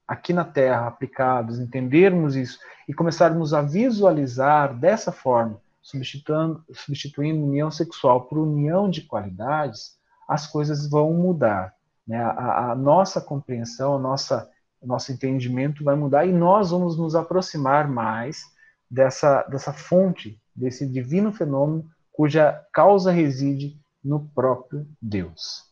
aqui 0.08 0.34
na 0.34 0.44
Terra, 0.44 0.88
aplicados, 0.88 1.60
entendermos 1.60 2.36
isso 2.36 2.60
e 2.88 2.94
começarmos 2.94 3.54
a 3.54 3.62
visualizar 3.62 4.74
dessa 4.78 5.12
forma, 5.12 5.60
substituindo, 5.82 6.64
substituindo 6.72 7.46
união 7.46 7.70
sexual 7.70 8.22
por 8.22 8.38
união 8.38 8.90
de 8.90 9.02
qualidades, 9.02 9.98
as 10.28 10.48
coisas 10.48 10.90
vão 10.90 11.14
mudar. 11.14 11.74
Né? 12.08 12.18
A, 12.22 12.72
a 12.72 12.76
nossa 12.76 13.20
compreensão, 13.20 13.96
a 13.96 14.00
nossa 14.00 14.50
o 14.84 14.88
nosso 14.88 15.14
entendimento 15.14 15.82
vai 15.82 15.96
mudar 15.96 16.26
e 16.26 16.34
nós 16.34 16.72
vamos 16.72 16.98
nos 16.98 17.16
aproximar 17.16 17.88
mais 17.88 18.44
dessa, 18.92 19.42
dessa 19.44 19.72
fonte, 19.72 20.38
desse 20.54 20.86
divino 20.86 21.32
fenômeno 21.32 21.90
cuja 22.14 22.64
causa 22.72 23.12
reside 23.12 23.78
no 24.04 24.30
próprio 24.30 24.88
Deus. 25.02 25.64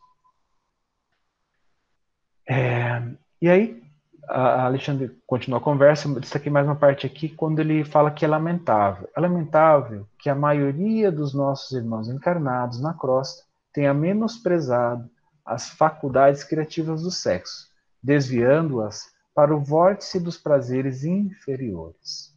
É, 2.50 3.02
e 3.42 3.50
aí, 3.50 3.82
Alexandre 4.28 5.16
continua 5.26 5.60
a 5.60 5.64
conversa, 5.64 6.08
destaquei 6.20 6.52
mais 6.52 6.66
uma 6.66 6.76
parte 6.76 7.06
aqui, 7.06 7.30
quando 7.30 7.60
ele 7.60 7.84
fala 7.86 8.12
que 8.12 8.26
é 8.26 8.28
lamentável. 8.28 9.10
É 9.16 9.20
lamentável 9.20 10.08
que 10.18 10.30
a 10.30 10.36
maioria 10.36 11.12
dos 11.12 11.34
nossos 11.34 11.72
irmãos 11.72 12.10
encarnados 12.10 12.82
na 12.82 12.94
crosta 12.94 13.44
tenha 13.72 13.94
menosprezado 13.94 15.10
as 15.46 15.70
faculdades 15.70 16.44
criativas 16.44 17.04
do 17.04 17.12
sexo, 17.12 17.68
desviando-as 18.02 19.06
para 19.34 19.56
o 19.56 19.64
vórtice 19.64 20.20
dos 20.20 20.38
prazeres 20.38 21.04
inferiores. 21.04 22.31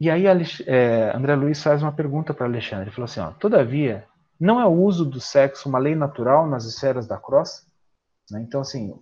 E 0.00 0.08
aí 0.10 0.24
é, 0.66 1.12
André 1.16 1.34
Luiz 1.34 1.62
faz 1.62 1.82
uma 1.82 1.92
pergunta 1.92 2.32
para 2.32 2.46
Alexandre. 2.46 2.84
Ele 2.84 2.94
falou 2.94 3.06
assim: 3.06 3.20
ó, 3.20 3.32
todavia, 3.32 4.06
não 4.38 4.60
é 4.60 4.66
o 4.66 4.72
uso 4.72 5.04
do 5.04 5.20
sexo 5.20 5.68
uma 5.68 5.78
lei 5.78 5.94
natural 5.96 6.46
nas 6.46 6.64
esferas 6.64 7.06
da 7.06 7.18
crosta? 7.18 7.66
Né? 8.30 8.40
Então, 8.42 8.60
assim, 8.60 8.94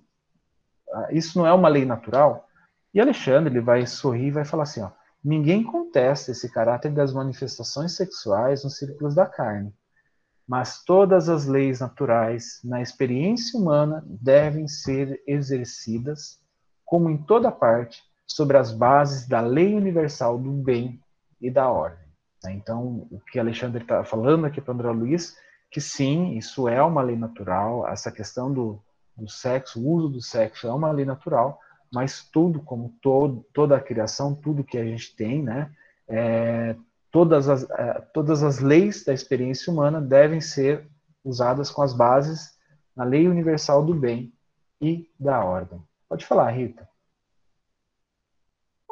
isso 1.10 1.38
não 1.38 1.46
é 1.46 1.52
uma 1.52 1.68
lei 1.68 1.84
natural? 1.84 2.48
E 2.94 3.00
Alexandre 3.00 3.52
ele 3.52 3.60
vai 3.60 3.86
sorrir 3.86 4.28
e 4.28 4.30
vai 4.30 4.44
falar 4.44 4.62
assim: 4.62 4.80
ó, 4.80 4.90
ninguém 5.22 5.62
contesta 5.62 6.30
esse 6.30 6.50
caráter 6.50 6.92
das 6.92 7.12
manifestações 7.12 7.94
sexuais 7.94 8.64
nos 8.64 8.78
círculos 8.78 9.14
da 9.14 9.26
carne. 9.26 9.74
mas 10.48 10.82
todas 10.84 11.28
as 11.28 11.46
leis 11.46 11.80
naturais 11.80 12.60
na 12.64 12.80
experiência 12.80 13.58
humana 13.58 14.04
devem 14.06 14.68
ser 14.68 15.20
exercidas, 15.26 16.40
como 16.84 17.10
em 17.10 17.18
toda 17.18 17.50
parte, 17.50 18.02
sobre 18.26 18.56
as 18.56 18.72
bases 18.72 19.26
da 19.26 19.40
lei 19.40 19.74
universal 19.74 20.38
do 20.38 20.50
bem 20.50 21.00
e 21.40 21.50
da 21.50 21.68
ordem. 21.68 22.06
Então, 22.48 23.06
o 23.10 23.20
que 23.20 23.38
Alexandre 23.38 23.82
está 23.82 24.04
falando 24.04 24.46
aqui 24.46 24.60
para 24.60 24.74
André 24.74 24.90
Luiz, 24.90 25.36
que 25.70 25.80
sim, 25.80 26.36
isso 26.36 26.68
é 26.68 26.82
uma 26.82 27.02
lei 27.02 27.16
natural, 27.16 27.88
essa 27.88 28.10
questão 28.10 28.52
do, 28.52 28.80
do 29.16 29.28
sexo, 29.28 29.80
o 29.80 29.88
uso 29.88 30.08
do 30.08 30.22
sexo 30.22 30.66
é 30.66 30.72
uma 30.72 30.90
lei 30.90 31.04
natural, 31.04 31.58
mas 31.92 32.28
tudo, 32.30 32.60
como 32.60 32.94
todo, 33.00 33.44
toda 33.52 33.76
a 33.76 33.80
criação, 33.80 34.34
tudo 34.34 34.64
que 34.64 34.78
a 34.78 34.84
gente 34.84 35.14
tem, 35.16 35.42
né, 35.42 35.70
é, 36.08 36.76
todas, 37.10 37.48
as, 37.48 37.68
é, 37.70 37.94
todas 38.12 38.42
as 38.42 38.58
leis 38.58 39.04
da 39.04 39.12
experiência 39.12 39.72
humana 39.72 40.00
devem 40.00 40.40
ser 40.40 40.86
usadas 41.24 41.70
com 41.70 41.82
as 41.82 41.92
bases 41.92 42.56
na 42.94 43.04
lei 43.04 43.28
universal 43.28 43.84
do 43.84 43.94
bem 43.94 44.32
e 44.80 45.10
da 45.18 45.44
ordem. 45.44 45.82
Pode 46.08 46.24
falar, 46.24 46.50
Rita. 46.50 46.88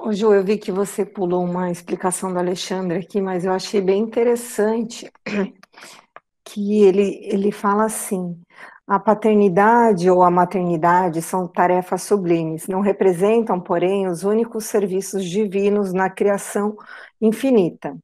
Ô, 0.04 0.12
Ju, 0.12 0.34
eu 0.34 0.44
vi 0.44 0.58
que 0.58 0.70
você 0.70 1.02
pulou 1.02 1.42
uma 1.42 1.70
explicação 1.70 2.30
do 2.30 2.38
Alexandre 2.38 2.98
aqui, 2.98 3.22
mas 3.22 3.42
eu 3.42 3.52
achei 3.52 3.80
bem 3.80 4.02
interessante 4.02 5.10
que 6.44 6.82
ele, 6.82 7.20
ele 7.22 7.50
fala 7.50 7.86
assim: 7.86 8.38
a 8.86 8.98
paternidade 9.00 10.10
ou 10.10 10.22
a 10.22 10.30
maternidade 10.30 11.22
são 11.22 11.48
tarefas 11.48 12.02
sublimes, 12.02 12.68
não 12.68 12.82
representam, 12.82 13.58
porém, 13.58 14.06
os 14.06 14.24
únicos 14.24 14.66
serviços 14.66 15.24
divinos 15.24 15.94
na 15.94 16.10
criação 16.10 16.76
infinita. 17.18 17.96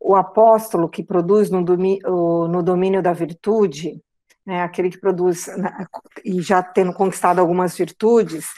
O 0.00 0.16
apóstolo 0.16 0.88
que 0.88 1.04
produz 1.04 1.50
no 1.50 1.64
domínio, 1.64 2.48
no 2.48 2.64
domínio 2.64 3.00
da 3.00 3.12
virtude, 3.12 4.02
né, 4.44 4.62
aquele 4.62 4.90
que 4.90 4.98
produz, 4.98 5.46
né, 5.56 5.86
e 6.24 6.40
já 6.42 6.62
tendo 6.62 6.92
conquistado 6.92 7.38
algumas 7.38 7.76
virtudes, 7.76 8.48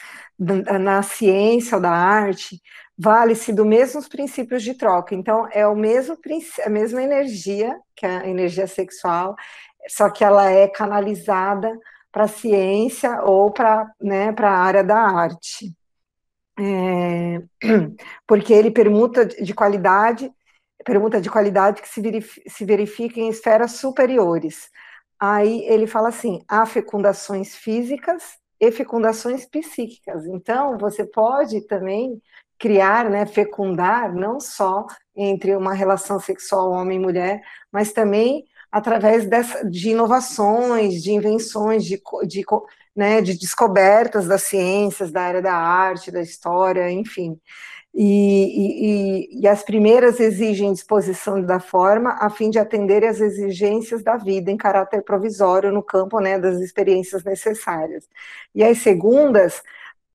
na 0.79 1.03
ciência 1.03 1.75
ou 1.75 1.81
da 1.81 1.91
arte, 1.91 2.61
vale-se 2.97 3.53
dos 3.53 3.65
mesmos 3.65 4.07
princípios 4.07 4.63
de 4.63 4.73
troca. 4.73 5.13
Então, 5.13 5.47
é 5.51 5.67
o 5.67 5.75
mesmo 5.75 6.17
a 6.65 6.69
mesma 6.69 7.01
energia, 7.01 7.79
que 7.95 8.05
é 8.05 8.17
a 8.17 8.27
energia 8.27 8.67
sexual, 8.67 9.35
só 9.87 10.09
que 10.09 10.23
ela 10.23 10.49
é 10.49 10.67
canalizada 10.67 11.71
para 12.11 12.25
a 12.25 12.27
ciência 12.27 13.21
ou 13.23 13.51
para 13.51 13.89
né, 14.01 14.33
a 14.37 14.49
área 14.49 14.83
da 14.83 14.97
arte. 14.97 15.73
É, 16.59 17.41
porque 18.27 18.53
ele 18.53 18.71
permuta 18.71 19.25
de 19.25 19.53
qualidade, 19.53 20.31
permuta 20.83 21.21
de 21.21 21.29
qualidade 21.29 21.81
que 21.81 21.89
se 21.89 22.01
verifica, 22.01 22.49
se 22.49 22.65
verifica 22.65 23.19
em 23.19 23.29
esferas 23.29 23.73
superiores. 23.73 24.69
Aí 25.19 25.63
ele 25.65 25.87
fala 25.87 26.09
assim: 26.09 26.43
há 26.47 26.65
fecundações 26.65 27.55
físicas 27.55 28.40
e 28.61 28.71
fecundações 28.71 29.43
psíquicas. 29.45 30.27
Então, 30.27 30.77
você 30.77 31.03
pode 31.03 31.61
também 31.61 32.21
criar, 32.59 33.09
né, 33.09 33.25
fecundar, 33.25 34.13
não 34.13 34.39
só 34.39 34.85
entre 35.15 35.55
uma 35.55 35.73
relação 35.73 36.19
sexual 36.19 36.71
homem-mulher, 36.71 37.41
mas 37.71 37.91
também 37.91 38.45
através 38.71 39.25
dessa, 39.27 39.67
de 39.67 39.89
inovações, 39.89 41.01
de 41.01 41.11
invenções, 41.11 41.83
de, 41.83 41.99
de, 42.27 42.45
né, 42.95 43.19
de 43.19 43.37
descobertas 43.37 44.27
das 44.27 44.43
ciências, 44.43 45.11
da 45.11 45.23
área 45.23 45.41
da 45.41 45.53
arte, 45.53 46.11
da 46.11 46.21
história, 46.21 46.89
enfim. 46.91 47.37
E, 47.93 49.35
e, 49.35 49.41
e, 49.41 49.47
as 49.47 49.63
primeiras 49.63 50.17
exigem 50.19 50.71
disposição 50.71 51.41
da 51.41 51.59
forma 51.59 52.11
a 52.21 52.29
fim 52.29 52.49
de 52.49 52.57
atender 52.57 53.03
às 53.03 53.19
exigências 53.19 54.01
da 54.01 54.15
vida 54.15 54.49
em 54.49 54.55
caráter 54.55 55.03
provisório 55.03 55.73
no 55.73 55.83
campo 55.83 56.17
né, 56.21 56.39
das 56.39 56.61
experiências 56.61 57.25
necessárias. 57.25 58.07
E 58.55 58.63
as 58.63 58.77
segundas 58.77 59.61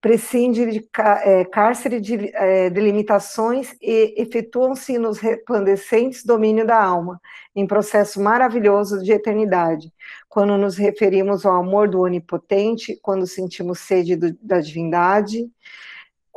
prescinde 0.01 0.71
de 0.71 0.89
é, 1.25 1.45
cárcere 1.45 2.01
de, 2.01 2.31
é, 2.35 2.71
de 2.71 2.81
limitações 2.81 3.75
e 3.83 4.15
efetuam-se 4.17 4.97
nos 4.99 5.19
resplandecentes 5.19 6.25
domínio 6.25 6.67
da 6.67 6.81
alma, 6.81 7.21
em 7.55 7.67
processo 7.67 8.23
maravilhoso 8.23 9.03
de 9.03 9.13
eternidade. 9.13 9.93
Quando 10.29 10.57
nos 10.57 10.77
referimos 10.77 11.45
ao 11.45 11.57
amor 11.57 11.89
do 11.89 12.01
Onipotente, 12.01 12.99
quando 13.03 13.27
sentimos 13.27 13.81
sede 13.81 14.15
do, 14.17 14.33
da 14.41 14.61
divindade, 14.61 15.51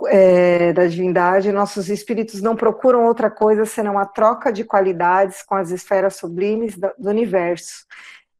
é, 0.07 0.73
da 0.73 0.87
divindade, 0.87 1.51
nossos 1.51 1.89
espíritos 1.89 2.41
não 2.41 2.55
procuram 2.55 3.05
outra 3.05 3.29
coisa 3.29 3.65
senão 3.65 3.97
a 3.97 4.05
troca 4.05 4.51
de 4.51 4.63
qualidades 4.63 5.41
com 5.43 5.55
as 5.55 5.71
esferas 5.71 6.15
sublimes 6.15 6.77
do, 6.77 6.91
universo 7.09 7.85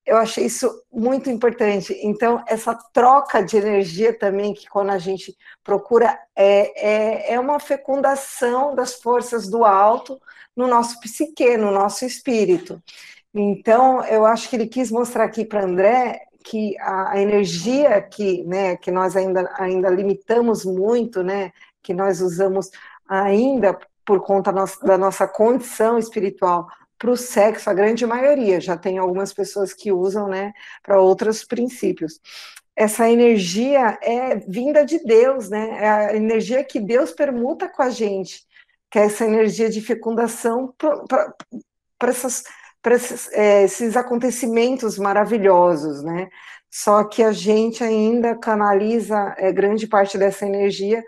eu 0.10 0.18
achei 0.18 0.46
isso 0.46 0.84
muito 0.92 1.30
importante. 1.30 1.96
Então, 2.02 2.44
essa 2.48 2.74
troca 2.92 3.44
de 3.44 3.58
energia 3.58 4.18
também, 4.18 4.56
que 4.56 4.68
quando 4.68 4.90
a 4.90 4.98
gente 4.98 5.38
procura, 5.64 6.20
é, 6.36 7.32
é, 7.32 7.34
é 7.34 7.40
uma 7.40 7.60
fecundação 7.60 8.74
das 8.74 8.96
forças 8.96 9.48
do 9.48 9.64
alto 9.64 10.20
no 10.56 10.68
nosso 10.68 11.00
psique, 11.00 11.56
no 11.58 11.72
nosso 11.72 12.06
espírito. 12.06 12.82
Então, 13.34 14.04
eu 14.06 14.26
acho 14.26 14.50
que 14.50 14.56
ele 14.56 14.66
quis 14.68 14.90
mostrar 14.90 15.26
aqui 15.26 15.46
para 15.46 15.64
André 15.64 16.26
que 16.44 16.78
a, 16.80 17.20
energia 17.20 18.02
que, 18.02 18.44
né, 18.44 18.76
que 18.78 18.92
nós 18.92 19.16
ainda, 19.16 19.50
ainda 19.58 19.90
limitamos 19.90 20.66
muito, 20.66 21.24
né, 21.24 21.52
que 21.82 21.94
nós 21.94 22.22
usamos 22.22 22.70
ainda 23.08 23.78
por 24.06 24.22
conta 24.22 24.52
da 24.84 24.98
nossa 24.98 25.28
condição 25.28 25.98
espiritual 26.00 26.68
para 26.98 27.12
o 27.12 27.18
sexo, 27.18 27.70
a 27.70 27.74
grande 27.74 28.06
maioria, 28.06 28.60
já 28.60 28.76
tem 28.76 28.98
algumas 28.98 29.34
pessoas 29.34 29.74
que 29.74 29.92
usam, 29.92 30.28
né, 30.28 30.52
para 30.84 31.00
outros 31.00 31.46
princípios. 31.46 32.20
Essa 32.76 33.10
energia 33.10 33.98
é 34.02 34.36
vinda 34.36 34.86
de 34.86 35.00
Deus, 35.00 35.50
né? 35.50 35.84
É 35.84 35.90
a 35.90 36.16
energia 36.16 36.64
que 36.64 36.80
Deus 36.80 37.12
permuta 37.12 37.68
com 37.68 37.82
a 37.82 37.90
gente, 37.90 38.46
que 38.90 38.98
é 38.98 39.04
essa 39.04 39.26
energia 39.26 39.70
de 39.70 39.82
fecundação 39.82 40.74
para 41.98 42.14
esses, 42.86 43.32
é, 43.34 43.64
esses 43.64 43.98
acontecimentos 43.98 44.98
maravilhosos, 44.98 46.04
né? 46.04 46.30
Só 46.72 47.04
que 47.04 47.24
a 47.24 47.32
gente 47.32 47.84
ainda 47.84 48.36
canaliza 48.36 49.34
é, 49.38 49.52
grande 49.52 49.88
parte 49.88 50.18
dessa 50.18 50.46
energia 50.46 51.04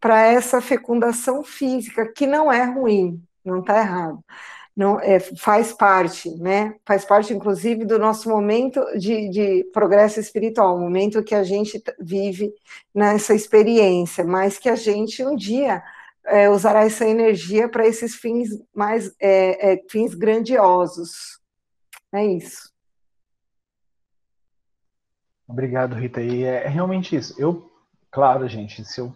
para 0.00 0.20
essa 0.20 0.60
fecundação 0.60 1.42
física, 1.42 2.12
que 2.12 2.26
não 2.26 2.52
é 2.52 2.64
ruim, 2.64 3.22
não 3.44 3.60
está 3.60 3.78
errado 3.78 4.22
não 4.76 5.00
é, 5.00 5.18
faz 5.18 5.72
parte, 5.72 6.28
né? 6.36 6.74
Faz 6.84 7.04
parte, 7.04 7.32
inclusive, 7.32 7.86
do 7.86 7.98
nosso 7.98 8.28
momento 8.28 8.84
de, 8.98 9.30
de 9.30 9.64
progresso 9.72 10.20
espiritual, 10.20 10.76
o 10.76 10.80
momento 10.80 11.24
que 11.24 11.34
a 11.34 11.42
gente 11.42 11.82
vive 11.98 12.52
nessa 12.94 13.34
experiência, 13.34 14.22
mas 14.22 14.58
que 14.58 14.68
a 14.68 14.76
gente 14.76 15.24
um 15.24 15.34
dia 15.34 15.82
é, 16.26 16.48
usará 16.50 16.84
essa 16.84 17.06
energia 17.06 17.68
para 17.68 17.86
esses 17.86 18.14
fins 18.14 18.48
mais 18.74 19.14
é, 19.20 19.74
é, 19.74 19.82
fins 19.90 20.14
grandiosos. 20.14 21.40
É 22.12 22.24
isso. 22.24 22.70
Obrigado, 25.48 25.94
Rita. 25.94 26.20
E 26.20 26.44
é 26.44 26.66
realmente 26.66 27.14
isso. 27.14 27.34
Eu, 27.38 27.70
claro, 28.10 28.48
gente, 28.48 28.84
se 28.84 29.00
eu 29.00 29.14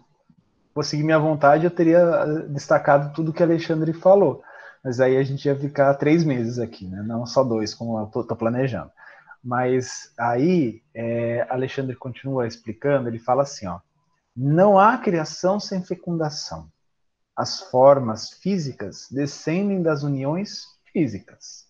fosse 0.73 1.01
minha 1.03 1.19
vontade, 1.19 1.65
eu 1.65 1.71
teria 1.71 1.99
eh, 1.99 2.47
destacado 2.47 3.13
tudo 3.13 3.33
que 3.33 3.43
Alexandre 3.43 3.91
falou 3.91 4.41
mas 4.83 4.99
aí 4.99 5.17
a 5.17 5.23
gente 5.23 5.45
ia 5.45 5.55
ficar 5.55 5.93
três 5.95 6.23
meses 6.23 6.57
aqui, 6.57 6.87
né? 6.87 7.03
não 7.03 7.25
só 7.25 7.43
dois, 7.43 7.73
como 7.73 7.99
eu 7.99 8.21
estou 8.21 8.35
planejando. 8.35 8.91
Mas 9.43 10.11
aí, 10.17 10.81
é, 10.93 11.45
Alexandre 11.49 11.95
continua 11.95 12.47
explicando, 12.47 13.07
ele 13.07 13.19
fala 13.19 13.43
assim, 13.43 13.67
ó, 13.67 13.79
não 14.35 14.79
há 14.79 14.97
criação 14.97 15.59
sem 15.59 15.83
fecundação. 15.83 16.67
As 17.35 17.61
formas 17.61 18.31
físicas 18.31 19.07
descendem 19.09 19.81
das 19.81 20.03
uniões 20.03 20.65
físicas. 20.91 21.65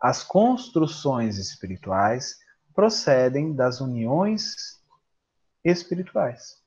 As 0.00 0.22
construções 0.22 1.36
espirituais 1.38 2.38
procedem 2.74 3.54
das 3.54 3.80
uniões 3.80 4.80
espirituais. 5.64 6.58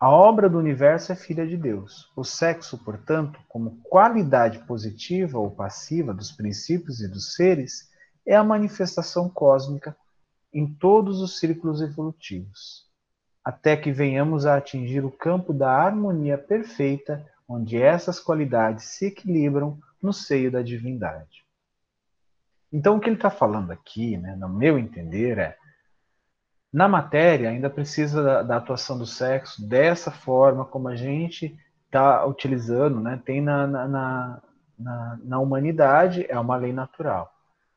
A 0.00 0.08
obra 0.08 0.48
do 0.48 0.58
universo 0.58 1.10
é 1.10 1.16
filha 1.16 1.44
de 1.44 1.56
Deus. 1.56 2.08
O 2.14 2.22
sexo, 2.22 2.78
portanto, 2.78 3.40
como 3.48 3.80
qualidade 3.82 4.60
positiva 4.60 5.38
ou 5.38 5.50
passiva 5.50 6.14
dos 6.14 6.30
princípios 6.30 7.00
e 7.00 7.08
dos 7.08 7.34
seres, 7.34 7.90
é 8.24 8.36
a 8.36 8.44
manifestação 8.44 9.28
cósmica 9.28 9.96
em 10.52 10.72
todos 10.72 11.20
os 11.20 11.38
círculos 11.38 11.82
evolutivos, 11.82 12.87
até 13.48 13.78
que 13.78 13.90
venhamos 13.90 14.44
a 14.44 14.58
atingir 14.58 15.02
o 15.06 15.10
campo 15.10 15.54
da 15.54 15.72
harmonia 15.72 16.36
perfeita, 16.36 17.26
onde 17.48 17.80
essas 17.80 18.20
qualidades 18.20 18.84
se 18.84 19.06
equilibram 19.06 19.78
no 20.02 20.12
seio 20.12 20.52
da 20.52 20.60
divindade. 20.60 21.46
Então, 22.70 22.98
o 22.98 23.00
que 23.00 23.08
ele 23.08 23.16
está 23.16 23.30
falando 23.30 23.70
aqui, 23.70 24.18
né, 24.18 24.36
no 24.36 24.50
meu 24.50 24.78
entender, 24.78 25.38
é 25.38 25.56
na 26.70 26.86
matéria, 26.86 27.48
ainda 27.48 27.70
precisa 27.70 28.22
da, 28.22 28.42
da 28.42 28.56
atuação 28.58 28.98
do 28.98 29.06
sexo 29.06 29.66
dessa 29.66 30.10
forma 30.10 30.66
como 30.66 30.88
a 30.88 30.94
gente 30.94 31.58
está 31.86 32.26
utilizando, 32.26 33.00
né? 33.00 33.18
tem 33.24 33.40
na, 33.40 33.66
na, 33.66 34.42
na, 34.78 35.18
na 35.24 35.38
humanidade, 35.38 36.26
é 36.28 36.38
uma 36.38 36.56
lei 36.56 36.74
natural. 36.74 37.32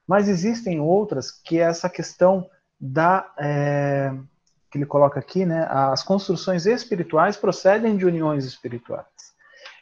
Mas 0.06 0.28
existem 0.28 0.82
outras 0.82 1.32
que 1.32 1.60
é 1.60 1.62
essa 1.62 1.90
questão 1.90 2.50
da 2.78 3.34
é, 3.40 4.14
que 4.72 4.78
ele 4.78 4.86
coloca 4.86 5.20
aqui, 5.20 5.46
né? 5.46 5.68
As 5.70 6.02
construções 6.02 6.66
espirituais 6.66 7.36
procedem 7.36 7.98
de 7.98 8.06
uniões 8.06 8.46
espirituais. 8.46 9.06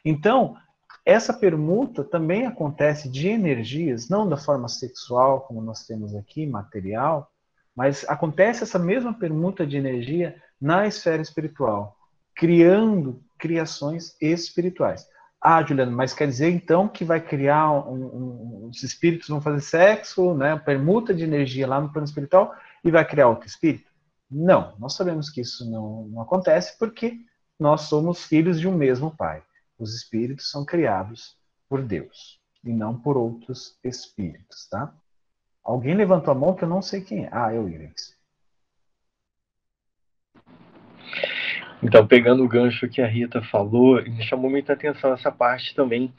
Então, 0.04 0.56
essa 1.06 1.32
permuta 1.32 2.02
também 2.02 2.46
acontece 2.46 3.08
de 3.08 3.28
energias, 3.28 4.08
não 4.08 4.28
da 4.28 4.36
forma 4.36 4.68
sexual, 4.68 5.42
como 5.42 5.62
nós 5.62 5.86
temos 5.86 6.14
aqui, 6.14 6.44
material, 6.44 7.30
mas 7.74 8.04
acontece 8.08 8.64
essa 8.64 8.78
mesma 8.78 9.14
permuta 9.14 9.66
de 9.66 9.76
energia 9.76 10.36
na 10.60 10.86
esfera 10.86 11.22
espiritual, 11.22 11.96
criando 12.34 13.22
criações 13.38 14.16
espirituais. 14.20 15.06
Ah, 15.40 15.62
Juliano, 15.62 15.92
mas 15.92 16.12
quer 16.12 16.26
dizer 16.26 16.50
então 16.50 16.86
que 16.86 17.02
vai 17.02 17.18
criar 17.18 17.70
um, 17.72 17.94
um, 17.94 18.68
os 18.68 18.82
espíritos 18.82 19.28
vão 19.28 19.40
fazer 19.40 19.62
sexo, 19.62 20.34
né, 20.34 20.54
permuta 20.58 21.14
de 21.14 21.24
energia 21.24 21.66
lá 21.66 21.80
no 21.80 21.90
plano 21.90 22.04
espiritual 22.04 22.54
e 22.84 22.90
vai 22.90 23.04
criar 23.06 23.28
outro 23.28 23.46
espírito? 23.46 23.89
Não, 24.30 24.76
nós 24.78 24.94
sabemos 24.94 25.28
que 25.28 25.40
isso 25.40 25.68
não, 25.68 26.06
não 26.08 26.22
acontece 26.22 26.78
porque 26.78 27.18
nós 27.58 27.82
somos 27.82 28.24
filhos 28.24 28.60
de 28.60 28.68
um 28.68 28.72
mesmo 28.72 29.14
pai. 29.16 29.42
Os 29.78 29.94
espíritos 29.94 30.50
são 30.50 30.64
criados 30.64 31.36
por 31.68 31.82
Deus 31.82 32.40
e 32.64 32.72
não 32.72 32.98
por 32.98 33.16
outros 33.16 33.78
espíritos, 33.82 34.68
tá? 34.68 34.94
Alguém 35.64 35.94
levantou 35.94 36.32
a 36.32 36.34
mão 36.34 36.54
que 36.54 36.64
eu 36.64 36.68
não 36.68 36.80
sei 36.80 37.00
quem 37.00 37.24
é. 37.24 37.28
Ah, 37.32 37.52
eu, 37.52 37.68
Iris. 37.68 38.16
Então, 41.82 42.06
pegando 42.06 42.44
o 42.44 42.48
gancho 42.48 42.88
que 42.88 43.00
a 43.00 43.06
Rita 43.06 43.42
falou, 43.42 44.02
me 44.02 44.22
chamou 44.22 44.50
muita 44.50 44.74
atenção 44.74 45.12
essa 45.12 45.32
parte 45.32 45.74
também 45.74 46.12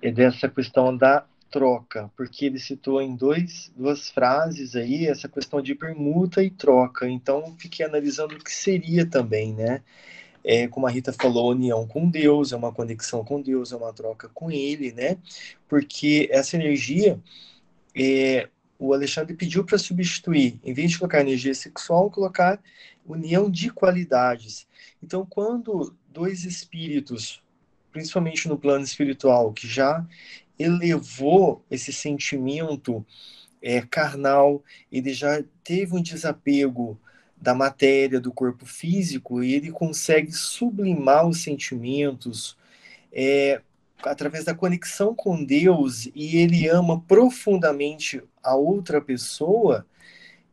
é 0.00 0.10
dessa 0.10 0.48
questão 0.48 0.96
da 0.96 1.26
troca, 1.50 2.10
porque 2.16 2.46
ele 2.46 2.58
citou 2.58 3.00
em 3.00 3.14
dois, 3.14 3.72
duas 3.76 4.10
frases 4.10 4.74
aí 4.74 5.06
essa 5.06 5.28
questão 5.28 5.62
de 5.62 5.74
permuta 5.74 6.42
e 6.42 6.50
troca. 6.50 7.08
Então, 7.08 7.54
fiquei 7.58 7.84
analisando 7.84 8.34
o 8.34 8.38
que 8.38 8.52
seria 8.52 9.06
também, 9.06 9.52
né? 9.54 9.82
É, 10.44 10.68
como 10.68 10.86
a 10.86 10.90
Rita 10.90 11.12
falou, 11.12 11.50
união 11.50 11.86
com 11.86 12.08
Deus, 12.08 12.52
é 12.52 12.56
uma 12.56 12.72
conexão 12.72 13.24
com 13.24 13.40
Deus, 13.40 13.72
é 13.72 13.76
uma 13.76 13.92
troca 13.92 14.28
com 14.28 14.50
Ele, 14.50 14.92
né? 14.92 15.18
Porque 15.68 16.28
essa 16.30 16.56
energia, 16.56 17.20
é, 17.94 18.48
o 18.78 18.92
Alexandre 18.92 19.34
pediu 19.34 19.64
para 19.64 19.78
substituir, 19.78 20.60
em 20.62 20.72
vez 20.72 20.92
de 20.92 20.98
colocar 20.98 21.20
energia 21.20 21.54
sexual, 21.54 22.10
colocar 22.10 22.60
união 23.04 23.50
de 23.50 23.70
qualidades. 23.70 24.66
Então, 25.02 25.26
quando 25.26 25.94
dois 26.08 26.44
espíritos, 26.44 27.42
principalmente 27.90 28.48
no 28.48 28.58
plano 28.58 28.84
espiritual, 28.84 29.52
que 29.52 29.66
já 29.66 30.06
elevou 30.58 31.64
esse 31.70 31.92
sentimento 31.92 33.04
é, 33.62 33.80
carnal, 33.82 34.62
ele 34.90 35.12
já 35.12 35.42
teve 35.64 35.94
um 35.94 36.02
desapego 36.02 36.98
da 37.36 37.54
matéria, 37.54 38.20
do 38.20 38.32
corpo 38.32 38.64
físico, 38.64 39.42
e 39.42 39.54
ele 39.54 39.70
consegue 39.70 40.32
sublimar 40.32 41.26
os 41.26 41.42
sentimentos 41.42 42.56
é, 43.12 43.60
através 44.02 44.44
da 44.44 44.54
conexão 44.54 45.14
com 45.14 45.44
Deus, 45.44 46.08
e 46.14 46.36
ele 46.36 46.68
ama 46.68 47.00
profundamente 47.00 48.22
a 48.42 48.54
outra 48.54 49.00
pessoa. 49.00 49.86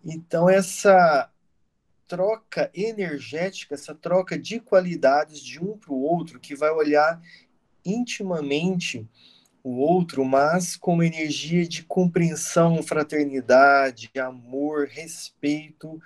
Então, 0.03 0.49
essa 0.49 1.29
troca 2.07 2.69
energética, 2.73 3.75
essa 3.75 3.95
troca 3.95 4.37
de 4.37 4.59
qualidades 4.59 5.39
de 5.39 5.63
um 5.63 5.77
para 5.77 5.93
o 5.93 6.01
outro, 6.01 6.39
que 6.39 6.55
vai 6.55 6.69
olhar 6.69 7.21
intimamente 7.85 9.07
o 9.63 9.77
outro, 9.77 10.25
mas 10.25 10.75
com 10.75 10.95
uma 10.95 11.05
energia 11.05 11.65
de 11.67 11.83
compreensão, 11.83 12.83
fraternidade, 12.83 14.11
amor, 14.19 14.87
respeito 14.87 16.01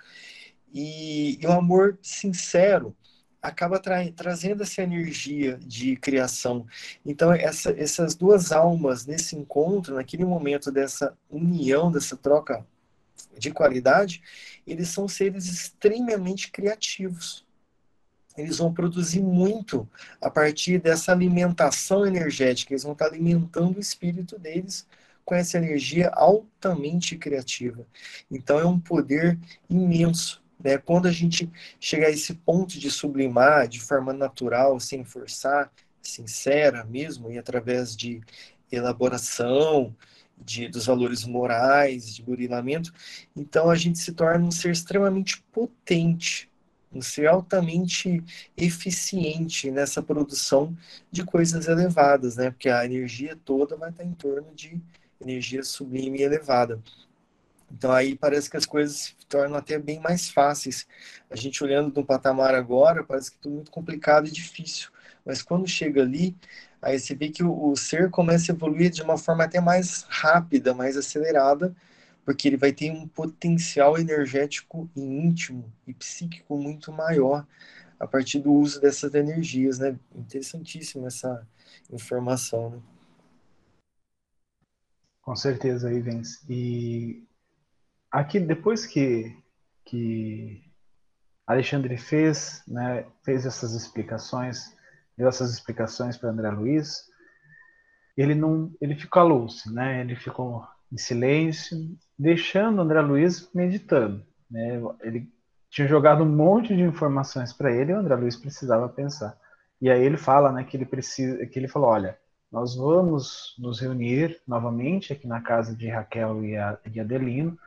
e, 0.72 1.38
e 1.42 1.46
um 1.46 1.52
amor 1.52 1.98
sincero 2.00 2.94
acaba 3.40 3.78
tra 3.78 4.10
trazendo 4.12 4.62
essa 4.62 4.82
energia 4.82 5.58
de 5.58 5.96
criação. 5.96 6.66
Então, 7.04 7.32
essa, 7.32 7.70
essas 7.70 8.14
duas 8.14 8.52
almas 8.52 9.06
nesse 9.06 9.36
encontro, 9.36 9.94
naquele 9.94 10.24
momento 10.24 10.70
dessa 10.70 11.16
união, 11.30 11.90
dessa 11.90 12.16
troca 12.16 12.66
de 13.38 13.50
qualidade, 13.50 14.22
eles 14.66 14.88
são 14.88 15.08
seres 15.08 15.46
extremamente 15.46 16.50
criativos. 16.50 17.47
Eles 18.38 18.58
vão 18.58 18.72
produzir 18.72 19.20
muito 19.20 19.88
a 20.20 20.30
partir 20.30 20.80
dessa 20.80 21.12
alimentação 21.12 22.06
energética, 22.06 22.72
eles 22.72 22.84
vão 22.84 22.92
estar 22.92 23.06
alimentando 23.06 23.76
o 23.76 23.80
espírito 23.80 24.38
deles 24.38 24.86
com 25.24 25.34
essa 25.34 25.58
energia 25.58 26.08
altamente 26.08 27.16
criativa. 27.16 27.86
Então 28.30 28.58
é 28.58 28.64
um 28.64 28.80
poder 28.80 29.38
imenso. 29.68 30.42
Né? 30.58 30.78
Quando 30.78 31.06
a 31.06 31.12
gente 31.12 31.50
chegar 31.78 32.06
a 32.06 32.10
esse 32.10 32.34
ponto 32.34 32.78
de 32.78 32.90
sublimar 32.90 33.68
de 33.68 33.80
forma 33.80 34.12
natural, 34.12 34.80
sem 34.80 35.04
forçar, 35.04 35.70
sincera 36.00 36.84
mesmo, 36.84 37.30
e 37.30 37.38
através 37.38 37.94
de 37.94 38.22
elaboração, 38.72 39.94
de, 40.36 40.68
dos 40.68 40.86
valores 40.86 41.24
morais, 41.24 42.14
de 42.14 42.22
burilamento, 42.22 42.92
então 43.36 43.70
a 43.70 43.74
gente 43.74 43.98
se 43.98 44.12
torna 44.12 44.46
um 44.46 44.50
ser 44.50 44.70
extremamente 44.70 45.42
potente, 45.52 46.48
um 46.92 47.02
ser 47.02 47.26
altamente 47.26 48.22
eficiente 48.56 49.70
nessa 49.70 50.02
produção 50.02 50.76
de 51.10 51.24
coisas 51.24 51.68
elevadas, 51.68 52.36
né? 52.36 52.50
Porque 52.50 52.68
a 52.68 52.84
energia 52.84 53.36
toda 53.44 53.76
vai 53.76 53.90
estar 53.90 54.04
em 54.04 54.12
torno 54.12 54.54
de 54.54 54.80
energia 55.20 55.62
sublime 55.62 56.18
e 56.18 56.22
elevada. 56.22 56.80
Então 57.70 57.92
aí 57.92 58.16
parece 58.16 58.50
que 58.50 58.56
as 58.56 58.64
coisas 58.64 58.96
se 58.96 59.16
tornam 59.28 59.56
até 59.56 59.78
bem 59.78 60.00
mais 60.00 60.30
fáceis. 60.30 60.86
A 61.30 61.36
gente 61.36 61.62
olhando 61.62 61.92
de 61.92 62.00
um 62.00 62.04
patamar 62.04 62.54
agora, 62.54 63.04
parece 63.04 63.32
que 63.32 63.38
tudo 63.38 63.56
muito 63.56 63.70
complicado 63.70 64.26
e 64.26 64.30
difícil. 64.30 64.90
Mas 65.24 65.42
quando 65.42 65.66
chega 65.66 66.02
ali, 66.02 66.34
aí 66.80 66.98
você 66.98 67.14
vê 67.14 67.28
que 67.28 67.44
o, 67.44 67.70
o 67.70 67.76
ser 67.76 68.10
começa 68.10 68.52
a 68.52 68.54
evoluir 68.54 68.90
de 68.90 69.02
uma 69.02 69.18
forma 69.18 69.44
até 69.44 69.60
mais 69.60 70.06
rápida, 70.08 70.72
mais 70.74 70.96
acelerada, 70.96 71.74
porque 72.28 72.46
ele 72.46 72.58
vai 72.58 72.74
ter 72.74 72.90
um 72.90 73.08
potencial 73.08 73.96
energético 73.96 74.86
e 74.94 75.00
íntimo 75.00 75.72
e 75.86 75.94
psíquico 75.94 76.58
muito 76.58 76.92
maior 76.92 77.46
a 77.98 78.06
partir 78.06 78.40
do 78.40 78.52
uso 78.52 78.78
dessas 78.82 79.14
energias, 79.14 79.78
né? 79.78 79.98
Interessantíssima 80.14 81.06
essa 81.06 81.48
informação, 81.90 82.68
né? 82.68 82.82
Com 85.22 85.34
certeza, 85.34 85.90
Ivens. 85.90 86.44
E 86.50 87.26
aqui, 88.10 88.38
depois 88.38 88.84
que, 88.84 89.34
que 89.86 90.70
Alexandre 91.46 91.96
fez, 91.96 92.62
né, 92.68 93.06
fez 93.24 93.46
essas 93.46 93.72
explicações 93.72 94.76
deu 95.16 95.28
essas 95.30 95.50
explicações 95.50 96.18
para 96.18 96.28
André 96.28 96.50
Luiz, 96.50 97.08
ele 98.18 98.34
não, 98.34 98.70
ele 98.82 98.94
ficou 98.94 99.26
luz, 99.26 99.64
né? 99.64 100.02
Ele 100.02 100.14
ficou 100.14 100.68
em 100.92 100.96
silêncio, 100.96 101.76
deixando 102.18 102.80
André 102.80 103.00
Luiz 103.00 103.50
meditando, 103.54 104.24
né? 104.50 104.80
Ele 105.02 105.30
tinha 105.70 105.86
jogado 105.86 106.24
um 106.24 106.28
monte 106.28 106.74
de 106.74 106.82
informações 106.82 107.52
para 107.52 107.72
ele 107.72 107.92
e 107.92 107.94
o 107.94 107.98
André 107.98 108.14
Luiz 108.16 108.36
precisava 108.36 108.88
pensar. 108.88 109.38
E 109.80 109.90
aí 109.90 110.02
ele 110.02 110.16
fala, 110.16 110.50
né, 110.50 110.64
que 110.64 110.76
ele 110.76 110.86
precisa, 110.86 111.46
que 111.46 111.58
ele 111.58 111.68
falou, 111.68 111.90
olha, 111.90 112.18
nós 112.50 112.74
vamos 112.74 113.54
nos 113.58 113.80
reunir 113.80 114.40
novamente 114.46 115.12
aqui 115.12 115.26
na 115.26 115.40
casa 115.40 115.76
de 115.76 115.88
Raquel 115.88 116.44
e, 116.44 116.56
Adelino 116.56 117.58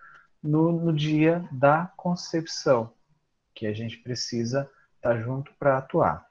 no, 0.41 0.71
no 0.71 0.91
dia 0.91 1.47
da 1.51 1.91
concepção, 1.95 2.91
que 3.53 3.67
a 3.67 3.73
gente 3.73 3.97
precisa 3.97 4.69
estar 4.95 5.15
tá 5.15 5.21
junto 5.21 5.53
para 5.59 5.77
atuar. 5.77 6.25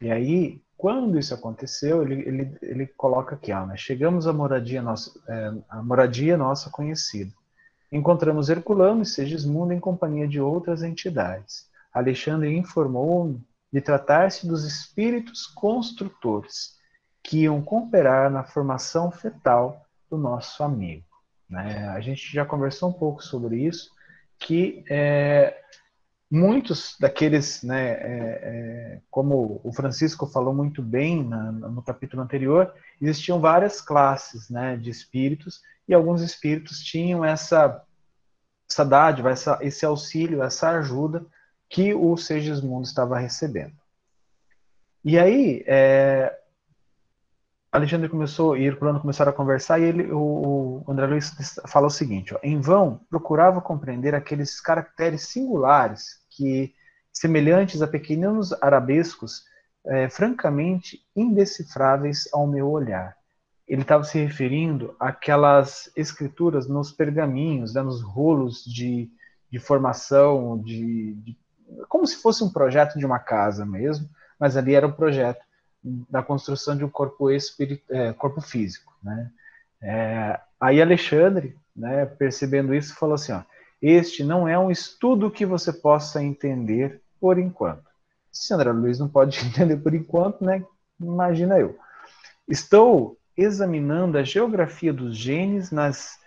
E 0.00 0.10
aí 0.10 0.62
quando 0.76 1.18
isso 1.18 1.32
aconteceu, 1.34 2.02
ele, 2.02 2.26
ele, 2.26 2.58
ele 2.62 2.86
coloca 2.86 3.34
aqui, 3.34 3.52
ó, 3.52 3.64
né? 3.64 3.76
chegamos 3.76 4.26
à 4.26 4.32
moradia 4.32 4.82
nossa, 4.82 5.12
é, 5.28 5.52
à 5.68 5.82
moradia 5.82 6.36
nossa 6.36 6.70
conhecida. 6.70 7.32
Encontramos 7.90 8.48
Herculano 8.48 9.02
e 9.02 9.06
Segismundo 9.06 9.72
em 9.72 9.80
companhia 9.80 10.26
de 10.26 10.40
outras 10.40 10.82
entidades. 10.82 11.68
Alexandre 11.92 12.56
informou 12.56 13.40
de 13.72 13.80
tratar-se 13.80 14.46
dos 14.46 14.64
espíritos 14.64 15.46
construtores 15.46 16.74
que 17.22 17.42
iam 17.42 17.62
cooperar 17.62 18.30
na 18.30 18.44
formação 18.44 19.10
fetal 19.10 19.86
do 20.10 20.18
nosso 20.18 20.62
amigo. 20.62 21.04
Né? 21.48 21.88
A 21.88 22.00
gente 22.00 22.32
já 22.32 22.44
conversou 22.44 22.90
um 22.90 22.92
pouco 22.92 23.22
sobre 23.22 23.64
isso, 23.64 23.90
que 24.38 24.84
é, 24.90 25.56
muitos 26.34 26.96
daqueles, 26.98 27.62
né, 27.62 27.92
é, 27.92 28.40
é, 28.42 29.00
como 29.08 29.60
o 29.62 29.72
Francisco 29.72 30.26
falou 30.26 30.52
muito 30.52 30.82
bem 30.82 31.22
na, 31.22 31.52
no 31.52 31.80
capítulo 31.80 32.22
anterior, 32.22 32.74
existiam 33.00 33.40
várias 33.40 33.80
classes 33.80 34.50
né, 34.50 34.76
de 34.76 34.90
espíritos 34.90 35.62
e 35.86 35.94
alguns 35.94 36.22
espíritos 36.22 36.80
tinham 36.80 37.24
essa, 37.24 37.80
essa 38.68 38.84
dádiva, 38.84 39.30
essa, 39.30 39.60
esse 39.62 39.86
auxílio, 39.86 40.42
essa 40.42 40.70
ajuda 40.70 41.24
que 41.68 41.94
o 41.94 42.16
Segismundo 42.16 42.84
estava 42.84 43.16
recebendo. 43.16 43.76
E 45.04 45.16
aí, 45.16 45.62
é, 45.68 46.36
Alexandre 47.70 48.08
começou 48.08 48.56
e 48.56 48.64
Herculano 48.64 49.00
começaram 49.00 49.30
a 49.30 49.34
conversar 49.34 49.78
e 49.78 49.84
ele, 49.84 50.10
o, 50.10 50.82
o 50.84 50.90
André 50.90 51.06
Luiz 51.06 51.32
fala 51.66 51.86
o 51.86 51.90
seguinte: 51.90 52.34
ó, 52.34 52.38
em 52.42 52.60
vão 52.60 53.00
procurava 53.08 53.60
compreender 53.60 54.14
aqueles 54.14 54.60
caracteres 54.60 55.28
singulares 55.28 56.23
que, 56.36 56.74
semelhantes 57.12 57.82
a 57.82 57.86
pequenos 57.86 58.52
arabescos, 58.62 59.44
é, 59.86 60.08
francamente 60.08 61.04
indecifráveis 61.14 62.28
ao 62.32 62.46
meu 62.46 62.70
olhar. 62.70 63.16
Ele 63.66 63.82
estava 63.82 64.04
se 64.04 64.18
referindo 64.18 64.94
àquelas 64.98 65.90
escrituras 65.96 66.66
nos 66.66 66.92
pergaminhos, 66.92 67.74
né, 67.74 67.82
nos 67.82 68.02
rolos 68.02 68.64
de, 68.64 69.10
de 69.50 69.58
formação, 69.58 70.58
de, 70.58 71.14
de, 71.14 71.36
como 71.88 72.06
se 72.06 72.16
fosse 72.16 72.42
um 72.44 72.52
projeto 72.52 72.98
de 72.98 73.06
uma 73.06 73.18
casa 73.18 73.64
mesmo, 73.64 74.08
mas 74.38 74.56
ali 74.56 74.74
era 74.74 74.86
um 74.86 74.92
projeto 74.92 75.42
da 75.82 76.22
construção 76.22 76.76
de 76.76 76.84
um 76.84 76.88
corpo, 76.88 77.30
espirit, 77.30 77.82
é, 77.90 78.12
corpo 78.12 78.40
físico. 78.40 78.94
Né? 79.02 79.30
É, 79.82 80.40
aí 80.60 80.80
Alexandre, 80.80 81.56
né, 81.76 82.06
percebendo 82.06 82.74
isso, 82.74 82.94
falou 82.96 83.14
assim: 83.14 83.32
ó, 83.32 83.42
este 83.86 84.24
não 84.24 84.48
é 84.48 84.58
um 84.58 84.70
estudo 84.70 85.30
que 85.30 85.44
você 85.44 85.70
possa 85.70 86.22
entender 86.22 87.02
por 87.20 87.38
enquanto. 87.38 87.84
Se 88.32 88.54
André 88.54 88.72
Luiz 88.72 88.98
não 88.98 89.08
pode 89.08 89.38
entender 89.44 89.76
por 89.76 89.94
enquanto, 89.94 90.42
né? 90.42 90.64
Imagina 90.98 91.58
eu. 91.58 91.78
Estou 92.48 93.18
examinando 93.36 94.16
a 94.16 94.22
geografia 94.22 94.90
dos 94.90 95.14
genes 95.14 95.70
nas 95.70 96.18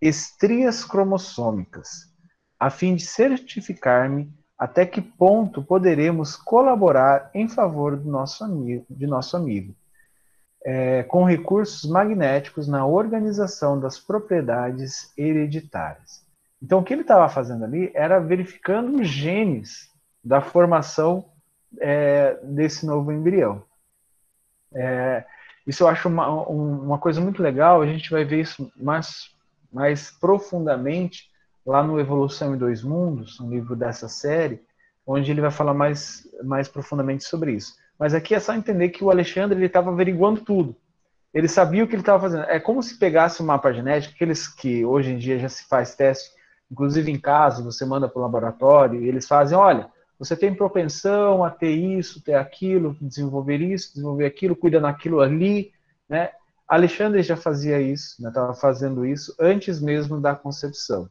estrias 0.00 0.84
cromossômicas, 0.84 2.12
a 2.58 2.70
fim 2.70 2.96
de 2.96 3.06
certificar-me 3.06 4.32
até 4.58 4.84
que 4.84 5.00
ponto 5.00 5.62
poderemos 5.62 6.34
colaborar 6.34 7.30
em 7.32 7.48
favor 7.48 7.96
do 7.96 8.10
nosso 8.10 8.42
amigo, 8.42 8.84
de 8.90 9.06
nosso 9.06 9.36
amigo, 9.36 9.76
é, 10.64 11.04
com 11.04 11.22
recursos 11.22 11.88
magnéticos 11.88 12.66
na 12.66 12.84
organização 12.84 13.78
das 13.78 13.96
propriedades 13.96 15.12
hereditárias. 15.16 16.25
Então, 16.66 16.80
o 16.80 16.82
que 16.82 16.92
ele 16.92 17.02
estava 17.02 17.28
fazendo 17.28 17.64
ali 17.64 17.92
era 17.94 18.18
verificando 18.18 19.00
os 19.00 19.06
genes 19.06 19.88
da 20.22 20.40
formação 20.40 21.26
é, 21.80 22.40
desse 22.42 22.84
novo 22.84 23.12
embrião. 23.12 23.62
É, 24.74 25.24
isso 25.64 25.84
eu 25.84 25.88
acho 25.88 26.08
uma, 26.08 26.28
uma 26.28 26.98
coisa 26.98 27.20
muito 27.20 27.40
legal, 27.40 27.80
a 27.80 27.86
gente 27.86 28.10
vai 28.10 28.24
ver 28.24 28.40
isso 28.40 28.68
mais, 28.76 29.30
mais 29.72 30.10
profundamente 30.10 31.30
lá 31.64 31.84
no 31.84 32.00
Evolução 32.00 32.52
em 32.52 32.58
Dois 32.58 32.82
Mundos, 32.82 33.38
um 33.38 33.48
livro 33.48 33.76
dessa 33.76 34.08
série, 34.08 34.60
onde 35.06 35.30
ele 35.30 35.40
vai 35.40 35.52
falar 35.52 35.72
mais, 35.72 36.28
mais 36.42 36.66
profundamente 36.66 37.22
sobre 37.22 37.52
isso. 37.52 37.76
Mas 37.96 38.12
aqui 38.12 38.34
é 38.34 38.40
só 38.40 38.52
entender 38.52 38.88
que 38.88 39.04
o 39.04 39.10
Alexandre 39.10 39.64
estava 39.64 39.92
averiguando 39.92 40.40
tudo. 40.40 40.74
Ele 41.32 41.46
sabia 41.46 41.84
o 41.84 41.86
que 41.86 41.94
ele 41.94 42.02
estava 42.02 42.20
fazendo. 42.20 42.42
É 42.50 42.58
como 42.58 42.82
se 42.82 42.98
pegasse 42.98 43.40
um 43.40 43.46
mapa 43.46 43.72
genético, 43.72 44.14
aqueles 44.16 44.48
que 44.48 44.84
hoje 44.84 45.12
em 45.12 45.16
dia 45.16 45.38
já 45.38 45.48
se 45.48 45.68
faz 45.68 45.94
teste, 45.94 46.34
inclusive 46.70 47.10
em 47.10 47.18
casa, 47.18 47.62
você 47.62 47.84
manda 47.84 48.08
para 48.08 48.18
o 48.18 48.22
laboratório, 48.22 49.02
e 49.02 49.08
eles 49.08 49.26
fazem, 49.26 49.56
olha, 49.56 49.88
você 50.18 50.36
tem 50.36 50.54
propensão 50.54 51.44
a 51.44 51.50
ter 51.50 51.70
isso, 51.70 52.22
ter 52.22 52.34
aquilo, 52.34 52.96
desenvolver 53.00 53.60
isso, 53.60 53.92
desenvolver 53.94 54.26
aquilo, 54.26 54.56
cuida 54.56 54.80
naquilo 54.80 55.20
ali, 55.20 55.72
né? 56.08 56.30
Alexandre 56.66 57.22
já 57.22 57.36
fazia 57.36 57.80
isso, 57.80 58.16
estava 58.26 58.48
né? 58.48 58.54
fazendo 58.54 59.06
isso 59.06 59.34
antes 59.38 59.80
mesmo 59.80 60.20
da 60.20 60.34
concepção. 60.34 61.08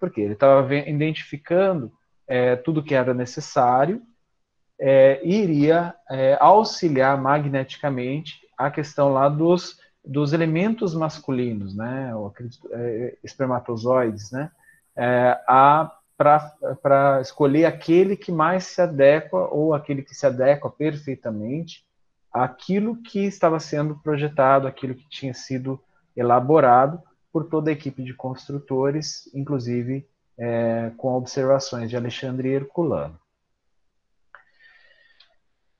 Porque 0.00 0.20
ele 0.20 0.32
estava 0.32 0.74
identificando 0.74 1.92
é, 2.26 2.56
tudo 2.56 2.82
que 2.82 2.94
era 2.94 3.14
necessário 3.14 4.02
é, 4.80 5.20
e 5.22 5.42
iria 5.42 5.94
é, 6.10 6.36
auxiliar 6.40 7.20
magneticamente 7.20 8.40
a 8.58 8.70
questão 8.70 9.12
lá 9.12 9.28
dos, 9.28 9.78
dos 10.04 10.32
elementos 10.32 10.94
masculinos, 10.94 11.74
né? 11.74 12.12
É, 12.72 13.16
espermatozoides, 13.22 14.32
né? 14.32 14.50
É, 14.96 15.38
para 16.16 17.20
escolher 17.20 17.66
aquele 17.66 18.16
que 18.16 18.32
mais 18.32 18.64
se 18.64 18.80
adequa 18.80 19.48
ou 19.52 19.74
aquele 19.74 20.02
que 20.02 20.14
se 20.14 20.26
adequa 20.26 20.70
perfeitamente 20.70 21.84
àquilo 22.32 22.96
que 23.02 23.20
estava 23.24 23.60
sendo 23.60 23.96
projetado, 23.96 24.66
aquilo 24.66 24.94
que 24.94 25.08
tinha 25.08 25.34
sido 25.34 25.80
elaborado 26.16 27.00
por 27.32 27.44
toda 27.44 27.70
a 27.70 27.72
equipe 27.72 28.02
de 28.02 28.14
construtores, 28.14 29.30
inclusive 29.34 30.08
é, 30.38 30.90
com 30.96 31.14
observações 31.14 31.90
de 31.90 31.96
Alexandre 31.96 32.48
Herculano. 32.48 33.18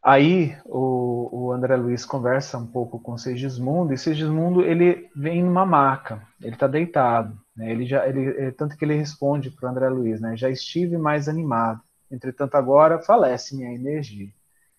Aí 0.07 0.57
o, 0.65 1.29
o, 1.33 1.53
André 1.53 1.75
Luiz 1.75 2.05
conversa 2.05 2.57
um 2.57 2.67
pouco 2.67 2.97
com 2.97 3.19
Segismundo, 3.19 3.93
e 3.93 3.99
Segismundo 3.99 4.63
ele 4.63 5.11
vem 5.17 5.43
numa 5.43 5.67
maca, 5.67 6.23
ele 6.41 6.55
está 6.55 6.69
deitado. 6.69 7.37
Né? 7.57 7.73
Ele 7.73 7.85
já, 7.85 8.07
ele, 8.07 8.29
é, 8.41 8.53
tanto 8.53 8.77
que 8.77 8.85
ele 8.85 8.95
responde 8.95 9.51
para 9.51 9.67
o 9.67 9.69
André 9.73 9.89
Luiz, 9.89 10.21
né? 10.21 10.37
já 10.37 10.49
estive 10.49 10.97
mais 10.97 11.29
animado, 11.29 11.81
entretanto 12.09 12.55
agora 12.55 13.01
falece 13.01 13.57
minha 13.57 13.75
energia. 13.75 14.29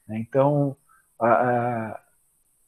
Né? 0.07 0.19
Então, 0.19 0.77
a, 1.19 1.27
a, 1.27 1.99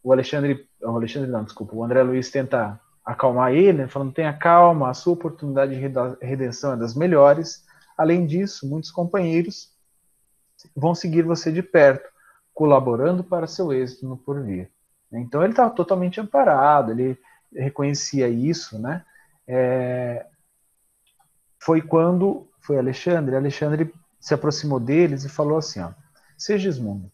o 0.03 0.12
Alexandre, 0.12 0.68
o 0.82 0.89
Alexandre 0.89 1.32
não, 1.32 1.45
desculpa, 1.45 1.74
o 1.74 1.82
André 1.86 2.03
Luiz 2.03 2.30
tenta 2.30 2.78
acalmar 3.05 3.53
ele, 3.53 3.84
né? 3.84 3.88
falando, 3.88 4.12
tenha 4.12 4.34
calma, 4.34 4.89
a 4.89 4.93
sua 4.93 5.14
oportunidade 5.14 5.80
de 5.80 6.26
redenção 6.26 6.74
é 6.74 6.76
das 6.76 6.93
melhores. 6.93 7.64
Além 7.97 8.26
disso, 8.26 8.68
muitos 8.68 8.91
companheiros 8.91 9.72
vão 10.76 10.93
seguir 10.93 11.22
você 11.22 11.53
de 11.53 11.64
perto 11.64 12.18
colaborando 12.60 13.24
para 13.24 13.47
seu 13.47 13.72
êxito 13.72 14.05
no 14.05 14.18
porvir. 14.18 14.70
Então 15.14 15.41
ele 15.41 15.53
estava 15.53 15.70
totalmente 15.70 16.20
amparado, 16.20 16.91
ele 16.91 17.18
reconhecia 17.55 18.28
isso, 18.28 18.78
né? 18.78 19.05
É, 19.47 20.26
foi 21.57 21.82
quando 21.82 22.49
foi 22.60 22.78
Alexandre, 22.78 23.38
Alexandre 23.38 23.93
se 24.20 24.34
aproximou 24.34 24.78
deles 24.78 25.24
e 25.24 25.30
falou 25.30 25.57
assim, 25.57 25.80
ó, 25.80 25.91
Segismundo, 26.38 27.10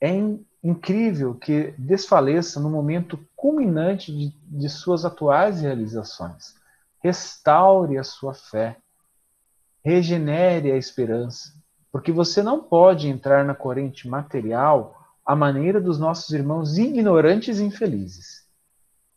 é 0.00 0.08
in, 0.08 0.44
incrível 0.60 1.36
que 1.36 1.72
desfaleça 1.78 2.58
no 2.58 2.68
momento 2.68 3.16
culminante 3.36 4.10
de, 4.10 4.34
de 4.44 4.68
suas 4.68 5.04
atuais 5.04 5.60
realizações. 5.60 6.56
Restaure 6.98 7.96
a 7.96 8.02
sua 8.02 8.34
fé, 8.34 8.76
regenere 9.84 10.72
a 10.72 10.76
esperança, 10.76 11.59
porque 11.92 12.12
você 12.12 12.42
não 12.42 12.62
pode 12.62 13.08
entrar 13.08 13.44
na 13.44 13.54
corrente 13.54 14.08
material 14.08 14.96
à 15.24 15.34
maneira 15.34 15.80
dos 15.80 15.98
nossos 15.98 16.30
irmãos 16.30 16.78
ignorantes 16.78 17.58
e 17.58 17.64
infelizes, 17.64 18.46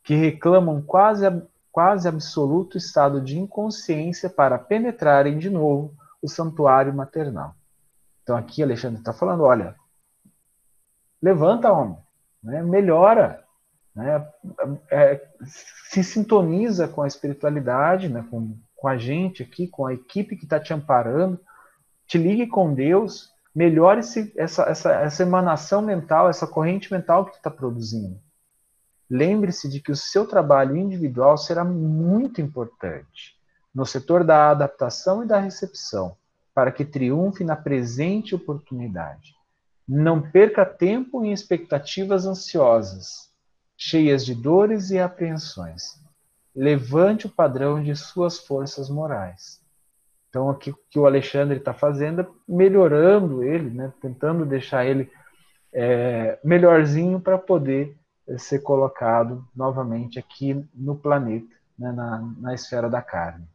que 0.04 0.16
reclamam 0.16 0.82
quase, 0.82 1.26
quase 1.72 2.08
absoluto 2.08 2.78
estado 2.78 3.22
de 3.22 3.40
inconsciência 3.40 4.30
para 4.30 4.58
penetrarem 4.58 5.38
de 5.38 5.50
novo 5.50 5.94
o 6.22 6.28
santuário 6.28 6.94
maternal. 6.94 7.56
Então 8.24 8.36
aqui 8.36 8.64
Alexandre 8.64 9.00
está 9.00 9.14
falando, 9.14 9.44
olha, 9.44 9.76
levanta, 11.22 11.72
homem, 11.72 11.98
né? 12.42 12.64
melhora, 12.64 13.44
né? 13.96 14.28
É, 14.90 15.26
se 15.46 16.04
sintoniza 16.04 16.88
com 16.88 17.02
a 17.04 17.08
espiritualidade, 17.08 18.10
né? 18.10 18.26
com, 18.30 18.58
com 18.76 18.88
a 18.88 18.98
gente 18.98 19.44
aqui, 19.44 19.68
com 19.68 19.86
a 19.86 19.94
equipe 19.94 20.36
que 20.36 20.46
está 20.46 20.60
te 20.60 20.74
amparando, 20.74 21.40
te 22.14 22.20
ligue 22.20 22.46
com 22.46 22.72
Deus, 22.72 23.32
melhore 23.56 24.02
essa, 24.36 24.64
essa, 24.70 24.92
essa 24.92 25.24
emanação 25.24 25.82
mental, 25.82 26.30
essa 26.30 26.46
corrente 26.46 26.94
mental 26.94 27.26
que 27.26 27.32
tu 27.32 27.38
está 27.38 27.50
produzindo. 27.50 28.20
Lembre-se 29.10 29.68
de 29.68 29.80
que 29.80 29.92
o 29.92 29.96
seu 29.96 30.28
trabalho 30.28 30.78
individual 30.78 31.40
será 31.40 31.64
muito 31.64 32.40
importante 32.40 33.36
no 33.74 33.84
setor 33.84 34.24
da 34.24 34.52
adaptação 34.52 35.24
e 35.24 35.28
da 35.28 35.40
recepção, 35.40 36.16
para 36.54 36.72
que 36.72 36.86
triunfe 36.86 37.44
na 37.44 37.56
presente 37.56 38.36
oportunidade. 38.36 39.34
Não 39.88 40.22
perca 40.22 40.64
tempo 40.64 41.26
em 41.26 41.34
expectativas 41.34 42.28
ansiosas, 42.28 43.32
cheias 43.76 44.24
de 44.24 44.36
dores 44.36 44.92
e 44.92 45.00
apreensões. 45.00 46.00
Levante 46.56 47.26
o 47.26 47.32
padrão 47.32 47.82
de 47.82 47.96
suas 47.96 48.38
forças 48.38 48.88
morais. 48.88 49.63
Então, 50.34 50.50
o 50.50 50.56
que, 50.56 50.74
que 50.90 50.98
o 50.98 51.06
Alexandre 51.06 51.60
está 51.60 51.76
fazendo 51.76 52.22
é 52.22 52.28
melhorando 52.48 53.44
ele, 53.44 53.70
né, 53.70 53.94
tentando 54.02 54.44
deixar 54.44 54.84
ele 54.84 55.08
é, 55.72 56.40
melhorzinho 56.44 57.20
para 57.20 57.38
poder 57.38 57.96
é, 58.28 58.36
ser 58.40 58.64
colocado 58.64 59.48
novamente 59.56 60.18
aqui 60.18 60.68
no 60.74 60.96
planeta, 60.96 61.56
né, 61.78 61.92
na, 61.92 62.34
na 62.40 62.56
esfera 62.56 62.90
da 62.90 63.00
carne. 63.00 63.48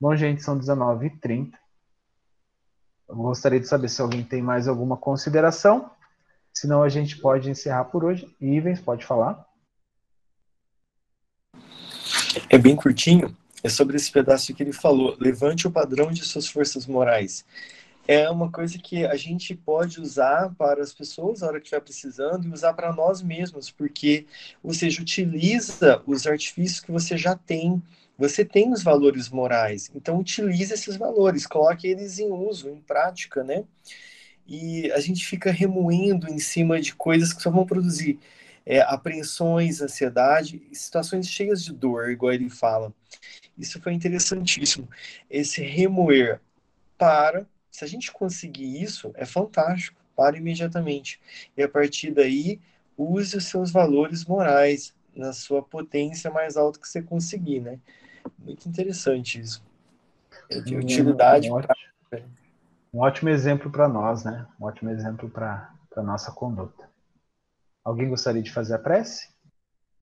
Bom, 0.00 0.14
gente, 0.14 0.44
são 0.44 0.56
19h30. 0.56 1.54
Eu 3.08 3.16
gostaria 3.16 3.58
de 3.58 3.66
saber 3.66 3.88
se 3.88 4.00
alguém 4.00 4.22
tem 4.22 4.40
mais 4.40 4.68
alguma 4.68 4.96
consideração. 4.96 5.90
Senão 6.54 6.84
a 6.84 6.88
gente 6.88 7.18
pode 7.18 7.50
encerrar 7.50 7.86
por 7.86 8.04
hoje. 8.04 8.32
Ivens, 8.40 8.80
pode 8.80 9.04
falar. 9.04 9.44
É 12.48 12.56
bem 12.56 12.76
curtinho 12.76 13.36
é 13.66 13.68
sobre 13.68 13.96
esse 13.96 14.10
pedaço 14.10 14.54
que 14.54 14.62
ele 14.62 14.72
falou. 14.72 15.16
Levante 15.18 15.66
o 15.66 15.70
padrão 15.70 16.10
de 16.10 16.24
suas 16.24 16.46
forças 16.46 16.86
morais. 16.86 17.44
é 18.08 18.30
uma 18.30 18.50
coisa 18.52 18.78
que 18.78 19.04
a 19.04 19.16
gente 19.16 19.54
pode 19.54 20.00
usar 20.00 20.54
para 20.56 20.80
as 20.80 20.94
pessoas 20.94 21.40
na 21.40 21.48
hora 21.48 21.58
que 21.58 21.66
estiver 21.66 21.80
precisando 21.80 22.46
e 22.46 22.52
usar 22.52 22.72
para 22.74 22.92
nós 22.92 23.20
mesmos, 23.20 23.68
porque, 23.68 24.26
ou 24.62 24.72
seja, 24.72 25.02
utiliza 25.02 26.00
os 26.06 26.24
artifícios 26.24 26.80
que 26.80 26.92
você 26.92 27.16
já 27.16 27.34
tem. 27.34 27.82
Você 28.16 28.44
tem 28.44 28.72
os 28.72 28.82
valores 28.82 29.28
morais, 29.28 29.90
então 29.94 30.18
utilize 30.20 30.72
esses 30.72 30.96
valores, 30.96 31.46
coloque 31.46 31.88
eles 31.88 32.18
em 32.18 32.30
uso, 32.30 32.68
em 32.70 32.80
prática, 32.80 33.42
né? 33.44 33.64
E 34.46 34.90
a 34.92 35.00
gente 35.00 35.26
fica 35.26 35.50
remoendo 35.50 36.28
em 36.30 36.38
cima 36.38 36.80
de 36.80 36.94
coisas 36.94 37.32
que 37.32 37.42
só 37.42 37.50
vão 37.50 37.66
produzir 37.66 38.18
é, 38.64 38.80
apreensões, 38.80 39.80
ansiedade, 39.80 40.62
situações 40.72 41.28
cheias 41.28 41.64
de 41.64 41.72
dor, 41.72 42.10
igual 42.10 42.32
ele 42.32 42.48
fala. 42.50 42.92
Isso 43.56 43.80
foi 43.80 43.92
interessantíssimo. 43.92 44.88
Esse 45.30 45.62
remoer 45.62 46.40
para 46.98 47.46
se 47.70 47.84
a 47.84 47.86
gente 47.86 48.10
conseguir 48.10 48.82
isso, 48.82 49.12
é 49.14 49.26
fantástico. 49.26 50.00
Para 50.16 50.38
imediatamente. 50.38 51.20
E 51.54 51.62
a 51.62 51.68
partir 51.68 52.10
daí, 52.10 52.58
use 52.96 53.36
os 53.36 53.44
seus 53.44 53.70
valores 53.70 54.24
morais 54.24 54.94
na 55.14 55.34
sua 55.34 55.62
potência 55.62 56.30
mais 56.30 56.56
alta 56.56 56.80
que 56.80 56.88
você 56.88 57.02
conseguir, 57.02 57.60
né? 57.60 57.78
Muito 58.38 58.66
interessante 58.66 59.38
isso. 59.38 59.62
É 60.48 60.58
de 60.58 60.74
utilidade. 60.74 61.50
Um, 61.50 61.54
ótimo, 61.54 61.74
um 62.94 62.98
ótimo 63.00 63.28
exemplo 63.28 63.70
para 63.70 63.86
nós, 63.86 64.24
né? 64.24 64.46
Um 64.58 64.64
ótimo 64.64 64.88
exemplo 64.88 65.28
para 65.28 65.70
a 65.94 66.02
nossa 66.02 66.32
conduta. 66.32 66.88
Alguém 67.84 68.08
gostaria 68.08 68.42
de 68.42 68.50
fazer 68.50 68.74
a 68.74 68.78
prece? 68.78 69.28